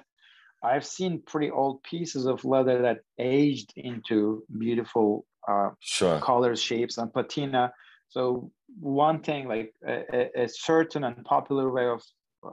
I've 0.63 0.87
seen 0.87 1.23
pretty 1.27 1.51
old 1.51 1.83
pieces 1.83 2.27
of 2.27 2.45
leather 2.45 2.83
that 2.83 3.01
aged 3.19 3.73
into 3.77 4.45
beautiful 4.59 5.27
uh, 5.49 5.71
sure. 5.81 6.21
colors, 6.21 6.61
shapes, 6.63 6.99
and 6.99 7.13
patina. 7.13 7.73
So 8.09 8.51
one 8.79 9.21
thing, 9.23 9.49
like 9.49 9.75
a, 9.87 10.43
a- 10.43 10.49
certain 10.49 11.05
and 11.05 11.25
popular 11.25 11.71
way 11.71 11.87
of 11.87 12.03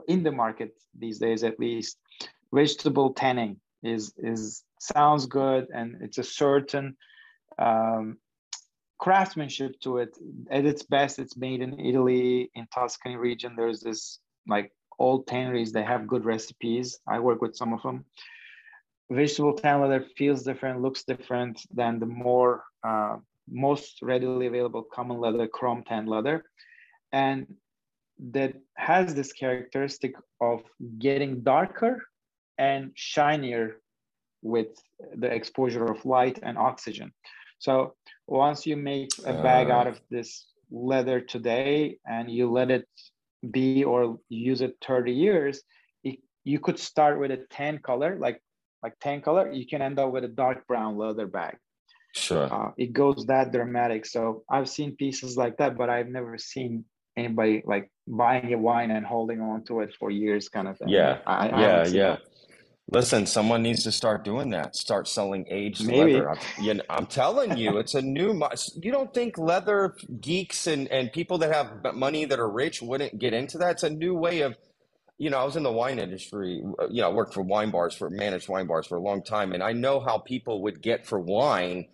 in 0.08 0.22
the 0.22 0.32
market 0.32 0.72
these 0.98 1.18
days, 1.18 1.44
at 1.44 1.60
least, 1.60 1.98
vegetable 2.52 3.12
tanning 3.12 3.60
is 3.82 4.12
is 4.18 4.64
sounds 4.80 5.26
good, 5.26 5.68
and 5.74 5.96
it's 6.00 6.18
a 6.18 6.24
certain 6.24 6.96
um, 7.58 8.18
craftsmanship 8.98 9.78
to 9.80 9.98
it. 9.98 10.16
At 10.50 10.64
its 10.64 10.82
best, 10.82 11.18
it's 11.18 11.36
made 11.36 11.60
in 11.60 11.78
Italy, 11.78 12.50
in 12.54 12.66
Tuscany 12.74 13.16
region. 13.16 13.54
There's 13.56 13.80
this 13.80 14.18
like 14.48 14.72
old 15.06 15.26
tanneries. 15.26 15.72
They 15.72 15.82
have 15.92 16.06
good 16.12 16.24
recipes. 16.24 16.86
I 17.14 17.18
work 17.18 17.40
with 17.44 17.56
some 17.56 17.72
of 17.76 17.82
them. 17.82 18.04
vegetable 19.10 19.54
tan 19.54 19.80
leather 19.80 20.02
feels 20.18 20.40
different, 20.50 20.82
looks 20.82 21.02
different 21.12 21.56
than 21.80 21.98
the 21.98 22.06
more 22.06 22.52
uh, 22.88 23.16
most 23.48 23.92
readily 24.02 24.46
available 24.46 24.84
common 24.98 25.18
leather, 25.24 25.46
chrome 25.48 25.82
tan 25.90 26.06
leather, 26.06 26.36
and 27.12 27.46
that 28.32 28.52
has 28.76 29.14
this 29.14 29.32
characteristic 29.32 30.12
of 30.40 30.62
getting 30.98 31.32
darker 31.42 31.94
and 32.58 32.92
shinier 32.94 33.64
with 34.42 34.68
the 35.22 35.30
exposure 35.38 35.86
of 35.86 36.04
light 36.04 36.38
and 36.42 36.56
oxygen. 36.58 37.12
So 37.58 37.94
once 38.26 38.66
you 38.66 38.76
make 38.76 39.10
a 39.24 39.34
bag 39.48 39.70
uh, 39.70 39.76
out 39.76 39.86
of 39.86 40.00
this 40.10 40.46
leather 40.70 41.20
today 41.20 41.98
and 42.06 42.30
you 42.30 42.50
let 42.50 42.70
it 42.70 42.88
be 43.48 43.84
or 43.84 44.18
use 44.28 44.60
it 44.60 44.76
30 44.86 45.12
years, 45.12 45.62
it, 46.04 46.18
you 46.44 46.58
could 46.58 46.78
start 46.78 47.18
with 47.18 47.30
a 47.30 47.44
tan 47.50 47.78
color, 47.78 48.16
like 48.18 48.40
like 48.82 48.94
tan 49.00 49.20
color. 49.20 49.52
You 49.52 49.66
can 49.66 49.82
end 49.82 49.98
up 49.98 50.10
with 50.10 50.24
a 50.24 50.28
dark 50.28 50.66
brown 50.66 50.96
leather 50.96 51.26
bag. 51.26 51.56
Sure. 52.14 52.52
Uh, 52.52 52.70
it 52.76 52.92
goes 52.92 53.26
that 53.26 53.52
dramatic. 53.52 54.06
So 54.06 54.42
I've 54.50 54.68
seen 54.68 54.96
pieces 54.96 55.36
like 55.36 55.58
that, 55.58 55.76
but 55.76 55.90
I've 55.90 56.08
never 56.08 56.38
seen 56.38 56.84
anybody 57.16 57.62
like 57.64 57.90
buying 58.06 58.52
a 58.52 58.58
wine 58.58 58.90
and 58.90 59.06
holding 59.06 59.40
on 59.40 59.64
to 59.64 59.80
it 59.80 59.94
for 59.98 60.10
years, 60.10 60.48
kind 60.48 60.66
of 60.66 60.78
thing. 60.78 60.88
Yeah. 60.88 61.18
I, 61.26 61.48
I 61.48 61.60
yeah. 61.60 61.86
Yeah. 61.86 62.10
That. 62.10 62.22
Listen, 62.92 63.24
someone 63.24 63.62
needs 63.62 63.84
to 63.84 63.92
start 63.92 64.24
doing 64.24 64.50
that. 64.50 64.74
Start 64.74 65.06
selling 65.06 65.46
aged 65.48 65.86
Maybe. 65.86 66.14
leather. 66.14 66.30
I'm, 66.30 66.38
you 66.64 66.74
know, 66.74 66.82
I'm 66.90 67.06
telling 67.06 67.56
you, 67.56 67.78
it's 67.78 67.94
a 67.94 68.02
new. 68.02 68.40
You 68.82 68.90
don't 68.90 69.14
think 69.14 69.38
leather 69.38 69.94
geeks 70.20 70.66
and 70.66 70.88
and 70.88 71.12
people 71.12 71.38
that 71.38 71.52
have 71.54 71.94
money 71.94 72.24
that 72.24 72.40
are 72.40 72.50
rich 72.50 72.82
wouldn't 72.82 73.18
get 73.20 73.32
into 73.32 73.58
that? 73.58 73.72
It's 73.72 73.82
a 73.84 73.90
new 73.90 74.14
way 74.14 74.40
of. 74.40 74.56
You 75.18 75.30
know, 75.30 75.38
I 75.38 75.44
was 75.44 75.54
in 75.54 75.62
the 75.62 75.70
wine 75.72 75.98
industry. 75.98 76.62
Uh, 76.80 76.88
you 76.88 77.02
know, 77.02 77.10
I 77.10 77.12
worked 77.12 77.34
for 77.34 77.42
wine 77.42 77.70
bars 77.70 77.94
for 77.94 78.10
managed 78.10 78.48
wine 78.48 78.66
bars 78.66 78.86
for 78.86 78.96
a 78.96 79.00
long 79.00 79.22
time, 79.22 79.52
and 79.52 79.62
I 79.62 79.72
know 79.72 80.00
how 80.00 80.18
people 80.18 80.62
would 80.62 80.82
get 80.82 81.06
for 81.06 81.20
wine 81.20 81.86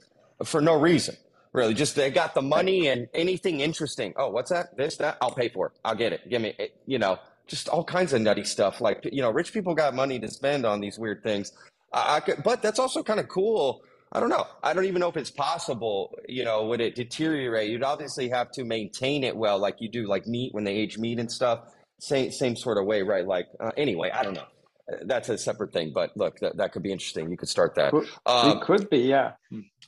for 0.44 0.60
no 0.62 0.80
reason. 0.80 1.16
Really, 1.52 1.74
just 1.74 1.96
they 1.96 2.10
got 2.10 2.34
the 2.34 2.42
money 2.42 2.88
and 2.88 3.08
anything 3.12 3.60
interesting. 3.60 4.14
Oh, 4.16 4.30
what's 4.30 4.50
that? 4.50 4.76
This, 4.76 4.96
that? 4.98 5.18
I'll 5.20 5.32
pay 5.34 5.48
for 5.48 5.66
it. 5.66 5.72
I'll 5.84 5.94
get 5.94 6.12
it. 6.12 6.28
Give 6.30 6.40
me, 6.40 6.54
it, 6.58 6.80
you 6.86 6.98
know 6.98 7.18
just 7.46 7.68
all 7.68 7.84
kinds 7.84 8.12
of 8.12 8.20
nutty 8.20 8.44
stuff. 8.44 8.80
Like 8.80 9.08
you 9.12 9.22
know, 9.22 9.30
rich 9.30 9.52
people 9.52 9.74
got 9.74 9.94
money 9.94 10.18
to 10.18 10.28
spend 10.28 10.66
on 10.66 10.80
these 10.80 10.98
weird 10.98 11.22
things. 11.22 11.52
I, 11.92 12.16
I 12.16 12.20
could, 12.20 12.42
but 12.42 12.62
that's 12.62 12.78
also 12.78 13.02
kind 13.02 13.20
of 13.20 13.28
cool. 13.28 13.82
I 14.12 14.20
don't 14.20 14.28
know. 14.28 14.46
I 14.62 14.72
don't 14.72 14.84
even 14.84 15.00
know 15.00 15.08
if 15.08 15.16
it's 15.16 15.30
possible. 15.30 16.16
You 16.28 16.44
know, 16.44 16.66
would 16.66 16.80
it 16.80 16.94
deteriorate? 16.94 17.70
You'd 17.70 17.82
obviously 17.82 18.28
have 18.28 18.50
to 18.52 18.64
maintain 18.64 19.24
it 19.24 19.36
well, 19.36 19.58
like 19.58 19.80
you 19.80 19.88
do, 19.88 20.06
like 20.06 20.26
meat 20.26 20.54
when 20.54 20.64
they 20.64 20.74
age 20.74 20.98
meat 20.98 21.18
and 21.18 21.30
stuff. 21.30 21.60
Same 21.98 22.30
same 22.30 22.56
sort 22.56 22.78
of 22.78 22.86
way, 22.86 23.02
right? 23.02 23.26
Like 23.26 23.48
uh, 23.58 23.72
anyway, 23.76 24.10
I 24.10 24.22
don't 24.22 24.34
know. 24.34 24.46
That's 25.02 25.28
a 25.28 25.36
separate 25.36 25.72
thing, 25.72 25.90
but 25.92 26.16
look, 26.16 26.38
that, 26.38 26.58
that 26.58 26.72
could 26.72 26.82
be 26.84 26.92
interesting. 26.92 27.28
You 27.28 27.36
could 27.36 27.48
start 27.48 27.74
that. 27.74 27.92
Um, 28.24 28.58
it 28.58 28.60
could 28.60 28.88
be, 28.88 28.98
yeah. 28.98 29.32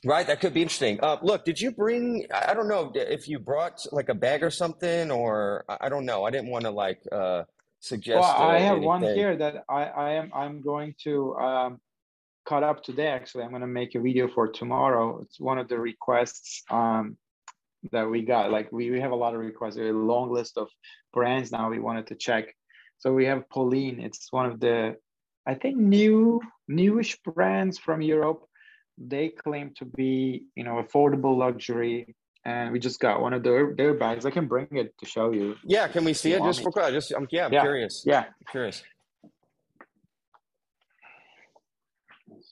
Right, 0.05 0.25
that 0.27 0.39
could 0.39 0.53
be 0.53 0.61
interesting. 0.61 0.99
Uh, 1.01 1.17
look, 1.21 1.43
did 1.43 1.59
you 1.59 1.71
bring? 1.71 2.25
I 2.33 2.53
don't 2.53 2.69
know 2.69 2.91
if 2.95 3.27
you 3.27 3.37
brought 3.39 3.85
like 3.91 4.09
a 4.09 4.13
bag 4.13 4.43
or 4.43 4.49
something, 4.49 5.11
or 5.11 5.65
I 5.67 5.89
don't 5.89 6.05
know. 6.05 6.23
I 6.23 6.31
didn't 6.31 6.49
want 6.49 6.63
to 6.65 6.71
like 6.71 7.01
uh, 7.11 7.43
suggest. 7.79 8.21
Well, 8.21 8.31
I 8.31 8.59
have 8.59 8.77
anything. 8.77 8.85
one 8.85 9.03
here 9.03 9.35
that 9.35 9.65
I, 9.67 9.83
I 9.83 10.09
am 10.11 10.31
I'm 10.33 10.61
going 10.61 10.95
to 11.03 11.35
um, 11.35 11.81
cut 12.47 12.63
up 12.63 12.81
today. 12.81 13.07
Actually, 13.07 13.43
I'm 13.43 13.49
going 13.49 13.61
to 13.61 13.67
make 13.67 13.95
a 13.95 13.99
video 13.99 14.29
for 14.29 14.47
tomorrow. 14.47 15.19
It's 15.21 15.39
one 15.39 15.57
of 15.57 15.67
the 15.67 15.77
requests 15.77 16.63
um, 16.69 17.17
that 17.91 18.09
we 18.09 18.21
got. 18.21 18.51
Like 18.51 18.71
we, 18.71 18.91
we 18.91 19.01
have 19.01 19.11
a 19.11 19.15
lot 19.15 19.33
of 19.33 19.41
requests. 19.41 19.75
a 19.77 19.91
long 19.91 20.31
list 20.31 20.57
of 20.57 20.69
brands 21.11 21.51
now. 21.51 21.69
We 21.69 21.79
wanted 21.79 22.07
to 22.07 22.15
check. 22.15 22.55
So 22.99 23.13
we 23.13 23.25
have 23.25 23.49
Polène. 23.49 24.03
It's 24.03 24.31
one 24.31 24.45
of 24.45 24.61
the 24.61 24.95
I 25.45 25.55
think 25.55 25.77
new 25.77 26.41
newish 26.67 27.17
brands 27.23 27.77
from 27.77 28.01
Europe 28.01 28.48
they 28.99 29.29
claim 29.29 29.71
to 29.77 29.85
be 29.85 30.43
you 30.55 30.63
know 30.63 30.83
affordable 30.83 31.37
luxury 31.37 32.15
and 32.45 32.71
we 32.71 32.79
just 32.79 32.99
got 32.99 33.21
one 33.21 33.33
of 33.33 33.43
their 33.43 33.73
their 33.75 33.93
bags. 33.93 34.25
I 34.25 34.31
can 34.31 34.47
bring 34.47 34.67
it 34.71 34.97
to 34.99 35.05
show 35.05 35.31
you 35.31 35.55
yeah 35.63 35.87
can 35.87 36.03
we 36.03 36.13
see 36.13 36.33
it? 36.33 36.41
just 36.43 36.61
for 36.61 36.71
quick 36.71 36.91
just 36.91 37.13
i'm 37.15 37.27
yeah 37.31 37.45
i'm 37.45 37.53
yeah. 37.53 37.61
curious. 37.61 38.03
Yeah. 38.05 38.25
I'm 38.25 38.47
curious. 38.51 38.83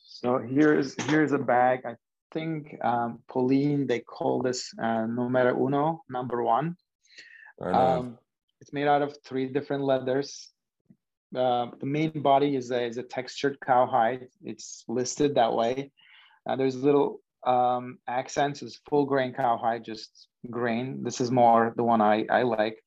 So 0.05 0.39
here's 0.39 0.95
here's 1.03 1.31
a 1.31 1.37
bag. 1.37 1.81
I 1.85 1.95
think 2.33 2.77
um 2.83 3.19
Polène 3.29 3.87
they 3.87 3.99
call 3.99 4.41
this 4.41 4.73
uh 4.81 5.05
numero 5.05 5.53
uno 5.65 6.03
number 6.09 6.43
one. 6.43 6.77
Um 7.61 8.17
it's 8.61 8.73
made 8.73 8.87
out 8.87 9.01
of 9.01 9.15
three 9.25 9.47
different 9.47 9.83
leathers. 9.83 10.51
Uh, 11.35 11.67
the 11.81 11.85
main 11.85 12.21
body 12.21 12.55
is 12.55 12.71
a, 12.71 12.85
is 12.85 12.97
a 12.97 13.03
textured 13.03 13.59
cowhide. 13.59 14.27
It's 14.43 14.85
listed 14.87 15.35
that 15.35 15.53
way 15.53 15.91
uh, 16.47 16.55
there's 16.55 16.75
little 16.75 17.21
um, 17.45 17.97
accents 18.07 18.61
is 18.61 18.79
full 18.89 19.05
grain 19.05 19.33
cowhide, 19.33 19.83
just 19.83 20.27
grain. 20.49 21.03
This 21.03 21.21
is 21.21 21.31
more 21.31 21.73
the 21.75 21.83
one 21.83 22.01
I, 22.01 22.25
I 22.29 22.43
like. 22.43 22.77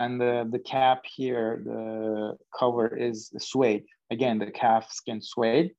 And 0.00 0.20
the, 0.20 0.48
the 0.50 0.58
cap 0.58 1.02
here, 1.04 1.62
the 1.64 2.36
cover 2.58 2.96
is 2.96 3.30
suede. 3.38 3.84
Again, 4.10 4.38
the 4.38 4.50
calf 4.50 4.90
skin 4.90 5.20
suede, 5.22 5.70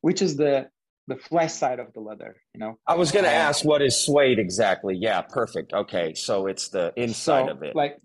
which 0.00 0.22
is 0.22 0.36
the 0.36 0.68
the 1.08 1.16
flesh 1.16 1.52
side 1.52 1.80
of 1.80 1.92
the 1.92 1.98
leather, 1.98 2.36
you 2.54 2.60
know. 2.60 2.78
I 2.86 2.94
was 2.94 3.10
going 3.10 3.24
to 3.24 3.32
ask 3.32 3.64
what 3.64 3.82
is 3.82 4.04
suede 4.04 4.38
exactly. 4.38 4.96
Yeah, 4.96 5.22
perfect. 5.22 5.72
Okay, 5.72 6.14
so 6.14 6.46
it's 6.46 6.68
the 6.68 6.92
inside 6.96 7.46
so, 7.46 7.52
of 7.52 7.62
it. 7.64 7.74
Like 7.74 7.98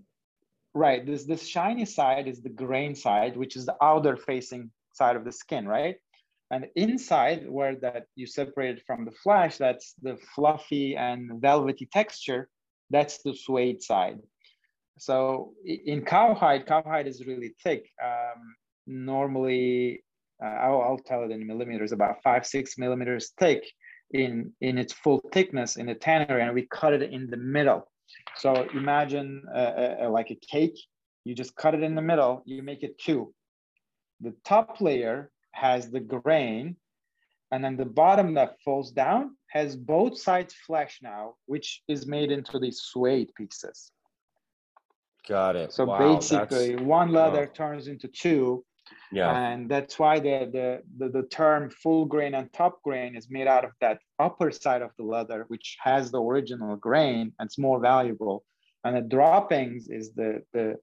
right, 0.73 1.05
this 1.05 1.25
this 1.25 1.45
shiny 1.47 1.85
side 1.85 2.27
is 2.27 2.41
the 2.41 2.49
grain 2.49 2.95
side, 2.95 3.37
which 3.37 3.55
is 3.55 3.65
the 3.65 3.75
outer 3.81 4.17
facing 4.17 4.71
side 4.93 5.15
of 5.15 5.23
the 5.23 5.31
skin, 5.31 5.67
right? 5.67 5.97
And 6.51 6.67
inside, 6.75 7.49
where 7.49 7.75
that 7.77 8.05
you 8.15 8.27
separate 8.27 8.83
from 8.85 9.05
the 9.05 9.11
flesh, 9.11 9.57
that's 9.57 9.95
the 10.01 10.17
fluffy 10.35 10.95
and 10.95 11.41
velvety 11.41 11.87
texture. 11.91 12.49
That's 12.91 13.23
the 13.23 13.33
suede 13.33 13.81
side. 13.81 14.19
So 14.99 15.53
in 15.65 16.05
cowhide, 16.05 16.67
cowhide 16.67 17.07
is 17.07 17.25
really 17.25 17.55
thick. 17.63 17.89
Um, 18.03 18.55
normally, 18.87 20.03
uh, 20.43 20.47
I'll, 20.47 20.81
I'll, 20.81 20.97
tell 20.99 21.23
it 21.23 21.31
in 21.31 21.45
millimeters, 21.45 21.91
about 21.91 22.21
five, 22.23 22.45
six 22.45 22.77
millimeters 22.77 23.33
thick 23.39 23.63
in, 24.11 24.53
in 24.61 24.77
its 24.77 24.93
full 24.93 25.21
thickness 25.33 25.77
in 25.77 25.87
the 25.87 25.95
tannery, 25.95 26.43
and 26.43 26.53
we 26.53 26.67
cut 26.71 26.93
it 26.93 27.01
in 27.01 27.29
the 27.29 27.37
middle. 27.37 27.89
So 28.37 28.67
imagine 28.73 29.43
uh, 29.53 29.95
uh, 30.03 30.09
like 30.11 30.29
a 30.29 30.35
cake, 30.35 30.79
you 31.23 31.33
just 31.33 31.55
cut 31.55 31.73
it 31.73 31.83
in 31.83 31.95
the 31.95 32.01
middle, 32.01 32.43
you 32.45 32.61
make 32.61 32.83
it 32.83 32.97
two. 32.99 33.33
The 34.21 34.33
top 34.45 34.79
layer 34.79 35.31
has 35.55 35.89
the 35.89 35.99
grain, 35.99 36.75
and 37.51 37.63
then 37.63 37.77
the 37.77 37.85
bottom 37.85 38.33
that 38.35 38.57
falls 38.63 38.91
down 38.91 39.35
has 39.47 39.75
both 39.75 40.17
sides 40.17 40.53
flesh 40.53 40.99
now, 41.01 41.35
which 41.45 41.81
is 41.87 42.05
made 42.05 42.31
into 42.31 42.59
these 42.59 42.81
suede 42.81 43.33
pieces. 43.35 43.91
Got 45.27 45.55
it. 45.55 45.73
So 45.73 45.85
wow, 45.85 46.15
basically, 46.15 46.75
one 46.75 47.11
leather 47.11 47.45
wow. 47.45 47.51
turns 47.53 47.87
into 47.87 48.07
two. 48.07 48.63
Yeah. 49.11 49.35
And 49.35 49.69
that's 49.69 49.97
why 49.97 50.19
the, 50.19 50.49
the, 50.51 50.81
the, 50.97 51.09
the 51.21 51.27
term 51.27 51.71
full 51.71 52.05
grain 52.05 52.35
and 52.35 52.51
top 52.53 52.83
grain 52.83 53.15
is 53.15 53.29
made 53.31 53.47
out 53.47 53.65
of 53.65 53.71
that 53.81 53.99
upper 54.19 54.51
side 54.51 54.83
of 54.83 54.91
the 54.97 55.03
leather, 55.03 55.45
which 55.47 55.77
has 55.81 56.11
the 56.11 56.21
original 56.21 56.75
grain 56.75 57.33
and 57.39 57.47
it's 57.47 57.57
more 57.57 57.79
valuable. 57.79 58.43
And 58.83 58.95
the 58.95 59.01
droppings 59.01 59.87
is 59.87 60.13
the, 60.13 60.43
the 60.53 60.75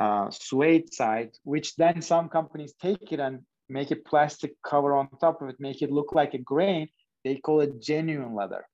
uh, 0.00 0.30
suede 0.30 0.92
side, 0.92 1.30
which 1.44 1.76
then 1.76 2.02
some 2.02 2.28
companies 2.28 2.74
take 2.80 3.12
it 3.12 3.20
and 3.20 3.40
make 3.70 3.90
a 3.90 3.96
plastic 3.96 4.54
cover 4.66 4.94
on 4.94 5.08
top 5.20 5.40
of 5.42 5.48
it, 5.48 5.56
make 5.58 5.82
it 5.82 5.90
look 5.90 6.14
like 6.14 6.34
a 6.34 6.38
grain. 6.38 6.88
They 7.24 7.36
call 7.36 7.60
it 7.60 7.80
genuine 7.80 8.34
leather, 8.34 8.66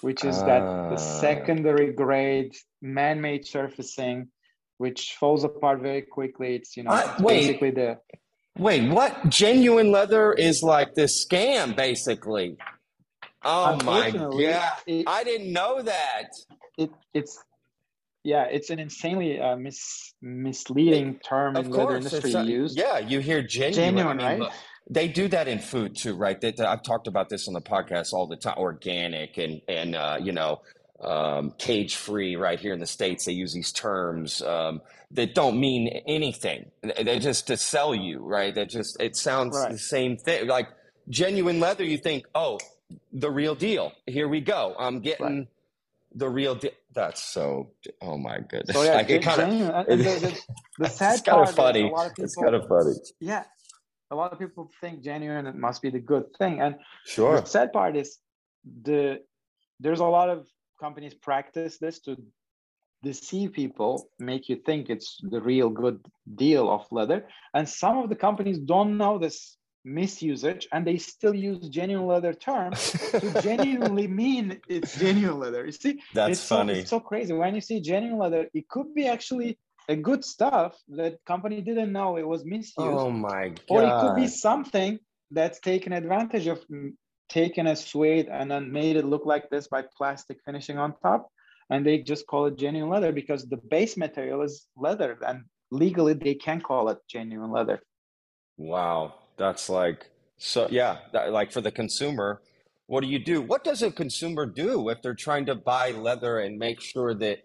which 0.00 0.24
is 0.24 0.38
uh, 0.38 0.46
that 0.46 0.60
the 0.90 0.94
ah. 0.94 1.20
secondary 1.20 1.92
grade 1.92 2.54
man-made 2.82 3.46
surfacing, 3.46 4.28
which 4.78 5.16
falls 5.20 5.44
apart 5.44 5.80
very 5.80 6.02
quickly. 6.02 6.56
It's 6.56 6.76
you 6.76 6.84
know 6.84 6.90
uh, 6.90 7.10
it's 7.12 7.22
wait, 7.22 7.40
basically 7.40 7.70
the 7.70 7.98
wait. 8.58 8.90
What 8.90 9.28
genuine 9.28 9.90
leather 9.90 10.32
is 10.32 10.62
like 10.62 10.94
this 10.94 11.24
scam 11.24 11.76
basically? 11.76 12.56
Oh 13.44 13.78
my 13.84 14.10
god! 14.10 14.72
It, 14.86 15.04
I 15.06 15.24
didn't 15.24 15.52
know 15.52 15.82
that. 15.82 16.30
It 16.76 16.90
it's 17.14 17.38
yeah, 18.28 18.44
it's 18.44 18.68
an 18.68 18.78
insanely 18.78 19.40
uh, 19.40 19.56
mis- 19.56 20.12
misleading 20.20 21.18
term 21.20 21.56
of 21.56 21.66
in 21.66 21.72
course, 21.72 21.86
leather 21.86 21.96
industry 21.96 22.32
a, 22.34 22.42
used. 22.42 22.76
Yeah, 22.76 22.98
you 22.98 23.20
hear 23.20 23.42
genuine, 23.42 23.96
genuine 23.96 24.20
I 24.20 24.32
mean, 24.32 24.40
right? 24.42 24.52
They 24.90 25.08
do 25.08 25.28
that 25.28 25.48
in 25.48 25.60
food 25.60 25.96
too, 25.96 26.14
right? 26.14 26.38
They, 26.38 26.52
I've 26.58 26.82
talked 26.82 27.06
about 27.06 27.30
this 27.30 27.48
on 27.48 27.54
the 27.54 27.62
podcast 27.62 28.12
all 28.12 28.26
the 28.26 28.36
time. 28.36 28.58
Organic 28.58 29.38
and 29.38 29.62
and 29.66 29.96
uh, 29.96 30.18
you 30.20 30.32
know 30.32 30.60
um, 31.02 31.54
cage 31.56 31.96
free 31.96 32.36
right 32.36 32.60
here 32.60 32.74
in 32.74 32.80
the 32.80 32.86
states. 32.86 33.24
They 33.24 33.32
use 33.32 33.54
these 33.54 33.72
terms 33.72 34.42
um, 34.42 34.82
that 35.12 35.34
don't 35.34 35.58
mean 35.58 36.02
anything. 36.06 36.70
They're 36.82 37.20
just 37.20 37.46
to 37.46 37.56
sell 37.56 37.94
you, 37.94 38.18
right? 38.18 38.54
That 38.54 38.68
just 38.68 39.00
it 39.00 39.16
sounds 39.16 39.56
right. 39.56 39.72
the 39.72 39.78
same 39.78 40.18
thing. 40.18 40.46
Like 40.46 40.68
genuine 41.08 41.60
leather, 41.60 41.84
you 41.84 41.96
think, 41.96 42.26
oh, 42.34 42.58
the 43.10 43.30
real 43.30 43.54
deal. 43.54 43.92
Here 44.06 44.28
we 44.28 44.42
go. 44.42 44.74
I'm 44.78 45.00
getting. 45.00 45.26
Right 45.38 45.48
the 46.14 46.28
real 46.28 46.54
deal. 46.54 46.70
That's 46.98 47.22
so. 47.22 47.70
Oh 48.02 48.18
my 48.18 48.38
goodness! 48.40 48.74
So 48.76 48.82
yeah, 48.82 48.94
like 48.94 49.10
it 49.10 49.22
kind 49.22 49.40
of. 49.40 49.86
The, 49.86 49.96
the, 49.96 50.40
the 50.78 50.88
sad 51.00 51.24
part 51.24 51.54
funny. 51.54 51.84
People, 51.84 52.10
it's 52.18 52.34
kind 52.34 52.56
of 52.56 52.66
funny. 52.66 52.94
Yeah, 53.20 53.44
a 54.10 54.16
lot 54.16 54.32
of 54.32 54.38
people 54.38 54.70
think 54.80 55.02
genuine 55.02 55.46
it 55.46 55.54
must 55.54 55.82
be 55.82 55.90
the 55.90 56.00
good 56.00 56.26
thing 56.38 56.60
and 56.60 56.76
Sure. 57.04 57.40
the 57.40 57.46
sad 57.46 57.72
part 57.72 57.96
is 57.96 58.18
the 58.82 59.20
there's 59.80 60.00
a 60.00 60.04
lot 60.04 60.28
of 60.30 60.46
companies 60.80 61.14
practice 61.14 61.78
this 61.78 62.00
to 62.00 62.16
deceive 63.02 63.52
people 63.52 64.08
make 64.18 64.48
you 64.48 64.56
think 64.56 64.90
it's 64.90 65.18
the 65.22 65.40
real 65.40 65.70
good 65.70 66.00
deal 66.34 66.68
of 66.68 66.84
leather 66.90 67.28
and 67.54 67.68
some 67.68 67.98
of 67.98 68.08
the 68.08 68.16
companies 68.16 68.58
don't 68.58 68.96
know 68.96 69.18
this 69.18 69.56
misusage 69.86 70.66
and 70.72 70.86
they 70.86 70.98
still 70.98 71.34
use 71.34 71.68
genuine 71.68 72.06
leather 72.06 72.32
terms 72.32 72.94
to 73.20 73.30
genuinely 73.30 74.06
mean 74.06 74.60
it's 74.68 74.92
genuine 74.92 75.38
leather 75.38 75.64
you 75.64 75.72
see 75.72 76.00
That's 76.14 76.32
it's 76.32 76.40
so, 76.40 76.58
funny. 76.58 76.74
it's 76.74 76.90
so 76.90 77.00
crazy 77.00 77.32
when 77.32 77.54
you 77.54 77.60
see 77.60 77.80
genuine 77.80 78.18
leather 78.18 78.48
it 78.52 78.68
could 78.68 78.94
be 78.94 79.06
actually 79.06 79.58
a 79.88 79.96
good 79.96 80.24
stuff 80.24 80.76
that 80.88 81.18
company 81.26 81.60
didn't 81.60 81.92
know 81.92 82.16
it 82.16 82.26
was 82.26 82.44
misused 82.44 82.78
Oh 82.78 83.10
my 83.10 83.48
god. 83.48 83.60
or 83.70 83.82
it 83.84 83.96
could 84.00 84.14
be 84.16 84.26
something 84.26 84.98
that's 85.30 85.60
taken 85.60 85.92
advantage 85.92 86.46
of 86.46 86.66
mm, 86.68 86.92
taken 87.28 87.66
a 87.66 87.76
suede 87.76 88.28
and 88.30 88.50
then 88.50 88.72
made 88.72 88.96
it 88.96 89.04
look 89.04 89.26
like 89.26 89.48
this 89.50 89.68
by 89.68 89.84
plastic 89.96 90.38
finishing 90.44 90.78
on 90.78 90.94
top 91.02 91.28
and 91.70 91.84
they 91.84 91.98
just 91.98 92.26
call 92.26 92.46
it 92.46 92.56
genuine 92.58 92.90
leather 92.90 93.12
because 93.12 93.44
the 93.46 93.58
base 93.70 93.96
material 93.96 94.42
is 94.42 94.66
leather 94.76 95.18
and 95.26 95.44
legally 95.70 96.14
they 96.14 96.34
can 96.34 96.60
call 96.60 96.88
it 96.88 96.98
genuine 97.08 97.50
leather 97.50 97.80
Wow. 98.56 99.14
That's 99.38 99.68
like, 99.68 100.10
so 100.36 100.68
yeah, 100.70 100.98
that, 101.12 101.32
like 101.32 101.52
for 101.52 101.60
the 101.60 101.70
consumer, 101.70 102.42
what 102.86 103.02
do 103.02 103.06
you 103.06 103.18
do? 103.18 103.42
What 103.42 103.64
does 103.64 103.82
a 103.82 103.90
consumer 103.90 104.46
do 104.46 104.88
if 104.88 105.02
they're 105.02 105.14
trying 105.14 105.46
to 105.46 105.54
buy 105.54 105.90
leather 105.90 106.38
and 106.38 106.58
make 106.58 106.80
sure 106.80 107.14
that, 107.14 107.44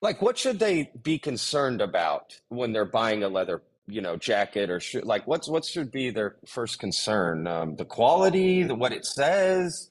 like, 0.00 0.22
what 0.22 0.38
should 0.38 0.60
they 0.60 0.90
be 1.02 1.18
concerned 1.18 1.80
about 1.80 2.40
when 2.48 2.72
they're 2.72 2.84
buying 2.84 3.24
a 3.24 3.28
leather, 3.28 3.62
you 3.88 4.00
know, 4.00 4.16
jacket 4.16 4.70
or 4.70 4.80
like, 5.02 5.26
what's, 5.26 5.48
what 5.48 5.64
should 5.64 5.90
be 5.90 6.10
their 6.10 6.36
first 6.46 6.78
concern? 6.78 7.48
Um, 7.48 7.74
the 7.74 7.84
quality, 7.84 8.62
the, 8.62 8.76
what 8.76 8.92
it 8.92 9.04
says? 9.04 9.90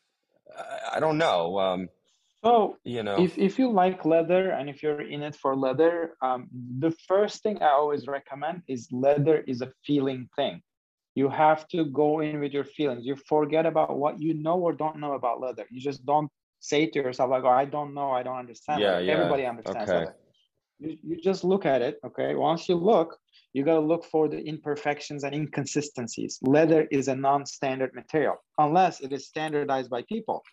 I, 0.57 0.95
I 0.95 0.99
don't 1.01 1.17
know. 1.17 1.59
Um, 1.59 1.89
so 2.43 2.77
you 2.85 3.03
know, 3.03 3.21
if, 3.21 3.38
if 3.38 3.59
you 3.59 3.71
like 3.71 4.05
leather 4.05 4.51
and 4.51 4.69
if 4.69 4.81
you're 4.81 5.01
in 5.01 5.21
it 5.21 5.35
for 5.35 5.55
leather 5.55 6.15
um, 6.21 6.47
the 6.79 6.91
first 7.07 7.41
thing 7.41 7.61
i 7.63 7.69
always 7.69 8.07
recommend 8.07 8.61
is 8.67 8.88
leather 8.91 9.43
is 9.47 9.61
a 9.61 9.71
feeling 9.83 10.29
thing 10.35 10.61
you 11.18 11.30
have 11.30 11.68
to 11.70 11.86
go 11.86 12.20
in 12.20 12.39
with 12.39 12.53
your 12.57 12.63
feelings. 12.78 13.05
You 13.05 13.15
forget 13.15 13.65
about 13.65 13.97
what 13.97 14.22
you 14.22 14.34
know 14.45 14.57
or 14.59 14.74
don't 14.74 14.97
know 15.03 15.13
about 15.13 15.41
leather. 15.41 15.65
You 15.72 15.82
just 15.82 16.05
don't 16.05 16.30
say 16.59 16.86
to 16.88 16.99
yourself 16.99 17.30
like 17.30 17.43
oh 17.43 17.57
i 17.63 17.65
don't 17.65 17.93
know. 17.93 18.09
I 18.11 18.22
don't 18.24 18.38
understand. 18.45 18.82
Yeah, 18.82 18.91
leather." 18.91 19.05
yeah. 19.05 19.13
everybody 19.13 19.45
understands. 19.45 19.89
Okay. 19.89 19.99
leather 19.99 20.15
you, 20.80 20.97
you 21.07 21.15
just 21.30 21.43
look 21.43 21.65
at 21.65 21.82
it 21.82 21.99
okay? 22.05 22.36
Once 22.36 22.70
you 22.70 22.76
look 22.76 23.09
you 23.53 23.63
got 23.63 23.80
to 23.82 23.88
look 23.91 24.05
for 24.05 24.28
the 24.34 24.39
imperfections 24.53 25.24
and 25.24 25.34
inconsistencies. 25.34 26.38
Leather 26.43 26.82
is 26.91 27.07
a 27.07 27.15
non-standard 27.15 27.91
material 27.95 28.36
unless 28.59 28.99
it 29.05 29.11
is 29.11 29.28
standardized 29.28 29.89
by 29.89 30.03
people. 30.03 30.43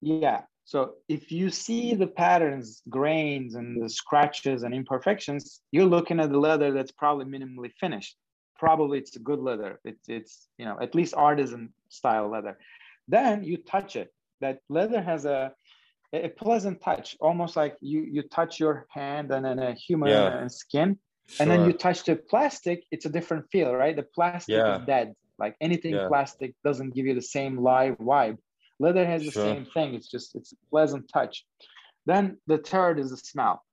Yeah 0.00 0.42
so 0.66 0.94
if 1.08 1.30
you 1.30 1.48
see 1.48 1.94
the 1.94 2.08
patterns 2.08 2.82
grains 2.90 3.54
and 3.54 3.82
the 3.82 3.88
scratches 3.88 4.64
and 4.64 4.74
imperfections 4.74 5.60
you're 5.70 5.92
looking 5.96 6.18
at 6.20 6.30
the 6.30 6.38
leather 6.38 6.72
that's 6.72 6.90
probably 7.02 7.24
minimally 7.24 7.72
finished 7.80 8.16
probably 8.58 8.98
it's 8.98 9.16
a 9.16 9.20
good 9.20 9.40
leather. 9.40 9.80
It's 9.84 10.08
it's 10.08 10.48
you 10.58 10.64
know 10.64 10.76
at 10.80 10.94
least 10.94 11.14
artisan 11.14 11.72
style 11.88 12.28
leather. 12.28 12.58
Then 13.08 13.44
you 13.44 13.56
touch 13.58 13.96
it. 13.96 14.12
That 14.40 14.60
leather 14.68 15.02
has 15.02 15.24
a 15.24 15.52
a 16.12 16.28
pleasant 16.28 16.80
touch 16.80 17.16
almost 17.20 17.56
like 17.56 17.76
you 17.80 18.00
you 18.02 18.22
touch 18.22 18.58
your 18.60 18.86
hand 18.90 19.30
and 19.32 19.44
then 19.44 19.58
a 19.58 19.72
human 19.74 20.08
Yeah. 20.10 20.46
skin. 20.48 20.98
And 21.40 21.50
then 21.50 21.66
you 21.66 21.72
touch 21.72 22.04
the 22.04 22.16
plastic 22.16 22.84
it's 22.90 23.06
a 23.06 23.10
different 23.10 23.44
feel 23.50 23.74
right? 23.74 23.96
The 23.96 24.08
plastic 24.14 24.56
Yeah. 24.56 24.76
is 24.76 24.86
dead. 24.86 25.14
Like 25.38 25.54
anything 25.60 25.94
Yeah. 25.94 26.08
plastic 26.08 26.54
doesn't 26.64 26.94
give 26.94 27.04
you 27.06 27.14
the 27.14 27.28
same 27.36 27.58
live 27.58 27.98
vibe. 27.98 28.38
Leather 28.78 29.04
has 29.04 29.24
the 29.24 29.32
Sure. 29.32 29.44
same 29.44 29.64
thing. 29.74 29.94
It's 29.94 30.08
just 30.08 30.34
it's 30.36 30.52
a 30.52 30.56
pleasant 30.70 31.08
touch. 31.08 31.44
Then 32.06 32.38
the 32.46 32.58
third 32.58 32.98
is 32.98 33.10
the 33.10 33.16
smell 33.18 33.64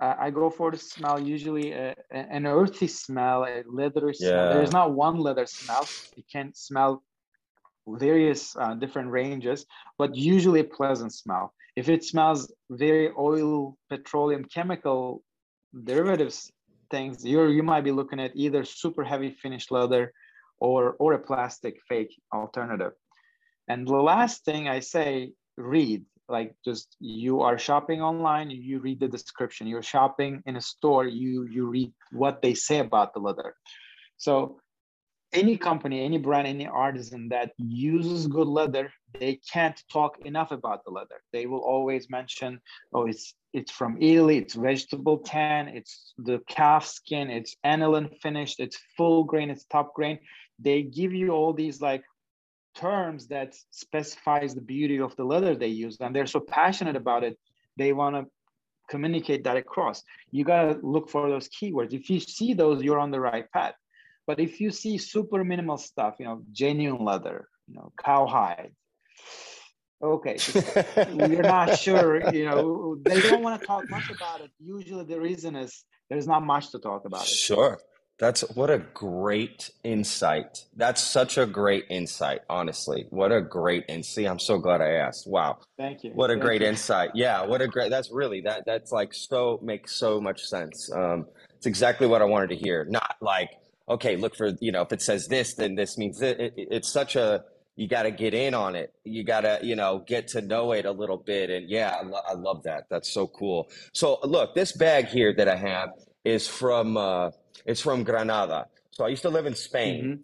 uh, 0.00 0.14
i 0.18 0.30
go 0.30 0.50
for 0.50 0.70
the 0.70 0.76
smell 0.76 1.18
usually 1.20 1.74
uh, 1.74 1.94
an 2.10 2.46
earthy 2.46 2.86
smell 2.86 3.44
a 3.44 3.62
leathery 3.66 4.14
smell. 4.14 4.44
Yeah. 4.48 4.54
there's 4.54 4.72
not 4.72 4.92
one 4.92 5.18
leather 5.18 5.46
smell. 5.46 5.88
You 6.16 6.24
can 6.30 6.52
smell 6.54 7.02
various 7.88 8.56
uh, 8.56 8.74
different 8.74 9.10
ranges 9.10 9.64
but 9.98 10.14
usually 10.16 10.60
a 10.60 10.64
pleasant 10.64 11.12
smell. 11.12 11.54
If 11.76 11.88
it 11.88 12.04
smells 12.04 12.52
very 12.70 13.10
oil 13.18 13.76
petroleum 13.88 14.44
chemical 14.44 15.22
derivatives 15.84 16.50
things 16.90 17.24
you're 17.24 17.50
you 17.50 17.62
might 17.62 17.84
be 17.84 17.92
looking 17.92 18.20
at 18.20 18.32
either 18.34 18.64
super 18.64 19.04
heavy 19.04 19.30
finished 19.30 19.70
leather 19.70 20.12
or 20.58 20.96
or 20.98 21.12
a 21.14 21.18
plastic 21.18 21.76
fake 21.88 22.14
alternative. 22.32 22.92
And 23.68 23.86
the 23.86 24.02
last 24.12 24.44
thing 24.44 24.68
i 24.68 24.80
say 24.80 25.32
read 25.56 26.04
like 26.28 26.54
just 26.64 26.96
you 27.00 27.40
are 27.40 27.58
shopping 27.58 28.02
online 28.02 28.50
you 28.50 28.80
read 28.80 29.00
the 29.00 29.08
description. 29.08 29.66
You're 29.66 29.82
shopping 29.82 30.42
in 30.46 30.56
a 30.56 30.60
store 30.60 31.06
you 31.06 31.44
you 31.44 31.66
read 31.66 31.92
what 32.12 32.42
they 32.42 32.54
say 32.54 32.78
about 32.78 33.14
the 33.14 33.20
leather 33.20 33.54
so 34.16 34.58
any 35.32 35.56
company 35.56 36.04
any 36.04 36.18
brand 36.18 36.46
any 36.46 36.66
artisan 36.66 37.28
that 37.28 37.52
uses 37.58 38.26
good 38.26 38.46
leather 38.46 38.90
they 39.18 39.40
can't 39.52 39.82
talk 39.92 40.18
enough 40.24 40.50
about 40.50 40.84
the 40.84 40.90
leather. 40.90 41.22
They 41.32 41.46
will 41.46 41.60
always 41.60 42.10
mention 42.10 42.60
oh 42.92 43.06
it's 43.06 43.34
it's 43.52 43.72
from 43.72 43.96
italy 44.00 44.38
it's 44.38 44.54
vegetable 44.54 45.18
tan 45.18 45.68
it's 45.68 46.12
the 46.18 46.40
calf 46.48 46.86
skin 46.86 47.30
it's 47.30 47.56
aniline 47.64 48.10
finished 48.20 48.60
it's 48.60 48.78
full 48.96 49.24
grain 49.24 49.50
it's 49.50 49.64
top 49.64 49.94
grain. 49.94 50.18
They 50.58 50.82
give 50.82 51.12
you 51.12 51.30
all 51.30 51.52
these 51.52 51.80
like 51.80 52.02
terms 52.76 53.26
that 53.28 53.54
specifies 53.70 54.54
the 54.54 54.60
beauty 54.60 54.98
of 55.00 55.16
the 55.16 55.24
leather 55.24 55.54
they 55.54 55.68
use 55.68 55.96
and 56.00 56.14
they're 56.14 56.26
so 56.26 56.40
passionate 56.40 56.96
about 56.96 57.24
it 57.24 57.38
they 57.76 57.92
want 57.92 58.14
to 58.16 58.26
communicate 58.88 59.44
that 59.44 59.56
across. 59.56 60.02
You 60.30 60.44
got 60.44 60.62
to 60.62 60.78
look 60.82 61.08
for 61.10 61.28
those 61.28 61.48
keywords. 61.48 61.92
If 61.92 62.08
you 62.10 62.20
see 62.20 62.54
those 62.54 62.82
you're 62.82 62.98
on 62.98 63.10
the 63.10 63.20
right 63.20 63.50
path. 63.50 63.74
But 64.26 64.40
if 64.40 64.60
you 64.60 64.70
see 64.70 64.98
super 64.98 65.44
minimal 65.44 65.78
stuff 65.78 66.16
you 66.18 66.24
know 66.26 66.42
genuine 66.50 67.04
leather 67.04 67.48
you 67.68 67.74
know 67.76 67.92
cowhide 67.96 68.72
okay 70.02 70.36
you're 71.14 71.42
not 71.42 71.78
sure 71.78 72.34
you 72.34 72.44
know 72.44 72.96
they 73.02 73.20
don't 73.20 73.42
want 73.42 73.60
to 73.60 73.66
talk 73.66 73.88
much 73.88 74.10
about 74.10 74.40
it. 74.40 74.50
Usually 74.58 75.04
the 75.04 75.20
reason 75.20 75.54
is 75.54 75.84
there's 76.10 76.26
not 76.26 76.44
much 76.44 76.72
to 76.72 76.78
talk 76.78 77.04
about 77.04 77.22
it. 77.22 77.28
Sure. 77.28 77.78
That's 78.18 78.42
what 78.54 78.70
a 78.70 78.78
great 78.78 79.70
insight. 79.84 80.64
That's 80.76 81.02
such 81.02 81.38
a 81.38 81.46
great 81.46 81.84
insight, 81.90 82.40
honestly. 82.48 83.06
What 83.10 83.32
a 83.32 83.42
great 83.42 83.84
insight. 83.90 84.26
I'm 84.26 84.38
so 84.38 84.58
glad 84.58 84.80
I 84.80 84.92
asked. 84.92 85.26
Wow. 85.26 85.58
thank 85.78 86.04
you 86.04 86.12
What 86.14 86.30
a 86.30 86.34
Thank 86.34 86.42
great 86.44 86.62
you. 86.62 86.68
insight. 86.68 87.10
Yeah, 87.14 87.44
what 87.44 87.60
a 87.62 87.68
great 87.68 87.90
that's 87.90 88.10
really 88.10 88.40
that 88.42 88.64
that's 88.66 88.92
like 88.92 89.12
so 89.14 89.60
makes 89.62 89.96
so 89.96 90.20
much 90.20 90.44
sense. 90.46 90.90
Um 90.92 91.26
it's 91.56 91.66
exactly 91.66 92.06
what 92.06 92.22
I 92.22 92.26
wanted 92.26 92.50
to 92.50 92.56
hear. 92.56 92.86
Not 92.88 93.16
like, 93.20 93.50
okay, 93.88 94.16
look 94.16 94.36
for, 94.36 94.52
you 94.60 94.72
know, 94.72 94.82
if 94.82 94.92
it 94.92 95.02
says 95.02 95.28
this, 95.28 95.54
then 95.54 95.74
this 95.74 95.98
means 95.98 96.22
it, 96.22 96.40
it, 96.40 96.54
it's 96.56 96.88
such 96.88 97.16
a 97.16 97.44
you 97.76 97.88
got 97.88 98.04
to 98.04 98.10
get 98.12 98.34
in 98.34 98.54
on 98.54 98.76
it. 98.76 98.94
You 99.04 99.24
got 99.24 99.42
to, 99.42 99.58
you 99.62 99.76
know, 99.76 100.02
get 100.06 100.28
to 100.28 100.40
know 100.40 100.72
it 100.72 100.86
a 100.86 100.92
little 100.92 101.18
bit. 101.18 101.50
And 101.50 101.68
yeah, 101.68 101.94
I, 102.00 102.04
lo- 102.04 102.22
I 102.26 102.34
love 102.34 102.62
that. 102.64 102.84
That's 102.90 103.10
so 103.12 103.26
cool. 103.26 103.68
So 103.92 104.18
look, 104.24 104.54
this 104.54 104.72
bag 104.72 105.08
here 105.08 105.34
that 105.34 105.48
I 105.48 105.56
have 105.56 105.90
is 106.24 106.46
from 106.48 106.96
uh 106.96 107.30
it's 107.64 107.80
from 107.80 108.04
Granada. 108.04 108.66
So 108.90 109.04
I 109.04 109.08
used 109.08 109.22
to 109.22 109.30
live 109.30 109.46
in 109.46 109.54
Spain. 109.54 110.04
Mhm. 110.04 110.22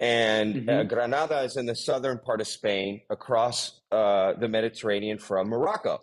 And 0.00 0.68
uh, 0.68 0.72
Mhm. 0.84 0.88
Granada 0.88 1.40
is 1.42 1.56
in 1.56 1.66
the 1.66 1.76
southern 1.76 2.18
part 2.18 2.40
of 2.40 2.48
Spain, 2.48 3.02
across 3.10 3.80
uh, 3.92 4.32
the 4.34 4.48
Mediterranean 4.48 5.18
from 5.18 5.48
Morocco. 5.48 6.02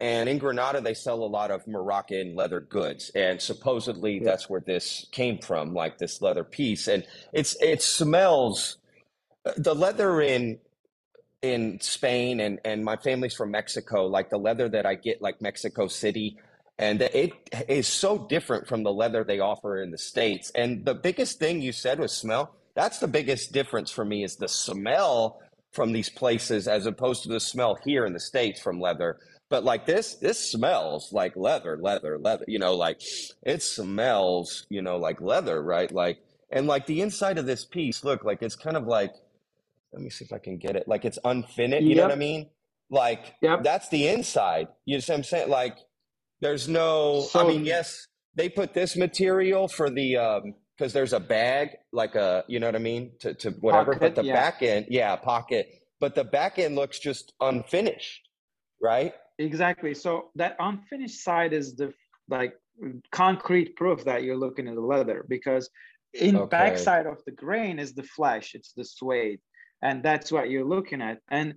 And 0.00 0.28
in 0.28 0.38
Granada, 0.38 0.80
they 0.80 0.94
sell 0.94 1.22
a 1.22 1.26
lot 1.26 1.50
of 1.50 1.66
Moroccan 1.66 2.34
leather 2.36 2.60
goods, 2.60 3.10
and 3.14 3.40
supposedly 3.40 4.14
Yeah. 4.18 4.24
that's 4.24 4.48
where 4.50 4.60
this 4.60 5.06
came 5.12 5.38
from, 5.38 5.74
like 5.74 5.98
this 5.98 6.20
leather 6.22 6.44
piece. 6.44 6.86
And 6.88 7.06
it's 7.32 7.56
it 7.60 7.82
smells 7.82 8.76
the 9.56 9.74
leather 9.74 10.20
in 10.20 10.58
in 11.42 11.78
Spain, 11.80 12.40
and 12.40 12.60
and 12.64 12.84
my 12.84 12.96
family's 12.96 13.34
from 13.34 13.50
Mexico. 13.50 14.06
Like 14.06 14.30
the 14.30 14.38
leather 14.38 14.68
that 14.68 14.86
I 14.86 14.94
get, 14.94 15.20
like 15.22 15.40
Mexico 15.42 15.88
City, 15.88 16.38
and 16.78 17.00
it 17.02 17.32
is 17.68 17.86
so 17.86 18.26
different 18.26 18.66
from 18.66 18.82
the 18.82 18.92
leather 18.92 19.24
they 19.24 19.38
offer 19.40 19.80
in 19.80 19.90
the 19.90 19.98
States. 19.98 20.50
And 20.54 20.84
the 20.84 20.94
biggest 20.94 21.38
thing 21.38 21.62
you 21.62 21.72
said 21.72 22.00
was 22.00 22.12
smell. 22.12 22.54
That's 22.74 22.98
the 22.98 23.08
biggest 23.08 23.52
difference 23.52 23.90
for 23.90 24.04
me 24.04 24.24
is 24.24 24.36
the 24.36 24.48
smell 24.48 25.40
from 25.72 25.92
these 25.92 26.08
places 26.08 26.66
as 26.66 26.86
opposed 26.86 27.22
to 27.24 27.28
the 27.28 27.40
smell 27.40 27.78
here 27.84 28.06
in 28.06 28.12
the 28.12 28.20
States 28.20 28.60
from 28.60 28.80
leather. 28.80 29.18
But 29.50 29.62
like 29.64 29.86
this, 29.86 30.16
this 30.16 30.50
smells 30.50 31.12
like 31.12 31.36
leather, 31.36 31.76
leather, 31.80 32.18
leather, 32.18 32.44
you 32.48 32.58
know, 32.58 32.74
like 32.74 33.00
it 33.44 33.62
smells, 33.62 34.66
you 34.68 34.82
know, 34.82 34.96
like 34.96 35.20
leather, 35.20 35.62
right? 35.62 35.90
Like, 35.92 36.18
and 36.50 36.66
like 36.66 36.86
the 36.86 37.02
inside 37.02 37.38
of 37.38 37.46
this 37.46 37.64
piece, 37.64 38.02
look, 38.02 38.24
like 38.24 38.42
it's 38.42 38.56
kind 38.56 38.76
of 38.76 38.86
like, 38.86 39.12
let 39.92 40.02
me 40.02 40.10
see 40.10 40.24
if 40.24 40.32
I 40.32 40.38
can 40.38 40.56
get 40.58 40.74
it. 40.74 40.88
Like 40.88 41.04
it's 41.04 41.18
unfinished, 41.24 41.84
you 41.84 41.94
know 41.94 42.02
what 42.02 42.12
I 42.12 42.16
mean? 42.16 42.48
Like 42.90 43.34
Yep. 43.42 43.62
that's 43.62 43.88
the 43.90 44.08
inside. 44.08 44.68
You 44.86 44.96
know 44.96 45.02
what 45.06 45.10
I'm 45.18 45.22
saying? 45.24 45.50
Like 45.50 45.78
there's 46.44 46.68
no, 46.68 47.26
I 47.34 47.46
mean, 47.46 47.64
yes, 47.64 48.06
they 48.34 48.50
put 48.50 48.74
this 48.74 48.96
material 48.96 49.66
for 49.66 49.88
the, 49.88 50.18
um, 50.18 50.54
because 50.76 50.92
there's 50.92 51.14
a 51.14 51.20
bag, 51.20 51.70
like 51.90 52.16
a, 52.16 52.44
you 52.48 52.60
know 52.60 52.66
what 52.66 52.74
I 52.76 52.80
mean, 52.80 53.12
to, 53.20 53.32
to 53.34 53.50
whatever. 53.52 53.94
Pocket, 53.94 54.00
but 54.00 54.14
the 54.16 54.24
yeah. 54.24 54.34
back 54.34 54.62
end, 54.62 54.86
yeah, 54.90 55.16
pocket. 55.16 55.68
But 56.00 56.14
the 56.14 56.24
back 56.24 56.58
end 56.58 56.74
looks 56.74 56.98
just 56.98 57.32
unfinished, 57.40 58.28
right? 58.82 59.14
Exactly. 59.38 59.94
So 59.94 60.30
that 60.34 60.56
unfinished 60.58 61.22
side 61.24 61.54
is 61.54 61.76
the 61.76 61.94
like 62.28 62.54
concrete 63.10 63.74
proof 63.76 64.04
that 64.04 64.24
you're 64.24 64.36
looking 64.36 64.68
at 64.68 64.74
the 64.74 64.80
leather 64.80 65.24
because 65.28 65.70
in 66.12 66.36
Okay. 66.36 66.50
backside 66.50 67.06
of 67.06 67.24
the 67.24 67.32
grain 67.32 67.78
is 67.78 67.94
the 67.94 68.02
flesh, 68.02 68.54
it's 68.54 68.72
the 68.72 68.84
suede, 68.84 69.40
and 69.80 70.02
that's 70.02 70.30
what 70.30 70.50
you're 70.50 70.64
looking 70.64 71.00
at. 71.00 71.20
And 71.28 71.54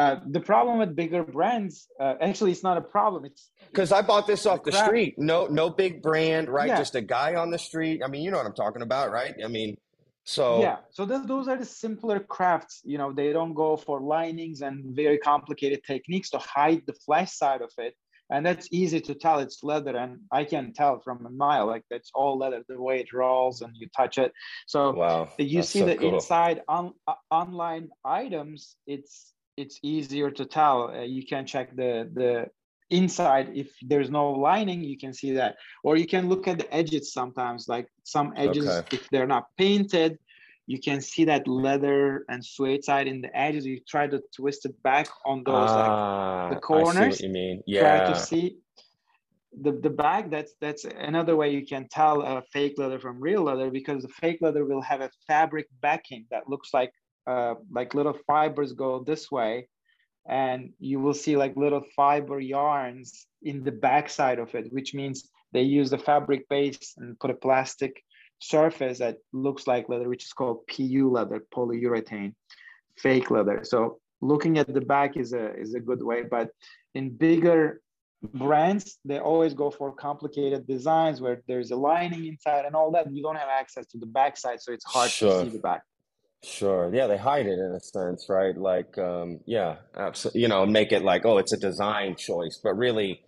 uh, 0.00 0.18
the 0.26 0.40
problem 0.40 0.78
with 0.78 0.96
bigger 0.96 1.22
brands, 1.22 1.86
uh, 2.00 2.14
actually, 2.22 2.52
it's 2.52 2.62
not 2.62 2.78
a 2.78 2.80
problem. 2.80 3.26
It's 3.26 3.50
Because 3.66 3.92
I 3.92 4.00
bought 4.00 4.26
this 4.26 4.46
off 4.46 4.64
the 4.64 4.70
crap. 4.70 4.86
street. 4.86 5.14
No, 5.18 5.46
no 5.46 5.68
big 5.68 6.00
brand, 6.00 6.48
right? 6.48 6.68
Yeah. 6.68 6.78
Just 6.78 6.94
a 6.94 7.02
guy 7.02 7.34
on 7.34 7.50
the 7.50 7.58
street. 7.58 8.00
I 8.02 8.08
mean, 8.08 8.22
you 8.22 8.30
know 8.30 8.38
what 8.38 8.46
I'm 8.46 8.54
talking 8.54 8.80
about, 8.80 9.12
right? 9.12 9.34
I 9.44 9.48
mean, 9.48 9.76
so 10.24 10.62
yeah. 10.62 10.78
So 10.90 11.06
th- 11.06 11.26
those 11.26 11.48
are 11.48 11.58
the 11.58 11.66
simpler 11.66 12.18
crafts. 12.18 12.80
You 12.82 12.96
know, 12.96 13.12
they 13.12 13.30
don't 13.34 13.52
go 13.52 13.76
for 13.76 14.00
linings 14.00 14.62
and 14.62 14.96
very 14.96 15.18
complicated 15.18 15.80
techniques 15.86 16.30
to 16.30 16.38
hide 16.38 16.82
the 16.86 16.94
flesh 16.94 17.32
side 17.32 17.60
of 17.60 17.72
it. 17.76 17.94
And 18.32 18.46
that's 18.46 18.68
easy 18.70 19.00
to 19.02 19.14
tell 19.14 19.40
it's 19.40 19.62
leather, 19.62 19.96
and 19.96 20.20
I 20.32 20.44
can 20.44 20.72
tell 20.72 21.00
from 21.00 21.26
a 21.26 21.30
mile. 21.30 21.66
Like 21.66 21.84
that's 21.90 22.10
all 22.14 22.38
leather, 22.38 22.62
the 22.66 22.80
way 22.80 23.00
it 23.00 23.12
rolls 23.12 23.60
and 23.60 23.72
you 23.76 23.88
touch 23.94 24.16
it. 24.16 24.32
So 24.66 24.92
wow. 24.92 25.28
you 25.36 25.62
see 25.62 25.80
so 25.80 25.86
the 25.86 25.96
cool. 25.96 26.14
inside 26.14 26.62
on 26.68 26.94
uh, 27.06 27.14
online 27.30 27.90
items 28.04 28.76
it's 28.86 29.34
it's 29.60 29.78
easier 29.82 30.30
to 30.30 30.44
tell 30.58 30.76
uh, 30.90 31.02
you 31.16 31.24
can 31.32 31.44
check 31.46 31.68
the 31.76 31.92
the 32.20 32.32
inside 32.90 33.46
if 33.54 33.68
there's 33.90 34.10
no 34.10 34.26
lining 34.48 34.80
you 34.82 34.98
can 35.04 35.12
see 35.20 35.32
that 35.40 35.52
or 35.84 35.92
you 35.96 36.06
can 36.14 36.28
look 36.28 36.44
at 36.48 36.58
the 36.58 36.68
edges 36.74 37.12
sometimes 37.12 37.68
like 37.68 37.86
some 38.04 38.28
edges 38.36 38.66
Okay. 38.66 38.96
if 38.96 39.02
they're 39.10 39.32
not 39.36 39.44
painted 39.56 40.18
you 40.66 40.78
can 40.88 41.00
see 41.00 41.24
that 41.24 41.46
leather 41.48 42.24
and 42.30 42.44
suede 42.44 42.84
side 42.84 43.06
in 43.12 43.20
the 43.20 43.32
edges 43.36 43.64
you 43.66 43.78
try 43.94 44.06
to 44.08 44.20
twist 44.36 44.64
it 44.68 44.74
back 44.82 45.08
on 45.24 45.42
those 45.44 45.70
like 45.76 45.92
Ah, 45.92 46.48
the 46.50 46.56
corners, 46.56 47.14
what 47.14 47.20
you 47.20 47.28
mean. 47.28 47.62
try 47.78 47.96
Yeah. 47.96 48.06
to 48.08 48.14
see 48.14 48.44
the 49.62 49.72
the 49.86 49.90
bag 49.90 50.30
that's 50.30 50.54
that's 50.60 50.84
another 50.84 51.34
way 51.36 51.48
you 51.50 51.64
can 51.66 51.86
tell 51.88 52.22
a 52.22 52.42
fake 52.52 52.74
leather 52.78 53.00
from 53.00 53.20
real 53.20 53.42
leather 53.42 53.70
because 53.70 54.02
the 54.02 54.08
fake 54.22 54.38
leather 54.40 54.64
will 54.64 54.82
have 54.82 55.00
a 55.00 55.10
fabric 55.26 55.66
backing 55.80 56.24
that 56.30 56.48
looks 56.48 56.70
like 56.72 56.92
uh 57.26 57.54
like 57.70 57.94
little 57.94 58.16
fibers 58.26 58.72
go 58.72 59.02
this 59.04 59.30
way 59.30 59.68
and 60.28 60.72
you 60.78 61.00
will 61.00 61.14
see 61.14 61.36
like 61.36 61.56
little 61.56 61.82
fiber 61.96 62.38
yarns 62.40 63.26
in 63.42 63.64
the 63.64 63.72
backside 63.72 64.38
of 64.38 64.54
it 64.54 64.72
which 64.72 64.94
means 64.94 65.28
they 65.52 65.62
use 65.62 65.90
the 65.90 65.98
fabric 65.98 66.48
base 66.48 66.94
and 66.98 67.18
put 67.18 67.30
a 67.30 67.34
plastic 67.34 68.02
surface 68.38 68.98
that 68.98 69.16
looks 69.32 69.66
like 69.66 69.88
leather 69.88 70.08
which 70.08 70.24
is 70.24 70.32
called 70.32 70.66
pu 70.66 71.10
leather 71.10 71.44
polyurethane 71.54 72.32
fake 72.96 73.30
leather. 73.30 73.60
So 73.64 73.98
looking 74.20 74.58
at 74.58 74.72
the 74.72 74.80
back 74.80 75.16
is 75.16 75.32
a 75.32 75.54
is 75.54 75.74
a 75.74 75.80
good 75.80 76.02
way 76.02 76.22
but 76.22 76.50
in 76.94 77.10
bigger 77.10 77.80
brands 78.34 78.98
they 79.04 79.18
always 79.18 79.54
go 79.54 79.70
for 79.70 79.92
complicated 79.92 80.66
designs 80.66 81.20
where 81.22 81.40
there's 81.48 81.70
a 81.70 81.76
lining 81.76 82.26
inside 82.26 82.64
and 82.66 82.74
all 82.74 82.90
that. 82.92 83.10
You 83.10 83.22
don't 83.22 83.36
have 83.36 83.48
access 83.48 83.86
to 83.88 83.98
the 83.98 84.06
backside 84.06 84.60
so 84.60 84.72
it's 84.72 84.84
hard 84.84 85.10
Sure. 85.10 85.44
to 85.44 85.50
see 85.50 85.56
the 85.56 85.62
back 85.62 85.82
Sure. 86.42 86.90
Yeah, 86.94 87.06
they 87.06 87.18
hide 87.18 87.46
it 87.46 87.58
in 87.58 87.72
a 87.72 87.80
sense, 87.80 88.26
right? 88.28 88.56
Like, 88.56 88.96
um, 88.98 89.40
yeah, 89.46 89.76
absolutely. 89.96 90.40
You 90.40 90.48
know, 90.48 90.64
make 90.64 90.90
it 90.90 91.02
like, 91.02 91.26
oh, 91.26 91.36
it's 91.38 91.52
a 91.52 91.58
design 91.58 92.16
choice, 92.16 92.58
but 92.62 92.74
really, 92.74 93.22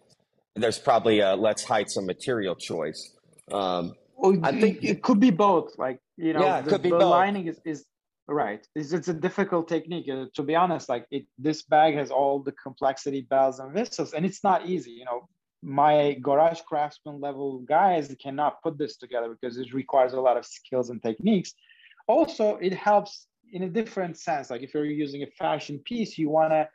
there's 0.56 0.78
probably 0.78 1.20
a 1.20 1.34
let's 1.34 1.62
hide 1.62 1.90
some 1.90 2.06
material 2.06 2.54
choice. 2.54 3.14
Um, 3.50 3.94
Well, 4.16 4.38
I 4.42 4.52
think- 4.60 4.82
it 4.82 5.02
could 5.02 5.20
be 5.20 5.30
both. 5.30 5.76
Like 5.78 5.98
you 6.16 6.32
know, 6.32 6.40
Yeah, 6.40 6.58
it 6.60 6.64
the, 6.64 6.70
could 6.70 6.82
be 6.82 6.90
the 6.90 6.98
both. 6.98 7.10
lining 7.10 7.46
is 7.48 7.60
is 7.64 7.84
right. 8.28 8.66
It's, 8.74 8.92
it's 8.92 9.08
a 9.08 9.14
difficult 9.14 9.68
technique. 9.68 10.08
Uh, 10.08 10.26
to 10.34 10.42
be 10.42 10.54
honest, 10.54 10.88
like 10.88 11.04
it, 11.10 11.26
this 11.38 11.62
bag 11.62 11.94
has 11.94 12.10
all 12.10 12.38
the 12.42 12.52
complexity, 12.52 13.22
bells 13.22 13.58
and 13.58 13.74
whistles, 13.74 14.14
and 14.14 14.24
it's 14.24 14.42
not 14.42 14.66
easy. 14.66 14.92
You 14.92 15.04
know, 15.04 15.28
my 15.62 16.14
garage 16.22 16.60
craftsman 16.62 17.20
level 17.20 17.58
guys 17.60 18.14
cannot 18.22 18.62
put 18.62 18.78
this 18.78 18.96
together 18.96 19.28
because 19.28 19.58
it 19.58 19.72
requires 19.74 20.12
a 20.14 20.20
lot 20.20 20.36
of 20.38 20.44
skills 20.46 20.88
and 20.90 21.02
techniques. 21.02 21.52
Also, 22.16 22.46
it 22.68 22.74
helps 22.74 23.12
in 23.56 23.62
a 23.64 23.70
different 23.78 24.14
sense. 24.28 24.50
Like 24.50 24.62
if 24.62 24.70
you're 24.74 24.84
using 25.04 25.22
a 25.22 25.30
fashion 25.44 25.76
piece, 25.90 26.18
you 26.18 26.28
want 26.38 26.52
a 26.52 26.68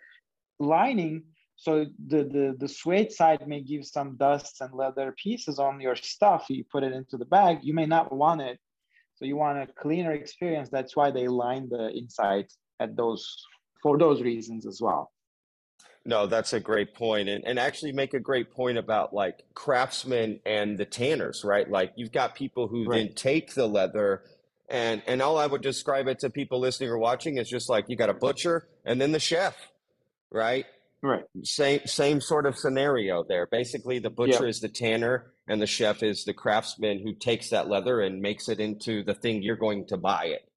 lining 0.59 1.23
so 1.57 1.87
the, 2.07 2.23
the 2.23 2.55
the 2.59 2.67
suede 2.67 3.11
side 3.11 3.45
may 3.47 3.61
give 3.61 3.83
some 3.85 4.15
dust 4.15 4.61
and 4.61 4.71
leather 4.73 5.13
pieces 5.23 5.57
on 5.57 5.81
your 5.81 5.95
stuff. 5.95 6.45
You 6.49 6.63
put 6.71 6.83
it 6.83 6.93
into 6.93 7.17
the 7.17 7.25
bag. 7.25 7.59
You 7.63 7.73
may 7.73 7.87
not 7.87 8.13
want 8.13 8.41
it. 8.41 8.59
So 9.15 9.25
you 9.25 9.35
want 9.35 9.57
a 9.57 9.73
cleaner 9.73 10.11
experience. 10.11 10.69
That's 10.69 10.95
why 10.95 11.09
they 11.09 11.27
line 11.27 11.67
the 11.69 11.89
inside 11.97 12.45
at 12.79 12.95
those 12.95 13.23
for 13.81 13.97
those 13.97 14.21
reasons 14.21 14.67
as 14.67 14.79
well. 14.79 15.11
No, 16.05 16.27
that's 16.27 16.53
a 16.53 16.59
great 16.59 16.93
point, 16.93 17.27
and 17.27 17.43
and 17.43 17.57
actually 17.57 17.91
make 17.91 18.13
a 18.13 18.19
great 18.19 18.51
point 18.51 18.77
about 18.77 19.11
like 19.11 19.43
craftsmen 19.55 20.39
and 20.45 20.77
the 20.77 20.85
tanners, 20.85 21.43
right? 21.43 21.67
Like 21.67 21.91
you've 21.95 22.11
got 22.11 22.35
people 22.35 22.67
who 22.67 22.85
then 22.85 23.13
take 23.13 23.55
the 23.55 23.67
leather, 23.67 24.23
and 24.69 25.01
and 25.07 25.21
all 25.21 25.37
I 25.37 25.45
would 25.45 25.61
describe 25.61 26.07
it 26.07 26.19
to 26.19 26.29
people 26.29 26.59
listening 26.59 26.89
or 26.89 26.97
watching 26.97 27.37
is 27.37 27.49
just 27.49 27.69
like 27.69 27.85
you 27.87 27.95
got 27.95 28.09
a 28.09 28.13
butcher 28.13 28.67
and 28.85 28.99
then 28.99 29.11
the 29.11 29.19
chef, 29.19 29.55
right? 30.31 30.65
right 31.01 31.23
Same 31.43 31.81
same 31.85 32.21
sort 32.21 32.45
of 32.45 32.57
scenario 32.57 33.23
there. 33.23 33.47
Basically, 33.47 33.99
the 33.99 34.09
butcher 34.09 34.43
Yeah. 34.43 34.49
is 34.49 34.59
the 34.59 34.69
tanner, 34.69 35.31
and 35.47 35.61
the 35.61 35.67
chef 35.67 36.03
is 36.03 36.25
the 36.25 36.33
craftsman 36.33 36.99
who 36.99 37.13
takes 37.13 37.49
that 37.49 37.69
leather 37.69 38.01
and 38.01 38.21
makes 38.21 38.49
it 38.49 38.59
into 38.59 39.03
the 39.03 39.13
thing 39.13 39.41
you're 39.41 39.55
going 39.55 39.85
to 39.87 39.97
buy 39.97 40.25
it. 40.25 40.49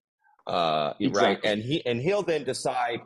Uh, 0.46 0.94
right, 1.12 1.38
and 1.44 1.62
he 1.62 1.84
and 1.86 2.00
he'll 2.00 2.22
then 2.22 2.44
decide 2.44 3.00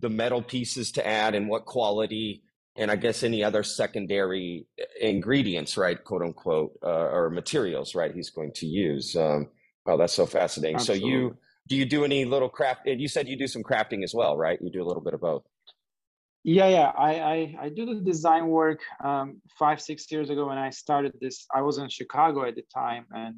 the 0.00 0.08
metal 0.10 0.42
pieces 0.42 0.92
to 0.92 1.06
add 1.06 1.34
and 1.34 1.48
what 1.48 1.64
quality, 1.64 2.42
and 2.76 2.90
I 2.90 2.96
guess 2.96 3.22
any 3.22 3.42
other 3.42 3.62
secondary 3.62 4.66
ingredients, 5.00 5.76
right, 5.76 6.02
quote 6.04 6.22
unquote, 6.22 6.78
uh, 6.82 7.08
or 7.10 7.30
materials, 7.30 7.94
right, 7.94 8.14
he's 8.14 8.30
going 8.30 8.52
to 8.56 8.66
use. 8.66 9.16
Um, 9.16 9.48
oh, 9.86 9.96
that's 9.96 10.12
so 10.12 10.26
fascinating. 10.26 10.78
So 10.78 10.92
you 10.92 11.36
do 11.68 11.76
you 11.76 11.84
do 11.86 12.04
any 12.04 12.24
little 12.24 12.48
craft? 12.48 12.86
and 12.86 13.00
You 13.00 13.08
said 13.08 13.28
you 13.28 13.36
do 13.36 13.46
some 13.46 13.62
crafting 13.62 14.02
as 14.04 14.14
well, 14.14 14.36
right? 14.36 14.58
You 14.60 14.70
do 14.70 14.82
a 14.82 14.88
little 14.88 15.02
bit 15.02 15.14
of 15.14 15.20
both. 15.20 15.44
yeah 16.46 16.68
yeah 16.68 16.90
i 17.10 17.12
i, 17.34 17.36
I 17.64 17.68
do 17.78 17.82
the 17.86 18.00
design 18.12 18.44
work 18.48 18.80
um, 19.02 19.26
five 19.58 19.78
six 19.80 19.98
years 20.12 20.28
ago 20.32 20.42
when 20.50 20.58
i 20.58 20.70
started 20.70 21.12
this 21.24 21.36
i 21.58 21.60
was 21.62 21.78
in 21.78 21.88
chicago 21.88 22.38
at 22.48 22.54
the 22.60 22.66
time 22.82 23.04
and 23.22 23.34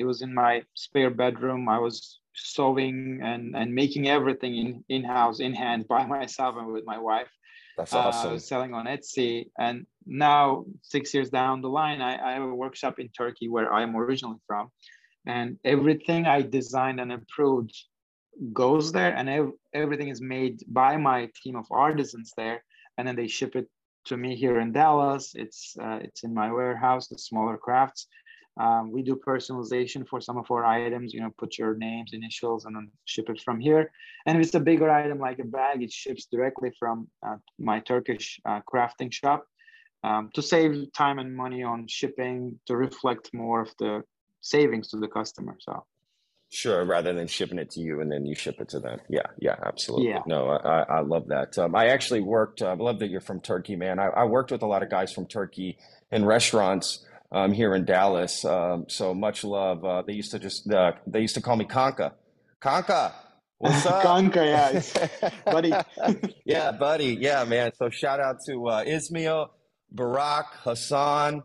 it 0.00 0.04
was 0.10 0.20
in 0.26 0.32
my 0.34 0.62
spare 0.74 1.08
bedroom 1.22 1.62
i 1.76 1.78
was 1.86 1.96
sewing 2.34 3.20
and 3.30 3.56
and 3.60 3.68
making 3.82 4.04
everything 4.08 4.52
in 4.62 4.84
in-house 4.96 5.38
in 5.40 5.52
hand 5.64 5.80
by 5.88 6.02
myself 6.16 6.52
and 6.58 6.66
with 6.76 6.84
my 6.92 6.98
wife 6.98 7.32
That's 7.76 7.94
uh, 7.94 7.98
awesome. 7.98 8.38
selling 8.38 8.72
on 8.74 8.84
Etsy. 8.94 9.48
And 9.66 9.86
now, 10.06 10.64
six 10.82 11.14
years 11.14 11.30
down 11.30 11.62
the 11.62 11.68
line, 11.80 12.00
I, 12.10 12.12
I 12.28 12.30
have 12.36 12.42
a 12.42 12.54
workshop 12.64 12.94
in 13.02 13.08
Turkey 13.08 13.48
where 13.48 13.68
I'm 13.72 13.92
originally 13.96 14.40
from. 14.46 14.64
And 15.26 15.58
everything 15.64 16.26
I 16.26 16.42
designed 16.42 17.00
and 17.00 17.12
approved 17.12 17.74
goes 18.52 18.92
there, 18.92 19.14
and 19.14 19.28
ev- 19.28 19.52
everything 19.74 20.08
is 20.08 20.20
made 20.20 20.62
by 20.68 20.96
my 20.96 21.28
team 21.42 21.56
of 21.56 21.66
artisans 21.70 22.32
there. 22.36 22.64
And 22.96 23.06
then 23.06 23.16
they 23.16 23.28
ship 23.28 23.56
it 23.56 23.68
to 24.06 24.16
me 24.16 24.34
here 24.34 24.60
in 24.60 24.72
Dallas. 24.72 25.32
It's 25.34 25.76
uh, 25.80 25.98
it's 26.02 26.22
in 26.22 26.32
my 26.34 26.50
warehouse, 26.52 27.08
the 27.08 27.18
smaller 27.18 27.56
crafts. 27.56 28.06
Um, 28.58 28.90
we 28.90 29.02
do 29.02 29.14
personalization 29.14 30.06
for 30.06 30.20
some 30.20 30.36
of 30.36 30.50
our 30.50 30.64
items, 30.64 31.14
you 31.14 31.20
know, 31.20 31.32
put 31.38 31.56
your 31.56 31.76
names, 31.76 32.10
initials, 32.12 32.64
and 32.64 32.74
then 32.76 32.90
ship 33.04 33.30
it 33.30 33.40
from 33.40 33.60
here. 33.60 33.90
And 34.26 34.36
if 34.36 34.46
it's 34.46 34.54
a 34.54 34.60
bigger 34.60 34.90
item 34.90 35.18
like 35.18 35.38
a 35.38 35.44
bag, 35.44 35.82
it 35.82 35.92
ships 35.92 36.26
directly 36.26 36.72
from 36.78 37.08
uh, 37.26 37.36
my 37.58 37.80
Turkish 37.80 38.40
uh, 38.44 38.60
crafting 38.70 39.12
shop 39.12 39.46
um, 40.02 40.30
to 40.34 40.42
save 40.42 40.92
time 40.92 41.18
and 41.18 41.34
money 41.34 41.62
on 41.62 41.86
shipping 41.86 42.58
to 42.66 42.76
reflect 42.76 43.30
more 43.32 43.62
of 43.62 43.70
the 43.78 44.02
savings 44.40 44.88
to 44.88 44.96
the 44.98 45.08
customer. 45.08 45.56
So 45.60 45.84
Sure, 46.52 46.84
rather 46.84 47.12
than 47.12 47.28
shipping 47.28 47.58
it 47.60 47.70
to 47.70 47.80
you 47.80 48.00
and 48.00 48.10
then 48.10 48.26
you 48.26 48.34
ship 48.34 48.56
it 48.60 48.68
to 48.70 48.80
them. 48.80 48.98
Yeah, 49.08 49.22
yeah, 49.38 49.54
absolutely. 49.64 50.08
Yeah. 50.08 50.22
No, 50.26 50.48
I, 50.50 50.82
I 50.82 51.00
love 51.00 51.28
that. 51.28 51.56
Um, 51.56 51.76
I 51.76 51.86
actually 51.88 52.22
worked, 52.22 52.60
uh, 52.60 52.70
I 52.70 52.74
love 52.74 52.98
that 52.98 53.08
you're 53.08 53.20
from 53.20 53.40
Turkey, 53.40 53.76
man. 53.76 54.00
I, 54.00 54.06
I 54.06 54.24
worked 54.24 54.50
with 54.50 54.62
a 54.62 54.66
lot 54.66 54.82
of 54.82 54.90
guys 54.90 55.12
from 55.12 55.26
Turkey 55.26 55.78
in 56.10 56.24
restaurants 56.24 57.06
um, 57.30 57.52
here 57.52 57.72
in 57.76 57.84
Dallas. 57.84 58.44
Um, 58.44 58.86
so 58.88 59.14
much 59.14 59.44
love. 59.44 59.84
Uh, 59.84 60.02
they 60.02 60.12
used 60.14 60.32
to 60.32 60.40
just, 60.40 60.68
uh, 60.68 60.90
they 61.06 61.20
used 61.20 61.36
to 61.36 61.40
call 61.40 61.54
me 61.54 61.66
Kanka. 61.66 62.14
Kanka, 62.60 63.14
what's 63.58 63.86
up? 63.86 64.02
Kanka, 64.02 64.44
yeah, 64.44 65.30
buddy. 65.44 65.72
yeah, 66.44 66.72
buddy. 66.72 67.16
Yeah, 67.20 67.44
man. 67.44 67.70
So 67.76 67.90
shout 67.90 68.18
out 68.18 68.38
to 68.46 68.66
uh, 68.70 68.82
Ismail, 68.84 69.52
Barack, 69.94 70.46
Hassan, 70.64 71.44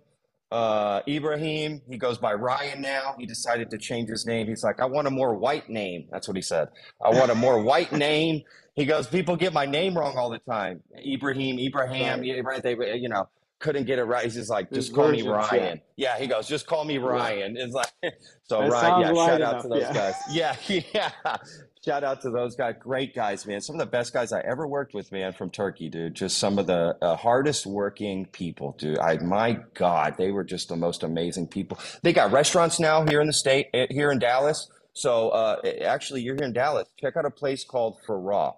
uh, 0.56 1.02
Ibrahim. 1.06 1.82
He 1.90 1.98
goes 1.98 2.18
by 2.18 2.34
Ryan 2.34 2.82
now. 2.82 3.16
He 3.20 3.26
decided 3.26 3.70
to 3.72 3.78
change 3.78 4.10
his 4.10 4.26
name. 4.26 4.48
He's 4.48 4.64
like, 4.64 4.80
I 4.80 4.86
want 4.86 5.06
a 5.06 5.12
more 5.12 5.36
white 5.36 5.70
name. 5.70 6.08
That's 6.10 6.30
what 6.30 6.38
he 6.38 6.42
said. 6.42 6.70
I 7.04 7.10
want 7.10 7.30
a 7.30 7.36
more 7.36 7.62
white 7.62 7.92
name. 8.08 8.42
He 8.74 8.86
goes, 8.86 9.06
people 9.06 9.36
get 9.36 9.52
my 9.52 9.66
name 9.66 9.98
wrong 9.98 10.18
all 10.18 10.30
the 10.30 10.40
time. 10.40 10.82
Ibrahim, 10.98 11.60
Ibrahim, 11.60 12.46
Right. 12.46 12.64
They, 12.64 12.96
you 12.96 13.10
know, 13.10 13.28
couldn't 13.60 13.86
get 13.86 14.00
it 14.00 14.04
right. 14.06 14.24
He's 14.24 14.36
just 14.36 14.50
like, 14.50 14.72
just 14.72 14.94
call 14.94 15.12
me 15.12 15.24
Ryan. 15.24 15.82
Yeah. 15.98 16.18
he 16.18 16.28
goes, 16.28 16.48
just 16.48 16.68
call 16.68 16.86
me 16.86 17.00
Ryan. 17.00 17.58
It's 17.58 17.74
like, 17.74 17.92
so 18.44 18.62
That 18.62 18.72
Ryan, 18.72 19.02
yeah, 19.02 19.26
shout 19.26 19.30
out 19.30 19.36
enough, 19.36 19.62
to 19.64 19.68
those 19.68 19.82
yeah. 19.82 19.94
guys. 19.94 20.16
Yeah, 20.30 20.56
yeah. 20.94 21.38
Shout 21.86 22.04
out 22.04 22.22
to 22.22 22.32
those 22.32 22.56
guys. 22.56 22.74
Great 22.80 23.14
guys, 23.14 23.46
man. 23.46 23.62
Some 23.62 23.76
of 23.76 23.80
the 23.80 23.86
best 23.86 24.12
guys 24.12 24.34
I 24.34 24.40
ever 24.40 24.68
worked 24.68 24.96
with, 24.96 25.12
man, 25.12 25.34
from 25.34 25.52
Turkey, 25.52 25.88
dude. 25.88 26.16
Just 26.16 26.40
some 26.40 26.58
of 26.58 26.66
the 26.66 26.98
uh, 27.00 27.16
hardest 27.16 27.68
working 27.68 28.26
people, 28.26 28.76
dude. 28.80 28.98
I, 28.98 29.20
my 29.20 29.60
God, 29.76 30.16
they 30.18 30.32
were 30.32 30.44
just 30.44 30.68
the 30.68 30.76
most 30.76 31.04
amazing 31.04 31.48
people. 31.48 31.78
They 32.02 32.12
got 32.12 32.32
restaurants 32.32 32.80
now 32.80 33.06
here 33.06 33.22
in 33.22 33.28
the 33.28 33.34
state, 33.34 33.68
eh, 33.76 33.86
here 33.92 34.10
in 34.10 34.18
Dallas. 34.18 34.68
So, 34.94 35.30
uh, 35.30 35.58
eh, 35.64 35.84
actually, 35.84 36.24
you're 36.24 36.34
here 36.34 36.46
in 36.46 36.54
Dallas. 36.54 36.88
Check 37.00 37.18
out 37.18 37.26
a 37.26 37.30
place 37.30 37.64
called 37.64 38.00
Ferah. 38.08 38.56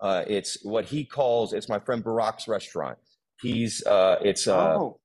Uh, 0.00 0.24
it's 0.26 0.56
what 0.62 0.86
he 0.86 1.04
calls. 1.04 1.52
It's 1.52 1.68
my 1.68 1.78
friend 1.78 2.02
Barack's 2.02 2.48
restaurant. 2.48 2.96
He's. 3.42 3.84
Uh, 3.84 4.16
it's. 4.22 4.48
Uh, 4.48 4.76
oh, 4.78 5.00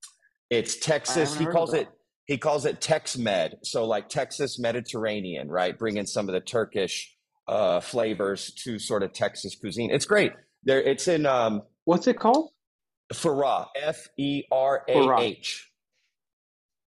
it's 0.50 0.78
Texas. 0.78 1.38
He 1.38 1.46
calls 1.46 1.74
it. 1.74 1.90
He 2.28 2.38
calls 2.38 2.66
it 2.66 2.80
Tex 2.80 3.18
Med. 3.18 3.58
So 3.64 3.86
like 3.86 4.08
Texas 4.08 4.58
Mediterranean, 4.58 5.50
right? 5.50 5.78
Bringing 5.78 6.06
some 6.06 6.30
of 6.30 6.34
the 6.34 6.40
Turkish 6.40 7.17
uh, 7.48 7.80
flavors 7.80 8.52
to 8.64 8.80
sort 8.80 9.04
of 9.04 9.14
Texas 9.14 9.56
cuisine. 9.56 9.92
It's 9.92 10.06
great. 10.06 10.32
There, 10.64 10.82
it's 10.82 11.08
in 11.08 11.26
um, 11.26 11.62
what's 11.86 12.08
it 12.08 12.20
called? 12.20 12.50
Ferah. 13.14 13.68
F 13.76 14.08
E 14.18 14.44
R 14.52 14.84
A 14.88 15.20
H. 15.22 15.72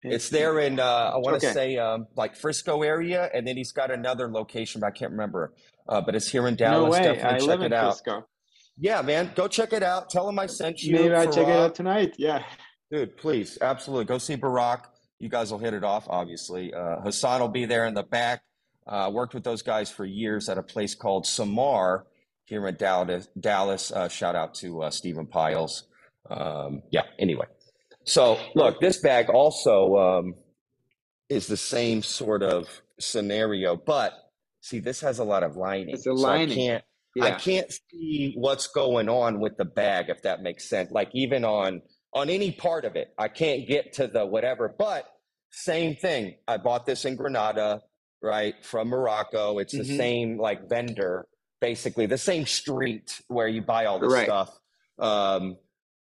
It's 0.07 0.29
there 0.29 0.59
in 0.59 0.79
uh, 0.79 0.83
I 1.15 1.17
want 1.17 1.41
to 1.41 1.47
Okay. 1.47 1.53
say 1.53 1.77
um, 1.77 2.05
like 2.15 2.35
Frisco 2.35 2.83
area, 2.83 3.27
and 3.33 3.47
then 3.47 3.57
he's 3.57 3.71
got 3.71 3.89
another 3.89 4.29
location, 4.31 4.79
but 4.81 4.87
I 4.87 4.91
can't 4.91 5.11
remember. 5.11 5.53
Uh, 5.89 5.99
but 6.01 6.15
it's 6.15 6.27
here 6.27 6.47
in 6.47 6.55
Dallas. 6.55 6.85
No 6.85 6.91
way. 6.91 7.03
Definitely 7.15 7.23
I 7.35 7.39
check 7.39 7.47
live 7.47 7.61
it 7.61 7.65
in 7.65 7.73
out. 7.73 7.93
Frisco. 7.93 8.27
Yeah, 8.77 9.01
man, 9.01 9.31
go 9.35 9.47
check 9.47 9.73
it 9.73 9.81
out. 9.83 10.09
Tell 10.11 10.29
him 10.29 10.37
I 10.37 10.45
sent 10.45 10.83
you. 10.83 10.93
Maybe 10.93 11.13
I 11.13 11.25
check 11.25 11.47
it 11.47 11.55
out 11.55 11.73
tonight. 11.75 12.13
Yeah. 12.17 12.43
Dude, 12.91 13.17
please, 13.17 13.57
absolutely. 13.61 14.05
Go 14.05 14.17
see 14.19 14.35
Barack. 14.37 14.83
You 15.17 15.29
guys 15.29 15.49
will 15.51 15.59
hit 15.59 15.73
it 15.73 15.83
off, 15.83 16.05
obviously. 16.09 16.71
Uh, 16.73 16.99
Hassan 17.01 17.41
will 17.41 17.47
be 17.47 17.65
there 17.65 17.85
in 17.87 17.93
the 17.95 18.03
back. 18.03 18.41
Uh, 18.87 19.09
worked 19.13 19.33
with 19.33 19.43
those 19.43 19.61
guys 19.61 19.89
for 19.89 20.05
years 20.05 20.47
at 20.49 20.57
a 20.57 20.63
place 20.63 20.93
called 20.95 21.25
Samar 21.25 22.05
here 22.45 22.67
in 22.67 22.75
Dallas. 22.75 23.27
Dallas. 23.39 23.91
Uh, 23.91 24.07
shout 24.07 24.35
out 24.35 24.53
to 24.55 24.83
uh, 24.83 24.89
Stephan 24.91 25.27
Pyles. 25.27 25.83
Um, 26.29 26.83
yeah, 26.91 27.03
anyway. 27.19 27.45
So, 28.03 28.39
look, 28.53 28.79
this 28.79 28.99
bag 29.01 29.29
also 29.29 29.95
um, 29.97 30.35
is 31.29 31.47
the 31.47 31.57
same 31.57 32.03
sort 32.03 32.43
of 32.43 32.67
scenario, 32.99 33.75
but 33.75 34.13
see, 34.61 34.79
this 34.79 35.01
has 35.01 35.19
a 35.19 35.23
lot 35.23 35.43
of 35.43 35.55
lining. 35.57 35.89
It's 35.89 36.05
a 36.05 36.15
So 36.15 36.25
I 36.25 36.37
lining. 36.37 36.55
can't 36.55 36.83
I 37.21 37.31
can't 37.31 37.71
see 37.71 38.33
what's 38.35 38.67
going 38.67 39.07
on 39.07 39.39
with 39.39 39.55
the 39.57 39.65
bag, 39.65 40.09
if 40.09 40.21
that 40.23 40.41
makes 40.41 40.67
sense. 40.69 40.91
Like 40.91 41.09
even 41.13 41.45
on 41.45 41.81
on 42.13 42.29
any 42.29 42.51
part 42.51 42.85
of 42.85 42.95
it, 42.95 43.13
I 43.17 43.27
can't 43.29 43.67
get 43.67 43.93
to 43.93 44.07
the 44.07 44.25
whatever. 44.25 44.73
But 44.77 45.05
same 45.51 45.95
thing. 45.95 46.35
I 46.47 46.57
bought 46.57 46.85
this 46.85 47.05
in 47.05 47.15
Granada, 47.15 47.81
right, 48.25 48.55
from 48.65 48.89
Morocco. 48.89 49.59
It's 49.59 49.73
the 49.73 49.83
Mhm. 49.83 49.97
same 49.97 50.37
like 50.37 50.67
vendor, 50.67 51.27
basically 51.61 52.05
the 52.07 52.17
same 52.17 52.45
street 52.45 53.21
where 53.27 53.47
you 53.47 53.61
buy 53.61 53.85
all 53.85 53.99
this 53.99 54.11
Right. 54.11 54.25
stuff. 54.25 54.59
Um, 54.99 55.57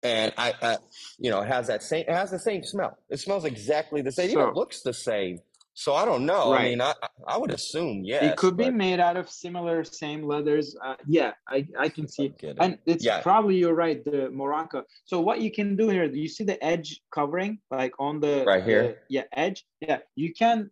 and 0.03 0.34
I, 0.38 0.53
I, 0.62 0.78
you 1.20 1.30
know, 1.32 1.41
it 1.41 1.47
has 1.47 1.68
that 1.68 1.84
same. 1.84 2.05
It 2.07 2.14
has 2.14 2.32
the 2.32 2.39
same 2.39 2.64
smell. 2.64 2.97
It 3.09 3.18
smells 3.20 3.45
exactly 3.45 4.01
the 4.01 4.12
same. 4.12 4.30
Even 4.32 4.43
So- 4.43 4.49
it 4.49 4.55
looks 4.55 4.82
the 4.82 4.93
same. 4.93 5.39
So 5.74 5.93
I 5.95 6.03
don't 6.03 6.26
know. 6.26 6.51
I 6.51 6.64
mean, 6.64 6.82
I 6.82 6.93
I 7.26 7.38
would 7.38 7.51
assume 7.51 8.03
yeah. 8.03 8.26
it 8.26 8.36
could 8.36 8.57
be 8.57 8.70
made 8.70 8.99
out 8.99 9.16
of 9.16 9.30
similar 9.30 9.86
same 9.86 10.22
leathers. 10.24 10.76
Uh, 10.84 10.95
yeah, 11.07 11.32
I, 11.47 11.66
I 11.80 11.88
can 11.88 12.09
see. 12.09 12.26
it. 12.43 12.57
And 12.59 12.78
it's 12.86 13.05
Yeah. 13.05 13.22
probably 13.22 13.55
you're 13.55 13.74
right, 13.74 14.03
the 14.03 14.30
Morocco. 14.32 14.84
So 15.05 15.22
what 15.22 15.39
you 15.39 15.49
can 15.49 15.78
do 15.78 15.88
here, 15.88 16.03
you 16.03 16.28
see 16.28 16.43
the 16.43 16.62
edge 16.64 17.01
covering, 17.09 17.59
like 17.72 17.93
on 17.99 18.20
the 18.20 18.43
Right 18.45 18.66
here? 18.66 18.84
the- 18.84 18.97
yeah, 19.07 19.24
edge. 19.32 19.66
Yeah, 19.80 19.99
you 20.16 20.34
can 20.34 20.70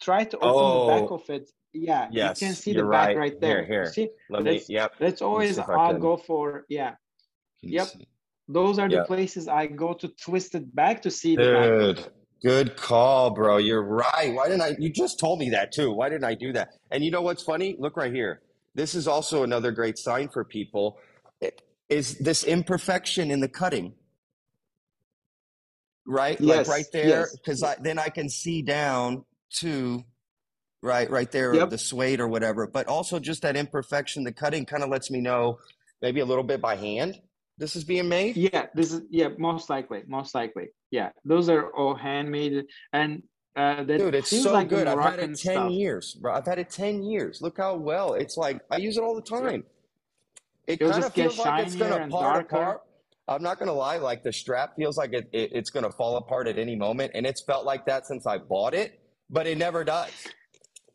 try 0.00 0.24
to 0.24 0.38
open 0.38 0.86
the 0.96 1.00
back 1.00 1.10
Oh. 1.10 1.14
of 1.16 1.30
it. 1.30 1.50
Yeah, 1.72 2.08
Yes, 2.10 2.40
you 2.42 2.48
can 2.48 2.56
see 2.56 2.72
the 2.72 2.82
back 2.82 3.08
right. 3.08 3.16
right 3.16 3.40
there. 3.40 3.64
here. 3.64 3.86
See, 3.92 4.08
Let 4.28 4.42
me. 4.42 4.52
let's 4.54 4.68
Yep. 4.68 4.94
let's 4.98 5.22
always 5.22 5.56
I'll 5.58 5.78
uh, 5.78 5.92
go 5.92 6.16
for 6.16 6.64
yeah. 6.68 6.94
Yep. 7.62 7.86
see? 7.88 8.08
Those 8.48 8.80
are 8.80 8.88
the 8.88 9.04
places 9.04 9.46
I 9.46 9.68
go 9.68 9.92
to 9.94 10.08
twist 10.08 10.56
it 10.56 10.74
back 10.74 11.02
to 11.02 11.10
see 11.10 11.36
the 11.36 11.52
back. 11.52 11.70
Dude, 11.70 12.12
good 12.42 12.76
call, 12.76 13.30
bro. 13.30 13.58
You're 13.58 13.84
right. 13.84 14.32
Why 14.34 14.46
didn't 14.48 14.62
I? 14.62 14.74
You 14.80 14.90
just 14.90 15.20
told 15.20 15.38
me 15.38 15.50
that 15.50 15.70
too. 15.70 15.92
Why 15.92 16.08
didn't 16.08 16.24
I 16.24 16.34
do 16.34 16.52
that? 16.54 16.70
And 16.90 17.04
you 17.04 17.12
know 17.12 17.22
what's 17.22 17.44
funny? 17.44 17.76
Look 17.78 17.96
right 17.96 18.12
here. 18.12 18.42
This 18.74 18.96
is 18.96 19.06
also 19.06 19.44
another 19.44 19.70
great 19.70 19.98
sign 19.98 20.28
for 20.28 20.44
people. 20.44 20.98
It- 21.40 21.62
Is 21.88 22.18
this 22.18 22.42
imperfection 22.42 23.30
in 23.30 23.38
the 23.40 23.48
cutting? 23.48 23.94
Right, 26.06 26.40
like 26.40 26.66
right 26.66 26.86
there, 26.92 27.06
yes. 27.20 27.36
because 27.36 27.62
I 27.62 27.76
then 27.80 27.98
I 27.98 28.08
can 28.08 28.28
see 28.28 28.62
down 28.62 29.24
to 29.58 30.04
right, 30.82 31.10
right 31.10 31.30
there, 31.30 31.54
Yep. 31.54 31.70
the 31.70 31.78
suede 31.78 32.20
or 32.20 32.28
whatever. 32.28 32.66
But 32.66 32.86
also 32.86 33.18
just 33.18 33.42
that 33.42 33.56
imperfection, 33.56 34.24
the 34.24 34.32
cutting 34.32 34.64
kind 34.64 34.82
of 34.82 34.88
lets 34.88 35.10
me 35.10 35.20
know 35.20 35.58
maybe 36.00 36.20
a 36.20 36.24
little 36.24 36.44
bit 36.44 36.60
by 36.60 36.76
hand 36.76 37.20
this 37.60 37.76
is 37.76 37.84
being 37.84 38.08
made. 38.08 38.36
Yeah, 38.38 38.66
this 38.74 38.90
is 38.90 39.02
yeah, 39.10 39.28
most 39.38 39.68
likely, 39.68 40.02
most 40.08 40.34
likely. 40.34 40.68
Yeah, 40.90 41.10
those 41.26 41.50
are 41.50 41.70
all 41.76 41.94
handmade, 41.94 42.64
and 42.94 43.22
uh, 43.54 43.84
that 43.84 43.98
Dude, 43.98 44.14
it's 44.14 44.30
seems 44.30 44.44
so 44.44 44.52
like 44.54 44.70
good. 44.70 44.86
I've 44.86 44.98
had 44.98 45.18
it 45.18 45.26
10 45.26 45.36
stuff. 45.36 45.70
years, 45.70 46.14
bro. 46.14 46.32
I've 46.32 46.46
had 46.46 46.58
it 46.58 46.70
10 46.70 47.02
years. 47.02 47.42
Look 47.42 47.58
how 47.58 47.76
well 47.76 48.14
it's 48.14 48.38
like 48.38 48.62
I 48.70 48.78
use 48.78 48.96
it 48.96 49.02
all 49.02 49.14
the 49.14 49.20
time. 49.20 49.64
It 50.66 50.80
kind 50.80 51.04
of 51.04 51.12
feels 51.12 51.38
like 51.38 51.66
it's 51.66 51.76
gonna 51.76 52.08
part 52.08 52.48
darker. 52.48 52.56
apart. 52.56 52.82
I'm 53.28 53.42
not 53.42 53.58
gonna 53.58 53.74
lie, 53.74 53.98
like 53.98 54.22
the 54.22 54.32
strap 54.32 54.74
feels 54.76 54.96
like 54.96 55.12
it, 55.12 55.28
it 55.30 55.50
it's 55.52 55.68
gonna 55.68 55.92
fall 55.92 56.16
apart 56.16 56.48
at 56.48 56.58
any 56.58 56.76
moment, 56.76 57.12
and 57.14 57.26
it's 57.26 57.42
felt 57.42 57.66
like 57.66 57.84
that 57.86 58.06
since 58.06 58.26
I 58.26 58.38
bought 58.38 58.72
it, 58.72 58.98
but 59.30 59.46
it 59.46 59.56
never 59.56 59.84
does. 59.84 60.10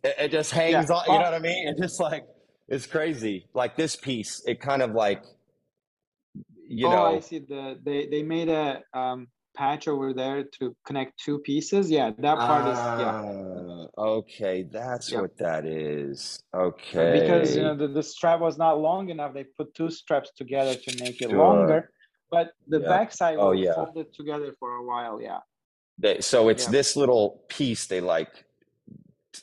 It, 0.03 0.15
it 0.19 0.31
just 0.31 0.51
hangs 0.51 0.89
Yeah. 0.89 0.95
on, 0.95 1.05
you 1.07 1.13
know 1.19 1.25
what 1.25 1.33
I 1.33 1.39
mean? 1.39 1.67
It 1.67 1.77
just 1.77 1.99
like 1.99 2.25
it's 2.67 2.85
crazy. 2.85 3.47
Like 3.53 3.75
this 3.75 3.95
piece, 3.95 4.43
it 4.45 4.59
kind 4.59 4.81
of 4.81 4.91
like 4.91 5.23
you 6.67 6.87
oh, 6.87 6.91
know 6.91 7.05
I 7.05 7.19
see. 7.19 7.39
The 7.39 7.79
they 7.83 8.07
they 8.07 8.23
made 8.23 8.49
a 8.49 8.81
um, 8.93 9.27
patch 9.55 9.87
over 9.87 10.13
there 10.13 10.43
to 10.59 10.75
connect 10.85 11.19
two 11.19 11.39
pieces. 11.39 11.89
Yeah, 11.89 12.11
that 12.17 12.37
part 12.37 12.67
is 12.67 12.77
yeah. 12.77 13.87
Ah, 13.97 14.01
okay, 14.17 14.63
that's 14.63 15.11
Yeah. 15.11 15.21
what 15.21 15.37
that 15.37 15.65
is. 15.65 16.39
Okay. 16.53 17.19
Because 17.21 17.55
you 17.55 17.61
know 17.63 17.75
the, 17.75 17.87
the 17.87 18.03
strap 18.03 18.39
was 18.39 18.57
not 18.57 18.79
long 18.79 19.09
enough, 19.09 19.33
they 19.33 19.43
put 19.43 19.73
two 19.75 19.89
straps 19.89 20.31
together 20.35 20.75
to 20.75 21.03
make 21.03 21.21
it 21.21 21.29
Sure. 21.29 21.37
longer. 21.37 21.91
But 22.31 22.53
the 22.67 22.79
Yeah. 22.81 22.87
backside 22.87 23.37
Oh, 23.37 23.49
will 23.49 23.55
yeah. 23.55 23.75
fold 23.75 23.97
it 23.97 24.13
together 24.13 24.53
for 24.59 24.75
a 24.77 24.83
while. 24.83 25.21
Yeah. 25.21 25.39
They, 25.97 26.21
so 26.21 26.49
it's 26.49 26.65
Yeah. 26.65 26.71
this 26.71 26.95
little 26.95 27.43
piece 27.47 27.87
they 27.87 28.01
like 28.01 28.45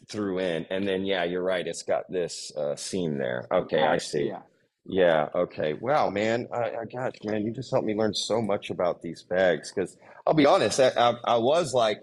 threw 0.09 0.39
in, 0.39 0.67
and 0.71 0.87
then 0.87 1.05
yeah, 1.05 1.25
you're 1.25 1.43
right. 1.43 1.67
It's 1.67 1.83
got 1.83 2.11
this 2.11 2.53
uh, 2.57 2.77
seam 2.77 3.19
there. 3.19 3.47
Okay, 3.51 3.83
I 3.83 3.99
see. 3.99 4.29
Yeah. 4.29 4.43
Yeah. 4.85 5.29
Okay. 5.35 5.75
Wow, 5.75 6.11
man. 6.11 6.49
I, 6.53 6.71
I 6.81 6.85
got 6.93 7.15
man. 7.25 7.45
You 7.45 7.53
just 7.53 7.71
helped 7.71 7.87
me 7.87 7.95
learn 7.95 8.15
so 8.15 8.43
much 8.43 8.71
about 8.71 9.01
these 9.01 9.23
bags. 9.23 9.73
Because 9.73 9.97
I'll 10.27 10.35
be 10.35 10.47
honest, 10.47 10.81
I, 10.81 10.89
I, 10.97 11.15
I 11.25 11.37
was 11.37 11.73
like, 11.73 11.99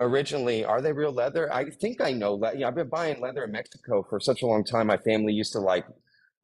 originally, 0.00 0.64
are 0.64 0.80
they 0.80 0.92
real 0.92 1.12
leather? 1.12 1.52
I 1.52 1.70
think 1.70 2.00
I 2.00 2.12
know. 2.12 2.34
Le- 2.34 2.56
yeah, 2.56 2.68
I've 2.68 2.74
been 2.74 2.88
buying 2.88 3.20
leather 3.20 3.44
in 3.44 3.52
Mexico 3.52 4.06
for 4.08 4.20
such 4.20 4.42
a 4.42 4.46
long 4.46 4.64
time. 4.64 4.86
My 4.86 4.98
family 4.98 5.32
used 5.32 5.52
to 5.52 5.60
like 5.60 5.84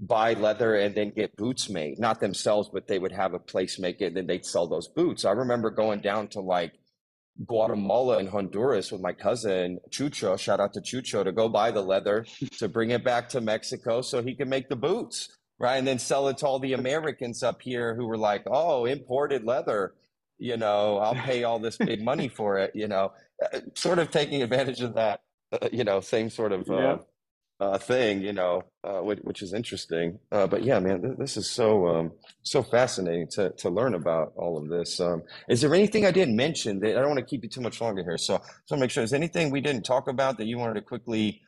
buy 0.00 0.32
leather 0.32 0.74
and 0.76 0.94
then 0.94 1.10
get 1.10 1.36
boots 1.36 1.68
made, 1.68 1.98
not 1.98 2.20
themselves, 2.20 2.68
but 2.72 2.88
they 2.88 2.98
would 2.98 3.12
have 3.12 3.34
a 3.34 3.38
place 3.38 3.78
make 3.78 4.00
it, 4.00 4.06
and 4.06 4.16
then 4.16 4.26
they'd 4.26 4.46
sell 4.46 4.66
those 4.66 4.88
boots. 4.88 5.24
I 5.24 5.32
remember 5.32 5.70
going 5.70 6.00
down 6.00 6.28
to 6.28 6.40
like 6.40 6.72
Guatemala 7.46 8.18
and 8.18 8.28
Honduras 8.28 8.92
with 8.92 9.00
my 9.00 9.12
cousin 9.12 9.78
Chucho. 9.90 10.38
Shout 10.38 10.60
out 10.60 10.72
to 10.74 10.80
Chucho 10.80 11.24
to 11.24 11.32
go 11.32 11.48
buy 11.48 11.70
the 11.70 11.82
leather 11.82 12.26
to 12.58 12.68
bring 12.68 12.90
it 12.90 13.04
back 13.04 13.28
to 13.30 13.40
Mexico 13.40 14.02
so 14.02 14.22
he 14.22 14.34
can 14.34 14.48
make 14.48 14.68
the 14.68 14.76
boots, 14.76 15.36
right? 15.58 15.76
And 15.76 15.86
then 15.86 15.98
sell 15.98 16.28
it 16.28 16.38
to 16.38 16.46
all 16.46 16.58
the 16.58 16.74
Americans 16.74 17.42
up 17.42 17.62
here 17.62 17.94
who 17.94 18.06
were 18.06 18.18
like, 18.18 18.42
"Oh, 18.46 18.84
imported 18.84 19.44
leather, 19.44 19.94
you 20.38 20.56
know, 20.56 20.98
I'll 20.98 21.14
pay 21.14 21.44
all 21.44 21.58
this 21.58 21.76
big 21.78 22.02
money 22.02 22.28
for 22.28 22.58
it," 22.58 22.74
you 22.74 22.88
know, 22.88 23.12
Uh, 23.42 23.60
sort 23.74 23.98
of 23.98 24.10
taking 24.10 24.42
advantage 24.42 24.82
of 24.82 24.94
that, 24.94 25.22
uh, 25.52 25.68
you 25.72 25.82
know, 25.82 26.00
same 26.00 26.28
sort 26.28 26.52
of 26.52 26.68
uh, 26.70 26.74
Yeah. 26.74 26.96
Uh, 27.60 27.78
thing, 27.78 28.22
you 28.22 28.32
know, 28.32 28.62
uh, 28.84 29.00
which, 29.00 29.18
which 29.20 29.42
is 29.42 29.52
interesting. 29.52 30.18
Uh, 30.32 30.46
but 30.46 30.62
yeah, 30.64 30.80
man, 30.80 31.02
th- 31.02 31.18
this 31.18 31.36
is 31.36 31.50
so 31.50 31.86
um, 31.88 32.12
so 32.42 32.62
fascinating 32.62 33.28
to 33.28 33.50
to 33.50 33.70
learn 33.70 33.94
about 33.94 34.32
all 34.36 34.58
of 34.58 34.68
this. 34.68 35.00
Um, 35.00 35.22
is 35.48 35.60
there 35.60 35.74
anything 35.74 36.06
I 36.06 36.10
didn't 36.10 36.36
mention 36.36 36.80
that 36.80 36.96
I 36.96 37.00
don't 37.00 37.10
want 37.10 37.18
to 37.18 37.24
keep 37.24 37.42
you 37.44 37.50
too 37.50 37.60
much 37.60 37.80
longer 37.80 38.02
here? 38.02 38.18
So, 38.18 38.40
so 38.66 38.76
make 38.76 38.90
sure. 38.90 39.04
Is 39.04 39.12
anything 39.12 39.50
we 39.50 39.60
didn't 39.60 39.84
talk 39.84 40.08
about 40.08 40.38
that 40.38 40.46
you 40.46 40.58
wanted 40.58 40.74
to 40.74 40.82
quickly 40.82 41.42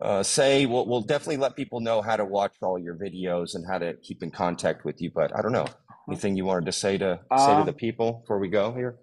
uh, 0.00 0.22
say? 0.22 0.66
We'll 0.66 0.86
we'll 0.86 1.02
definitely 1.02 1.38
let 1.38 1.56
people 1.56 1.80
know 1.80 2.02
how 2.02 2.16
to 2.16 2.24
watch 2.24 2.54
all 2.62 2.78
your 2.78 2.96
videos 2.96 3.54
and 3.54 3.64
how 3.66 3.78
to 3.78 3.94
keep 3.94 4.22
in 4.22 4.30
contact 4.30 4.84
with 4.84 5.00
you. 5.00 5.10
But 5.14 5.36
I 5.36 5.42
don't 5.42 5.52
know 5.52 5.66
anything 6.08 6.36
you 6.36 6.44
wanted 6.44 6.66
to 6.66 6.72
say 6.72 6.98
to 6.98 7.20
say 7.38 7.56
to 7.58 7.64
the 7.64 7.70
Um, 7.70 7.74
people 7.74 8.12
before 8.22 8.38
we 8.38 8.48
go 8.48 8.74
here. 8.74 8.98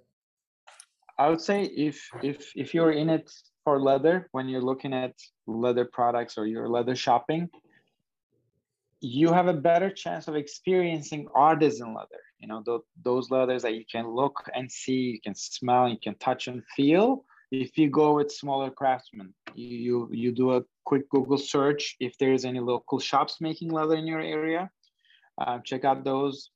I 1.18 1.30
would 1.30 1.42
say 1.42 1.64
if 1.64 2.10
if 2.24 2.52
if 2.56 2.74
you're 2.74 2.92
in 2.92 3.10
it 3.10 3.30
for 3.70 3.80
leather, 3.80 4.28
when 4.32 4.50
you're 4.50 4.68
looking 4.72 4.94
at 4.96 5.14
leather 5.46 5.86
products 5.86 6.40
or 6.40 6.48
you're 6.48 6.68
leather 6.68 6.96
shopping, 6.96 7.48
you 9.00 9.32
have 9.32 9.48
a 9.48 9.54
better 9.54 9.92
chance 9.92 10.28
of 10.28 10.36
experiencing 10.36 11.28
artisan 11.36 11.94
leather. 11.94 12.24
You 12.40 12.48
know, 12.48 12.64
th- 12.64 12.82
those 13.04 13.30
leathers 13.30 13.62
that 13.62 13.76
you 13.76 13.86
can 13.86 14.08
look 14.08 14.50
and 14.56 14.72
see, 14.72 15.02
you 15.14 15.22
can 15.22 15.36
smell, 15.36 15.88
you 15.88 16.00
can 16.02 16.16
touch 16.16 16.48
and 16.48 16.64
feel. 16.76 17.26
If 17.52 17.78
you 17.78 17.92
go 17.92 18.16
with 18.16 18.32
smaller 18.32 18.72
craftsmen, 18.72 19.36
you 19.54 20.10
you, 20.12 20.32
do 20.32 20.56
a 20.58 20.64
quick 20.90 21.08
Google 21.10 21.38
search 21.38 21.96
if 22.00 22.18
there's 22.18 22.46
any 22.46 22.60
local 22.60 22.98
shops 22.98 23.34
making 23.40 23.70
leather 23.70 23.98
in 23.98 24.08
your 24.08 24.24
area. 24.38 24.72
Uh, 25.40 25.60
check 25.60 25.86
out 25.86 26.04
those. 26.04 26.50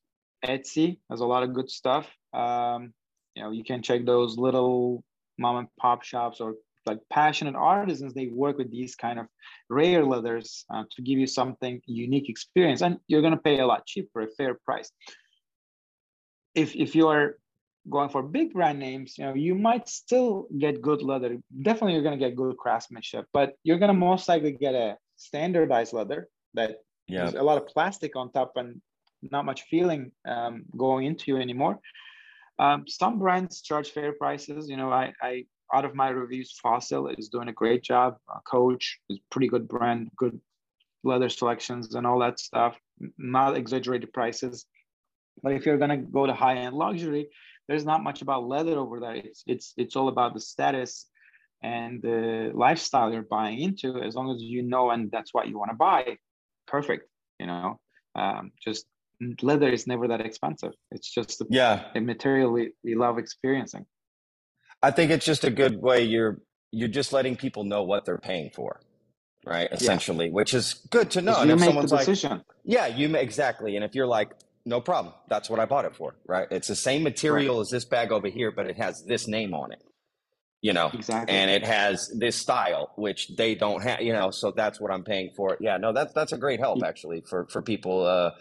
Etsy 0.44 0.98
has 1.12 1.20
a 1.20 1.30
lot 1.34 1.44
of 1.44 1.54
good 1.54 1.70
stuff. 1.70 2.08
Um, 2.34 2.92
you 3.36 3.44
know, 3.44 3.52
you 3.52 3.64
can 3.64 3.84
check 3.84 4.04
those 4.04 4.36
little 4.36 5.04
mom 5.38 5.58
and 5.58 5.68
pop 5.80 6.02
shops 6.04 6.42
or 6.42 6.56
like 6.86 7.00
passionate 7.10 7.56
artisans 7.56 8.14
they 8.14 8.28
work 8.28 8.58
with 8.58 8.72
these 8.72 8.96
kind 8.96 9.20
of 9.20 9.28
rare 9.70 10.04
leathers 10.06 10.66
uh, 10.74 10.84
to 10.92 11.02
give 11.02 11.20
you 11.20 11.28
something 11.28 11.82
unique 11.86 12.30
experience 12.30 12.82
and 12.82 12.98
you're 13.08 13.22
going 13.22 13.34
to 13.34 13.42
pay 13.42 13.60
a 13.60 13.66
lot 13.66 13.86
cheaper 13.86 14.22
a 14.22 14.28
fair 14.38 14.58
price. 14.66 14.92
If 16.56 16.76
if 16.76 16.96
you 16.96 17.08
are 17.08 17.38
going 17.90 18.10
for 18.10 18.24
big 18.24 18.54
brand 18.54 18.80
names 18.80 19.18
you 19.18 19.26
know 19.26 19.34
you 19.34 19.56
might 19.56 19.90
still 19.90 20.48
get 20.58 20.82
good 20.82 21.02
leather. 21.02 21.38
Definitely 21.62 21.94
you're 21.94 22.04
going 22.04 22.18
to 22.18 22.26
get 22.26 22.36
good 22.36 22.58
craftsmanship 22.58 23.26
but 23.34 23.54
you're 23.64 23.80
going 23.80 23.94
to 23.94 24.06
most 24.10 24.28
likely 24.28 24.52
get 24.52 24.76
a 24.76 24.98
standardized 25.18 25.94
leather 25.94 26.28
that 26.54 26.78
yeah. 27.08 27.32
a 27.36 27.44
lot 27.44 27.58
of 27.58 27.68
plastic 27.68 28.16
on 28.16 28.32
top 28.32 28.54
and 28.56 28.82
not 29.22 29.46
much 29.46 29.64
feeling 29.64 30.12
um, 30.28 30.64
going 30.76 31.06
into 31.06 31.26
you 31.28 31.38
anymore. 31.38 31.80
Um, 32.60 32.86
some 32.88 33.20
brands 33.20 33.62
charge 33.62 33.90
fair 33.90 34.14
prices 34.14 34.70
you 34.70 34.78
know 34.78 34.92
i 34.92 35.12
i 35.22 35.44
out 35.74 35.86
of 35.86 35.96
my 35.96 36.10
reviews, 36.10 36.58
Fossil 36.62 37.08
is 37.08 37.30
doing 37.30 37.50
a 37.50 37.54
great 37.54 37.84
job. 37.84 38.18
Coach 38.46 39.00
is 39.10 39.20
pretty 39.30 39.48
good 39.48 39.68
brand, 39.68 40.12
good 40.16 40.40
leather 41.04 41.30
selections 41.30 41.96
and 41.96 42.06
all 42.08 42.20
that 42.20 42.40
stuff. 42.40 42.78
Not 43.18 43.58
exaggerated 43.58 44.14
prices. 44.14 44.66
But 45.42 45.54
if 45.54 45.66
you're 45.66 45.78
gonna 45.78 45.98
go 45.98 46.26
to 46.26 46.34
high 46.34 46.58
end 46.58 46.76
luxury, 46.76 47.30
there's 47.68 47.86
not 47.86 48.04
much 48.04 48.22
about 48.22 48.48
leather 48.48 48.78
over 48.78 49.00
there. 49.00 49.16
It's 49.16 49.44
it's 49.48 49.74
it's 49.78 49.96
all 49.96 50.10
about 50.10 50.34
the 50.34 50.40
status 50.40 51.08
and 51.62 52.02
the 52.02 52.52
lifestyle 52.54 53.12
you're 53.12 53.24
buying 53.24 53.60
into. 53.60 54.02
As 54.02 54.16
long 54.16 54.34
as 54.34 54.42
you 54.42 54.62
know 54.62 54.92
and 54.92 55.12
that's 55.12 55.34
what 55.34 55.48
you 55.48 55.58
want 55.58 55.72
to 55.72 55.78
buy, 55.78 56.18
perfect. 56.68 57.10
You 57.40 57.48
know, 57.48 57.80
um, 58.16 58.52
just 58.62 58.86
leather 59.42 59.70
is 59.70 59.88
never 59.88 60.08
that 60.08 60.22
expensive. 60.22 60.74
It's 60.92 61.10
just 61.10 61.42
a, 61.42 61.46
yeah 61.50 61.86
a 61.96 62.02
material 62.02 62.52
we, 62.52 62.74
we 62.84 62.96
love 62.96 63.18
experiencing. 63.18 63.86
I 64.84 64.92
think 64.92 65.12
it's 65.12 65.26
just 65.26 65.46
a 65.46 65.50
good 65.50 65.82
way 65.82 66.04
you're 66.04 66.42
you're 66.72 66.90
just 66.90 67.14
letting 67.14 67.38
people 67.38 67.64
know 67.64 67.84
what 67.84 68.04
they're 68.04 68.18
paying 68.18 68.50
for, 68.50 68.82
right? 69.46 69.70
Essentially, 69.72 70.26
yeah. 70.26 70.34
which 70.34 70.54
is 70.54 70.74
good 70.90 71.10
to 71.12 71.22
know. 71.22 71.40
And 71.40 71.52
if 71.52 71.60
someone's 71.62 71.92
like, 71.92 72.08
yeah, 72.66 72.88
you 72.88 73.08
may, 73.10 73.22
exactly. 73.22 73.76
And 73.76 73.86
if 73.86 73.96
you're 73.96 74.08
like, 74.08 74.32
no 74.66 74.82
problem, 74.82 75.14
that's 75.30 75.50
what 75.50 75.60
I 75.60 75.66
bought 75.66 75.86
it 75.86 75.96
for, 75.96 76.16
right? 76.28 76.48
It's 76.52 76.68
the 76.68 76.76
same 76.76 77.04
material 77.04 77.56
right. 77.56 77.62
as 77.62 77.70
this 77.70 77.86
bag 77.86 78.12
over 78.12 78.28
here, 78.28 78.52
but 78.52 78.68
it 78.68 78.78
has 78.78 79.04
this 79.06 79.28
name 79.28 79.54
on 79.54 79.72
it, 79.72 79.84
you 80.62 80.74
know, 80.74 80.90
exactly, 80.94 81.34
and 81.36 81.50
it 81.50 81.64
has 81.64 82.12
this 82.18 82.36
style, 82.36 82.92
which 82.96 83.30
they 83.38 83.56
don't 83.56 83.84
have, 83.84 84.02
you 84.02 84.12
know. 84.12 84.32
So 84.32 84.52
that's 84.52 84.82
what 84.82 84.92
I'm 84.92 85.04
paying 85.04 85.30
for. 85.36 85.58
Yeah, 85.62 85.78
no, 85.78 85.94
that's 85.94 86.14
that's 86.14 86.34
a 86.34 86.38
great 86.38 86.60
help 86.60 86.84
actually 86.84 87.22
for 87.22 87.48
for 87.48 87.62
people. 87.62 88.06
Uh, 88.06 88.32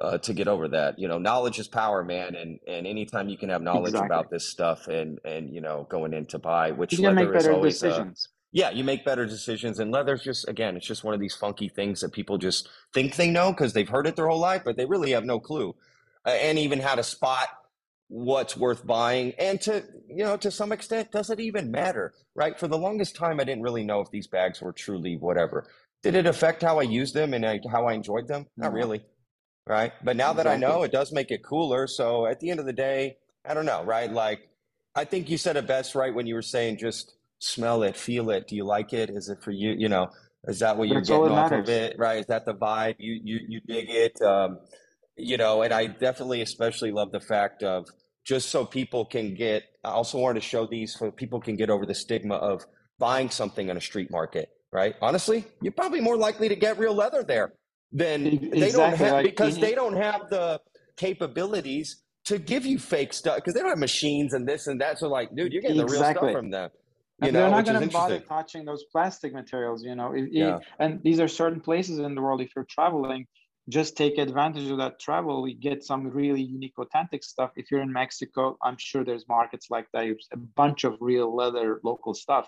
uh, 0.00 0.18
to 0.18 0.34
get 0.34 0.48
over 0.48 0.68
that. 0.68 0.98
You 0.98 1.08
know, 1.08 1.18
knowledge 1.18 1.58
is 1.58 1.68
power, 1.68 2.04
man. 2.04 2.34
And 2.34 2.58
and 2.66 2.86
anytime 2.86 3.28
you 3.28 3.36
can 3.36 3.48
have 3.48 3.62
knowledge 3.62 3.94
exactly. 3.94 4.06
about 4.06 4.30
this 4.30 4.48
stuff 4.48 4.88
and 4.88 5.18
and 5.24 5.52
you 5.52 5.60
know 5.60 5.86
going 5.88 6.12
in 6.12 6.26
to 6.26 6.38
buy, 6.38 6.70
which 6.70 6.92
you 6.92 7.02
leather 7.04 7.14
make 7.14 7.32
better 7.32 7.50
is 7.50 7.56
always, 7.56 7.74
decisions. 7.80 8.28
Uh, 8.28 8.32
yeah, 8.52 8.70
you 8.70 8.84
make 8.84 9.04
better 9.04 9.26
decisions. 9.26 9.80
And 9.80 9.90
leather's 9.90 10.22
just 10.22 10.48
again, 10.48 10.76
it's 10.76 10.86
just 10.86 11.04
one 11.04 11.14
of 11.14 11.20
these 11.20 11.34
funky 11.34 11.68
things 11.68 12.00
that 12.00 12.12
people 12.12 12.38
just 12.38 12.68
think 12.94 13.16
they 13.16 13.30
know 13.30 13.52
because 13.52 13.72
they've 13.72 13.88
heard 13.88 14.06
it 14.06 14.16
their 14.16 14.28
whole 14.28 14.40
life, 14.40 14.62
but 14.64 14.76
they 14.76 14.86
really 14.86 15.12
have 15.12 15.24
no 15.24 15.40
clue, 15.40 15.74
uh, 16.24 16.30
and 16.30 16.58
even 16.58 16.80
how 16.80 16.94
to 16.94 17.02
spot 17.02 17.48
what's 18.08 18.56
worth 18.56 18.86
buying 18.86 19.32
and 19.36 19.60
to 19.60 19.82
you 20.08 20.22
know 20.22 20.36
to 20.36 20.48
some 20.48 20.70
extent 20.70 21.10
does 21.10 21.28
it 21.28 21.40
even 21.40 21.72
matter 21.72 22.14
right 22.36 22.56
for 22.56 22.68
the 22.68 22.78
longest 22.78 23.16
time 23.16 23.40
i 23.40 23.44
didn't 23.44 23.64
really 23.64 23.82
know 23.82 24.00
if 24.00 24.08
these 24.12 24.28
bags 24.28 24.60
were 24.60 24.72
truly 24.72 25.16
whatever 25.16 25.66
did 26.04 26.14
it 26.14 26.24
affect 26.24 26.62
how 26.62 26.78
i 26.78 26.82
used 26.82 27.14
them 27.14 27.34
and 27.34 27.44
I, 27.44 27.58
how 27.68 27.86
i 27.86 27.94
enjoyed 27.94 28.28
them 28.28 28.46
not 28.56 28.72
really 28.72 29.04
right? 29.66 29.92
But 30.02 30.16
now 30.16 30.30
exactly. 30.30 30.44
that 30.44 30.50
I 30.50 30.56
know, 30.56 30.82
it 30.84 30.92
does 30.92 31.12
make 31.12 31.30
it 31.30 31.42
cooler. 31.42 31.86
So 31.86 32.26
at 32.26 32.40
the 32.40 32.50
end 32.50 32.60
of 32.60 32.66
the 32.66 32.72
day, 32.72 33.16
I 33.44 33.54
don't 33.54 33.66
know, 33.66 33.84
right? 33.84 34.10
Like, 34.10 34.48
I 34.94 35.04
think 35.04 35.28
you 35.28 35.36
said 35.36 35.56
it 35.56 35.66
best, 35.66 35.94
right? 35.94 36.14
When 36.14 36.26
you 36.26 36.34
were 36.34 36.42
saying 36.42 36.78
just 36.78 37.16
smell 37.38 37.82
it, 37.82 37.96
feel 37.96 38.30
it. 38.30 38.48
Do 38.48 38.56
you 38.56 38.64
like 38.64 38.92
it? 38.92 39.10
Is 39.10 39.28
it 39.28 39.42
for 39.42 39.50
you? 39.50 39.72
You 39.76 39.88
know, 39.88 40.08
is 40.44 40.60
that 40.60 40.76
what 40.76 40.88
you're 40.88 41.00
That's 41.00 41.08
getting 41.08 41.32
off 41.32 41.52
of 41.52 41.68
it? 41.68 41.98
Right? 41.98 42.20
Is 42.20 42.26
that 42.26 42.46
the 42.46 42.54
vibe? 42.54 42.96
You 42.98 43.20
you 43.22 43.40
you 43.48 43.60
dig 43.66 43.90
it? 43.90 44.20
Um, 44.22 44.58
you 45.16 45.36
know, 45.36 45.62
and 45.62 45.72
I 45.72 45.86
definitely, 45.86 46.40
especially 46.40 46.92
love 46.92 47.12
the 47.12 47.20
fact 47.20 47.62
of 47.62 47.88
just 48.24 48.48
so 48.48 48.64
people 48.64 49.04
can 49.04 49.34
get. 49.34 49.64
I 49.84 49.90
also 49.90 50.18
wanted 50.18 50.40
to 50.40 50.46
show 50.46 50.66
these 50.66 50.94
so 50.98 51.10
people 51.10 51.40
can 51.40 51.56
get 51.56 51.70
over 51.70 51.84
the 51.84 51.94
stigma 51.94 52.36
of 52.36 52.64
buying 52.98 53.28
something 53.30 53.68
in 53.68 53.76
a 53.76 53.80
street 53.80 54.10
market. 54.10 54.48
Right? 54.72 54.94
Honestly, 55.00 55.44
you're 55.60 55.72
probably 55.72 56.00
more 56.00 56.16
likely 56.16 56.48
to 56.48 56.56
get 56.56 56.78
real 56.78 56.94
leather 56.94 57.22
there 57.22 57.52
then 57.96 58.26
exactly. 58.26 58.60
they 58.60 58.70
don't 58.72 58.96
have 58.96 59.12
like, 59.12 59.24
because 59.24 59.58
they 59.58 59.74
don't 59.74 59.96
have 59.96 60.28
the 60.28 60.60
capabilities 60.96 62.02
to 62.26 62.38
give 62.38 62.66
you 62.66 62.78
fake 62.78 63.12
stuff 63.12 63.36
because 63.36 63.54
they 63.54 63.60
don't 63.60 63.70
have 63.70 63.78
machines 63.78 64.34
and 64.34 64.46
this 64.46 64.66
and 64.66 64.80
that. 64.80 64.98
So 64.98 65.08
like, 65.08 65.34
dude, 65.34 65.52
you're 65.52 65.62
getting 65.62 65.80
exactly. 65.80 65.98
the 65.98 66.04
real 66.04 66.14
stuff 66.14 66.32
from 66.32 66.50
them. 66.50 66.70
You 67.22 67.28
and 67.28 67.32
know, 67.32 67.40
they're 67.40 67.50
not 67.50 67.64
going 67.64 67.88
to 67.88 67.92
bother 67.92 68.18
touching 68.20 68.66
those 68.66 68.84
plastic 68.92 69.32
materials, 69.32 69.82
you 69.82 69.94
know. 69.94 70.12
It, 70.12 70.28
yeah. 70.30 70.56
It, 70.56 70.62
and 70.78 71.02
these 71.02 71.20
are 71.20 71.28
certain 71.28 71.60
places 71.60 71.98
in 71.98 72.14
the 72.14 72.20
world. 72.20 72.42
If 72.42 72.50
you're 72.54 72.66
traveling, 72.68 73.26
just 73.70 73.96
take 73.96 74.18
advantage 74.18 74.70
of 74.70 74.78
that 74.78 75.00
travel. 75.00 75.48
You 75.48 75.54
get 75.54 75.82
some 75.82 76.08
really 76.08 76.42
unique, 76.42 76.78
authentic 76.78 77.24
stuff. 77.24 77.52
If 77.56 77.70
you're 77.70 77.80
in 77.80 77.92
Mexico, 77.92 78.58
I'm 78.62 78.76
sure 78.78 79.02
there's 79.02 79.26
markets 79.28 79.68
like 79.70 79.86
that. 79.94 80.04
A 80.04 80.36
bunch 80.36 80.84
of 80.84 80.96
real 81.00 81.34
leather, 81.34 81.80
local 81.82 82.12
stuff. 82.12 82.46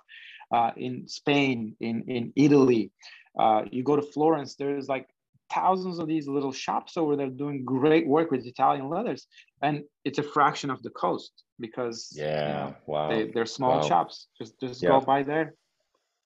Uh, 0.52 0.70
in 0.76 1.08
Spain, 1.08 1.76
in 1.80 2.04
in 2.08 2.32
Italy, 2.36 2.90
uh, 3.38 3.62
you 3.70 3.82
go 3.82 3.96
to 3.96 4.02
Florence. 4.02 4.54
There's 4.54 4.88
like 4.88 5.08
thousands 5.52 5.98
of 5.98 6.06
these 6.06 6.28
little 6.28 6.52
shops 6.52 6.96
over 6.96 7.16
there 7.16 7.28
doing 7.28 7.64
great 7.64 8.06
work 8.06 8.30
with 8.30 8.46
Italian 8.46 8.88
leathers, 8.88 9.26
and 9.62 9.84
it's 10.04 10.18
a 10.18 10.22
fraction 10.22 10.70
of 10.70 10.82
the 10.82 10.90
cost 10.90 11.44
because 11.58 12.12
yeah, 12.14 12.48
you 12.48 12.54
know, 12.54 12.76
wow, 12.86 13.08
they, 13.08 13.40
are 13.40 13.46
small 13.46 13.80
wow. 13.80 13.88
shops. 13.88 14.28
Just 14.38 14.58
just 14.60 14.82
yeah. 14.82 14.90
go 14.90 15.00
by 15.00 15.22
there. 15.22 15.54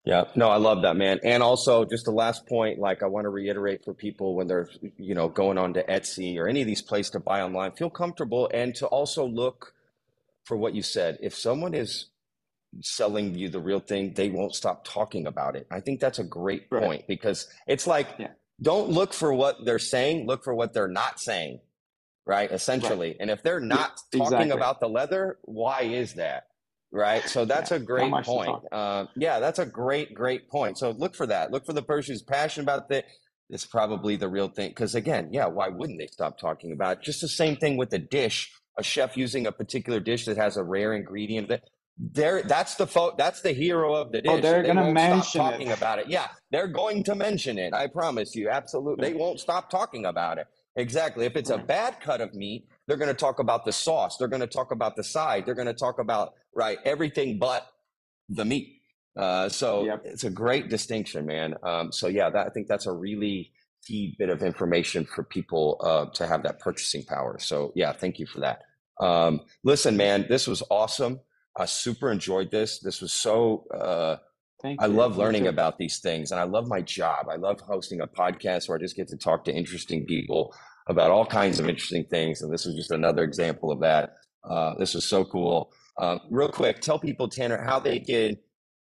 Yeah, 0.05 0.25
no, 0.35 0.49
I 0.49 0.57
love 0.57 0.83
that, 0.83 0.97
man. 0.97 1.21
And 1.23 1.45
also, 1.45 1.85
just 1.85 2.07
the 2.07 2.11
last 2.11 2.47
point, 2.49 2.81
like 2.81 3.05
I 3.05 3.07
want 3.07 3.25
to 3.25 3.29
reiterate 3.29 3.85
for 3.85 3.95
people 3.95 4.35
when 4.35 4.49
they're, 4.49 4.69
you 4.97 5.15
know, 5.15 5.29
going 5.29 5.59
on 5.59 5.75
to 5.75 5.85
Etsy 5.85 6.39
or 6.39 6.49
any 6.49 6.61
of 6.61 6.67
these 6.67 6.83
places 6.83 7.11
to 7.11 7.21
buy 7.21 7.41
online, 7.41 7.71
feel 7.73 7.91
comfortable 7.91 8.51
and 8.53 8.75
to 8.77 8.87
also 8.87 9.25
look 9.25 9.75
for 10.45 10.57
what 10.57 10.75
you 10.75 10.83
said. 10.83 11.19
If 11.23 11.37
someone 11.37 11.73
is 11.73 12.07
selling 12.81 13.37
you 13.37 13.49
the 13.49 13.61
real 13.61 13.79
thing, 13.79 14.15
they 14.15 14.29
won't 14.29 14.57
stop 14.57 14.85
talking 14.85 15.29
about 15.29 15.55
it. 15.55 15.69
I 15.71 15.79
think 15.79 16.01
that's 16.01 16.19
a 16.19 16.25
great 16.25 16.67
right. 16.71 16.83
point 16.83 17.07
because 17.07 17.47
it's 17.69 17.87
like 17.87 18.09
yeah 18.19 18.29
don't 18.61 18.91
look 18.91 19.13
for 19.13 19.33
what 19.33 19.65
they're 19.65 19.79
saying, 19.79 20.27
look 20.27 20.45
for 20.45 20.55
what 20.55 20.73
they're 20.73 20.89
not 20.89 21.21
saying, 21.21 21.61
right? 22.27 22.51
Essentially. 22.51 23.09
Right. 23.09 23.17
And 23.21 23.31
if 23.31 23.43
they're 23.43 23.61
not 23.61 24.01
yeah, 24.13 24.19
talking 24.19 24.35
exactly. 24.35 24.51
about 24.51 24.81
the 24.81 24.89
leather, 24.89 25.39
why 25.43 25.83
is 25.83 26.15
that? 26.15 26.45
Right. 26.93 27.27
So 27.27 27.47
that's 27.47 27.71
yeah, 27.71 27.79
a 27.79 27.81
great 27.81 28.13
point. 28.13 28.65
Uh, 28.71 29.07
yeah, 29.17 29.41
that's 29.41 29.59
a 29.59 29.65
great, 29.65 30.15
great 30.15 30.51
point. 30.51 30.77
So 30.77 30.91
look 30.91 31.15
for 31.15 31.27
that. 31.27 31.51
Look 31.51 31.65
for 31.65 31.73
the 31.73 31.83
person 31.83 32.13
who's 32.13 32.23
passionate 32.23 32.65
about 32.65 32.91
it. 32.91 33.07
It's 33.49 33.65
probably 33.65 34.17
the 34.17 34.29
real 34.29 34.49
thing. 34.49 34.71
Because 34.71 34.95
again, 34.95 35.31
yeah, 35.33 35.47
why 35.47 35.69
wouldn't 35.69 35.99
they 35.99 36.07
stop 36.07 36.39
talking 36.39 36.71
about 36.71 36.99
it? 36.99 37.03
Just 37.03 37.23
the 37.23 37.29
same 37.29 37.57
thing 37.57 37.79
with 37.79 37.91
the 37.91 37.99
dish. 37.99 38.53
A 38.79 38.83
chef 38.83 39.17
using 39.17 39.47
a 39.47 39.53
particular 39.53 40.01
dish 40.01 40.27
that 40.27 40.37
has 40.37 40.57
a 40.57 40.65
rare 40.65 40.95
ingredient 40.95 41.49
that 41.49 41.65
they're 41.99 42.43
that's 42.43 42.75
the 42.77 42.87
fo- 42.87 43.15
that's 43.17 43.43
the 43.43 43.53
hero 43.53 43.95
of 43.95 44.13
the 44.13 44.19
oh, 44.19 44.23
dish. 44.23 44.31
Oh, 44.33 44.41
they're 44.41 44.63
they 44.63 44.69
gonna 44.69 44.93
mention 44.93 45.41
talking 45.41 45.69
it. 45.69 45.77
about 45.77 45.99
it. 45.99 46.09
Yeah, 46.09 46.29
they're 46.51 46.69
going 46.69 47.05
to 47.05 47.15
mention 47.15 47.59
it. 47.59 47.75
I 47.75 47.87
promise 47.87 48.35
you, 48.35 48.49
absolutely. 48.49 49.09
They 49.09 49.15
won't 49.15 49.41
stop 49.41 49.71
talking 49.71 50.07
about 50.07 50.39
it. 50.39 50.47
Exactly. 50.77 51.27
If 51.27 51.37
it's 51.37 51.51
a 51.51 51.59
bad 51.59 52.01
cut 52.01 52.21
of 52.21 52.35
meat, 52.35 52.67
they're 52.87 52.97
going 52.97 53.09
to 53.09 53.15
talk 53.15 53.39
about 53.39 53.65
the 53.65 53.73
sauce. 53.73 54.17
They're 54.17 54.29
going 54.29 54.41
to 54.41 54.47
talk 54.47 54.73
about 54.73 54.97
the 54.97 55.05
side. 55.05 55.45
They're 55.45 55.55
going 55.55 55.67
to 55.67 55.75
talk 55.75 55.99
about 55.99 56.33
right 56.55 56.79
everything 56.85 57.39
but 57.39 57.67
the 58.29 58.45
meat. 58.45 58.81
Uh, 59.15 59.49
so 59.51 59.85
yep. 59.85 60.03
it's 60.05 60.25
a 60.25 60.31
great 60.31 60.71
distinction, 60.71 61.27
man. 61.27 61.55
Um, 61.63 61.93
so 61.93 62.09
yeah, 62.09 62.31
that, 62.31 62.47
I 62.47 62.51
think 62.51 62.69
that's 62.69 62.87
a 62.87 62.93
really 62.93 63.53
key 63.87 64.17
bit 64.19 64.31
of 64.31 64.43
information 64.43 65.05
for 65.05 65.25
people 65.25 65.79
uh, 65.85 66.07
to 66.15 66.27
have 66.27 66.43
that 66.45 66.59
purchasing 66.61 67.05
power. 67.05 67.39
So 67.39 67.73
yeah, 67.75 67.93
thank 67.93 68.19
you 68.19 68.27
for 68.27 68.41
that. 68.41 68.63
Um, 69.01 69.43
listen, 69.65 69.97
man, 69.97 70.27
this 70.29 70.47
was 70.47 70.63
awesome. 70.71 71.21
I 71.57 71.67
super 71.67 72.11
enjoyed 72.11 72.51
this. 72.51 72.81
This 72.81 73.01
was 73.01 73.13
so. 73.13 73.65
Uh, 73.73 74.17
Thank 74.63 74.81
I 74.81 74.87
love 74.87 75.17
learning 75.17 75.49
about 75.49 75.77
these 75.77 75.99
things, 75.99 76.31
and 76.31 76.41
I 76.41 76.45
love 76.45 76.69
my 76.69 76.81
job. 76.81 77.27
I 77.29 77.35
love 77.35 77.61
hosting 77.61 78.01
a 78.01 78.07
podcast 78.07 78.69
where 78.69 78.79
I 78.79 78.81
just 78.81 78.95
get 78.95 79.09
to 79.09 79.17
talk 79.17 79.45
to 79.47 79.53
interesting 79.53 80.07
people 80.07 80.55
about 80.87 81.11
all 81.11 81.27
kinds 81.27 81.59
of 81.59 81.69
interesting 81.69 82.05
things. 82.05 82.43
And 82.43 82.53
this 82.53 82.65
was 82.65 82.77
just 82.77 82.93
another 82.93 83.25
example 83.25 83.73
of 83.73 83.81
that. 83.81 84.15
Uh, 84.45 84.75
this 84.79 84.95
was 84.95 85.05
so 85.05 85.25
cool. 85.25 85.73
Uh, 85.99 86.19
real 86.31 86.49
quick, 86.49 86.81
tell 86.81 86.99
people 86.99 87.29
Tanner 87.29 87.63
how 87.63 87.79
they 87.79 87.99
can, 87.99 88.37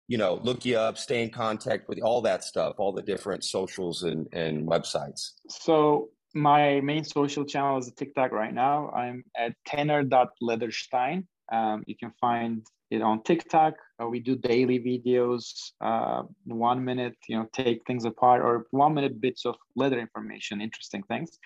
you 0.09 0.19
know, 0.19 0.41
look 0.43 0.65
you 0.65 0.79
up, 0.79 0.97
stay 0.97 1.23
in 1.23 1.31
contact 1.31 1.89
with 1.89 2.01
all 2.03 2.21
that 2.23 2.45
stuff, 2.45 2.75
all 2.79 2.93
the 2.93 3.03
different 3.03 3.45
socials 3.45 4.03
and, 4.03 4.27
and 4.33 4.67
websites. 4.67 5.33
So 5.49 6.11
my 6.35 6.81
main 6.81 7.05
social 7.05 7.45
channel 7.45 7.79
is 7.79 7.91
TikTok 7.97 8.33
right 8.33 8.55
now. 8.55 8.91
I'm 8.91 9.25
at 9.37 9.55
tanner.leatherstein. 9.67 11.27
Um, 11.51 11.83
you 11.87 11.97
can 11.97 12.13
find 12.21 12.65
it 12.91 13.03
on 13.03 13.23
TikTok. 13.23 13.75
Uh, 14.03 14.07
we 14.07 14.21
do 14.21 14.37
daily 14.37 14.79
videos, 14.79 15.73
uh, 15.81 16.23
one 16.45 16.85
minute, 16.85 17.17
you 17.29 17.37
know, 17.37 17.47
take 17.53 17.85
things 17.87 18.05
apart 18.05 18.43
or 18.43 18.67
one 18.71 18.95
minute 18.95 19.21
bits 19.21 19.47
of 19.47 19.57
leather 19.77 19.99
information, 19.99 20.61
interesting 20.61 21.03
things. 21.05 21.39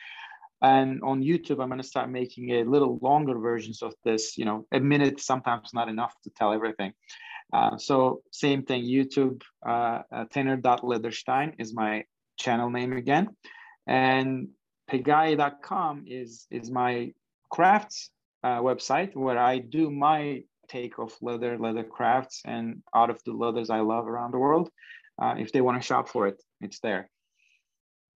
And 0.63 1.03
on 1.03 1.23
YouTube, 1.23 1.61
I'm 1.63 1.69
going 1.69 1.81
to 1.81 1.87
start 1.87 2.11
making 2.11 2.51
a 2.53 2.65
little 2.65 2.99
longer 3.03 3.39
versions 3.39 3.83
of 3.83 3.95
this. 4.05 4.39
You 4.39 4.47
know, 4.47 4.67
a 4.73 4.81
minute 4.81 5.21
sometimes 5.21 5.75
not 5.75 5.89
enough 5.89 6.15
to 6.25 6.31
tell 6.31 6.53
everything. 6.53 6.93
Uh, 7.53 7.77
so 7.77 8.23
same 8.31 8.63
thing, 8.63 8.85
YouTube, 8.85 9.43
uh, 9.67 10.01
uh, 10.11 10.25
tanner.leatherstein 10.33 11.55
is 11.59 11.75
my 11.75 12.05
channel 12.39 12.71
name 12.71 12.93
again. 12.95 13.29
And 13.87 14.49
pegai.com 14.91 16.05
is, 16.07 16.47
is 16.51 16.71
my 16.71 17.13
crafts 17.51 18.11
uh, 18.45 18.61
website 18.61 19.17
where 19.17 19.39
I 19.39 19.59
do 19.59 19.91
my 19.91 20.43
take 20.69 20.99
of 20.99 21.13
leather, 21.23 21.59
leather 21.59 21.83
crafts, 21.83 22.43
and 22.45 22.83
out 22.95 23.11
of 23.11 23.21
the 23.25 23.33
leathers 23.33 23.71
I 23.71 23.81
love 23.81 24.07
around 24.07 24.33
the 24.33 24.39
world. 24.39 24.71
Uh, 25.21 25.35
if 25.39 25.53
they 25.53 25.61
want 25.61 25.81
to 25.81 25.87
shop 25.87 26.09
for 26.09 26.27
it, 26.29 26.43
it's 26.61 26.81
there. 26.81 27.09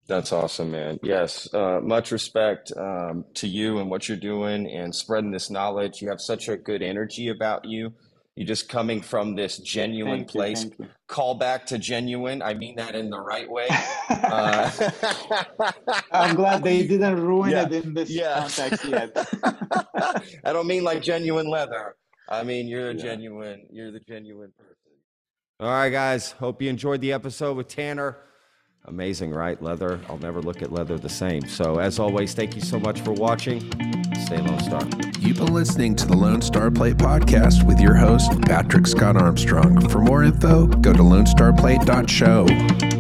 That's 0.07 0.33
awesome, 0.33 0.71
man. 0.71 0.99
Yes, 1.03 1.53
uh, 1.53 1.81
much 1.83 2.13
respect 2.13 2.73
um, 2.77 3.25
to 3.35 3.47
you 3.47 3.79
and 3.79 3.91
what 3.91 4.09
you're 4.09 4.17
doing 4.17 4.67
and 4.67 4.95
spreading 4.95 5.31
this 5.31 5.51
knowledge. 5.51 6.01
You 6.01 6.09
have 6.09 6.21
such 6.21 6.49
a 6.49 6.57
good 6.57 6.83
energy 6.83 7.29
about 7.29 7.67
you. 7.67 7.93
You're 8.39 8.47
just 8.47 8.69
coming 8.69 9.01
from 9.03 9.35
this 9.35 9.59
genuine 9.59 10.19
Thank 10.21 10.29
place. 10.31 10.61
thank 10.63 10.79
you. 10.79 10.87
Call 11.09 11.35
back 11.35 11.67
to 11.67 11.77
genuine. 11.79 12.41
I 12.41 12.55
mean 12.55 12.77
that 12.77 12.95
in 12.95 13.11
the 13.11 13.19
right 13.21 13.51
way. 13.51 13.67
Uh, 14.11 14.71
I'm 16.13 16.35
glad 16.37 16.63
they 16.63 16.87
didn't 16.87 17.21
ruin 17.21 17.51
Yeah, 17.51 17.67
it 17.67 17.73
in 17.85 17.95
this 17.95 18.11
yeah. 18.11 18.39
context 18.41 18.85
yet. 18.85 19.11
I 20.45 20.53
don't 20.53 20.67
mean 20.69 20.85
like 20.85 21.03
genuine 21.03 21.49
leather. 21.49 21.97
I 22.29 22.43
mean 22.45 22.69
you're 22.69 22.91
a 22.91 22.95
Yeah. 22.95 23.03
genuine. 23.03 23.67
You're 23.71 23.91
the 23.91 24.01
genuine 24.01 24.53
person. 24.57 24.75
All 25.61 25.69
right, 25.71 25.91
guys. 25.91 26.33
Hope 26.33 26.63
you 26.63 26.71
enjoyed 26.71 27.01
the 27.01 27.13
episode 27.13 27.57
with 27.57 27.67
Tanner. 27.69 28.17
Amazing, 28.85 29.33
right? 29.33 29.61
Leather. 29.61 29.99
I'll 30.09 30.19
never 30.19 30.41
look 30.41 30.63
at 30.63 30.71
leather 30.73 30.97
the 30.97 31.09
same. 31.09 31.43
So, 31.49 31.79
as 31.79 31.99
always, 31.99 32.33
thank 32.35 32.55
you 32.55 32.63
so 32.63 32.79
much 32.79 33.01
for 33.01 33.11
watching. 33.13 33.69
Stay 34.25 34.39
Lone 34.39 34.61
Star. 34.61 34.83
You've 35.21 35.39
been 35.39 35.55
listening 35.55 35.97
to 35.97 36.07
the 36.07 36.17
Lone 36.17 36.43
Star 36.43 36.71
Plate 36.71 36.97
podcast 36.97 37.67
with 37.67 37.81
your 37.81 37.95
host, 37.95 38.41
Patrick 38.43 38.87
Scott 38.87 39.17
Armstrong. 39.17 39.89
For 39.89 40.01
more 40.01 40.23
info, 40.25 40.67
go 40.67 40.93
to 40.93 41.03
lonestarplate.show. 41.03 42.98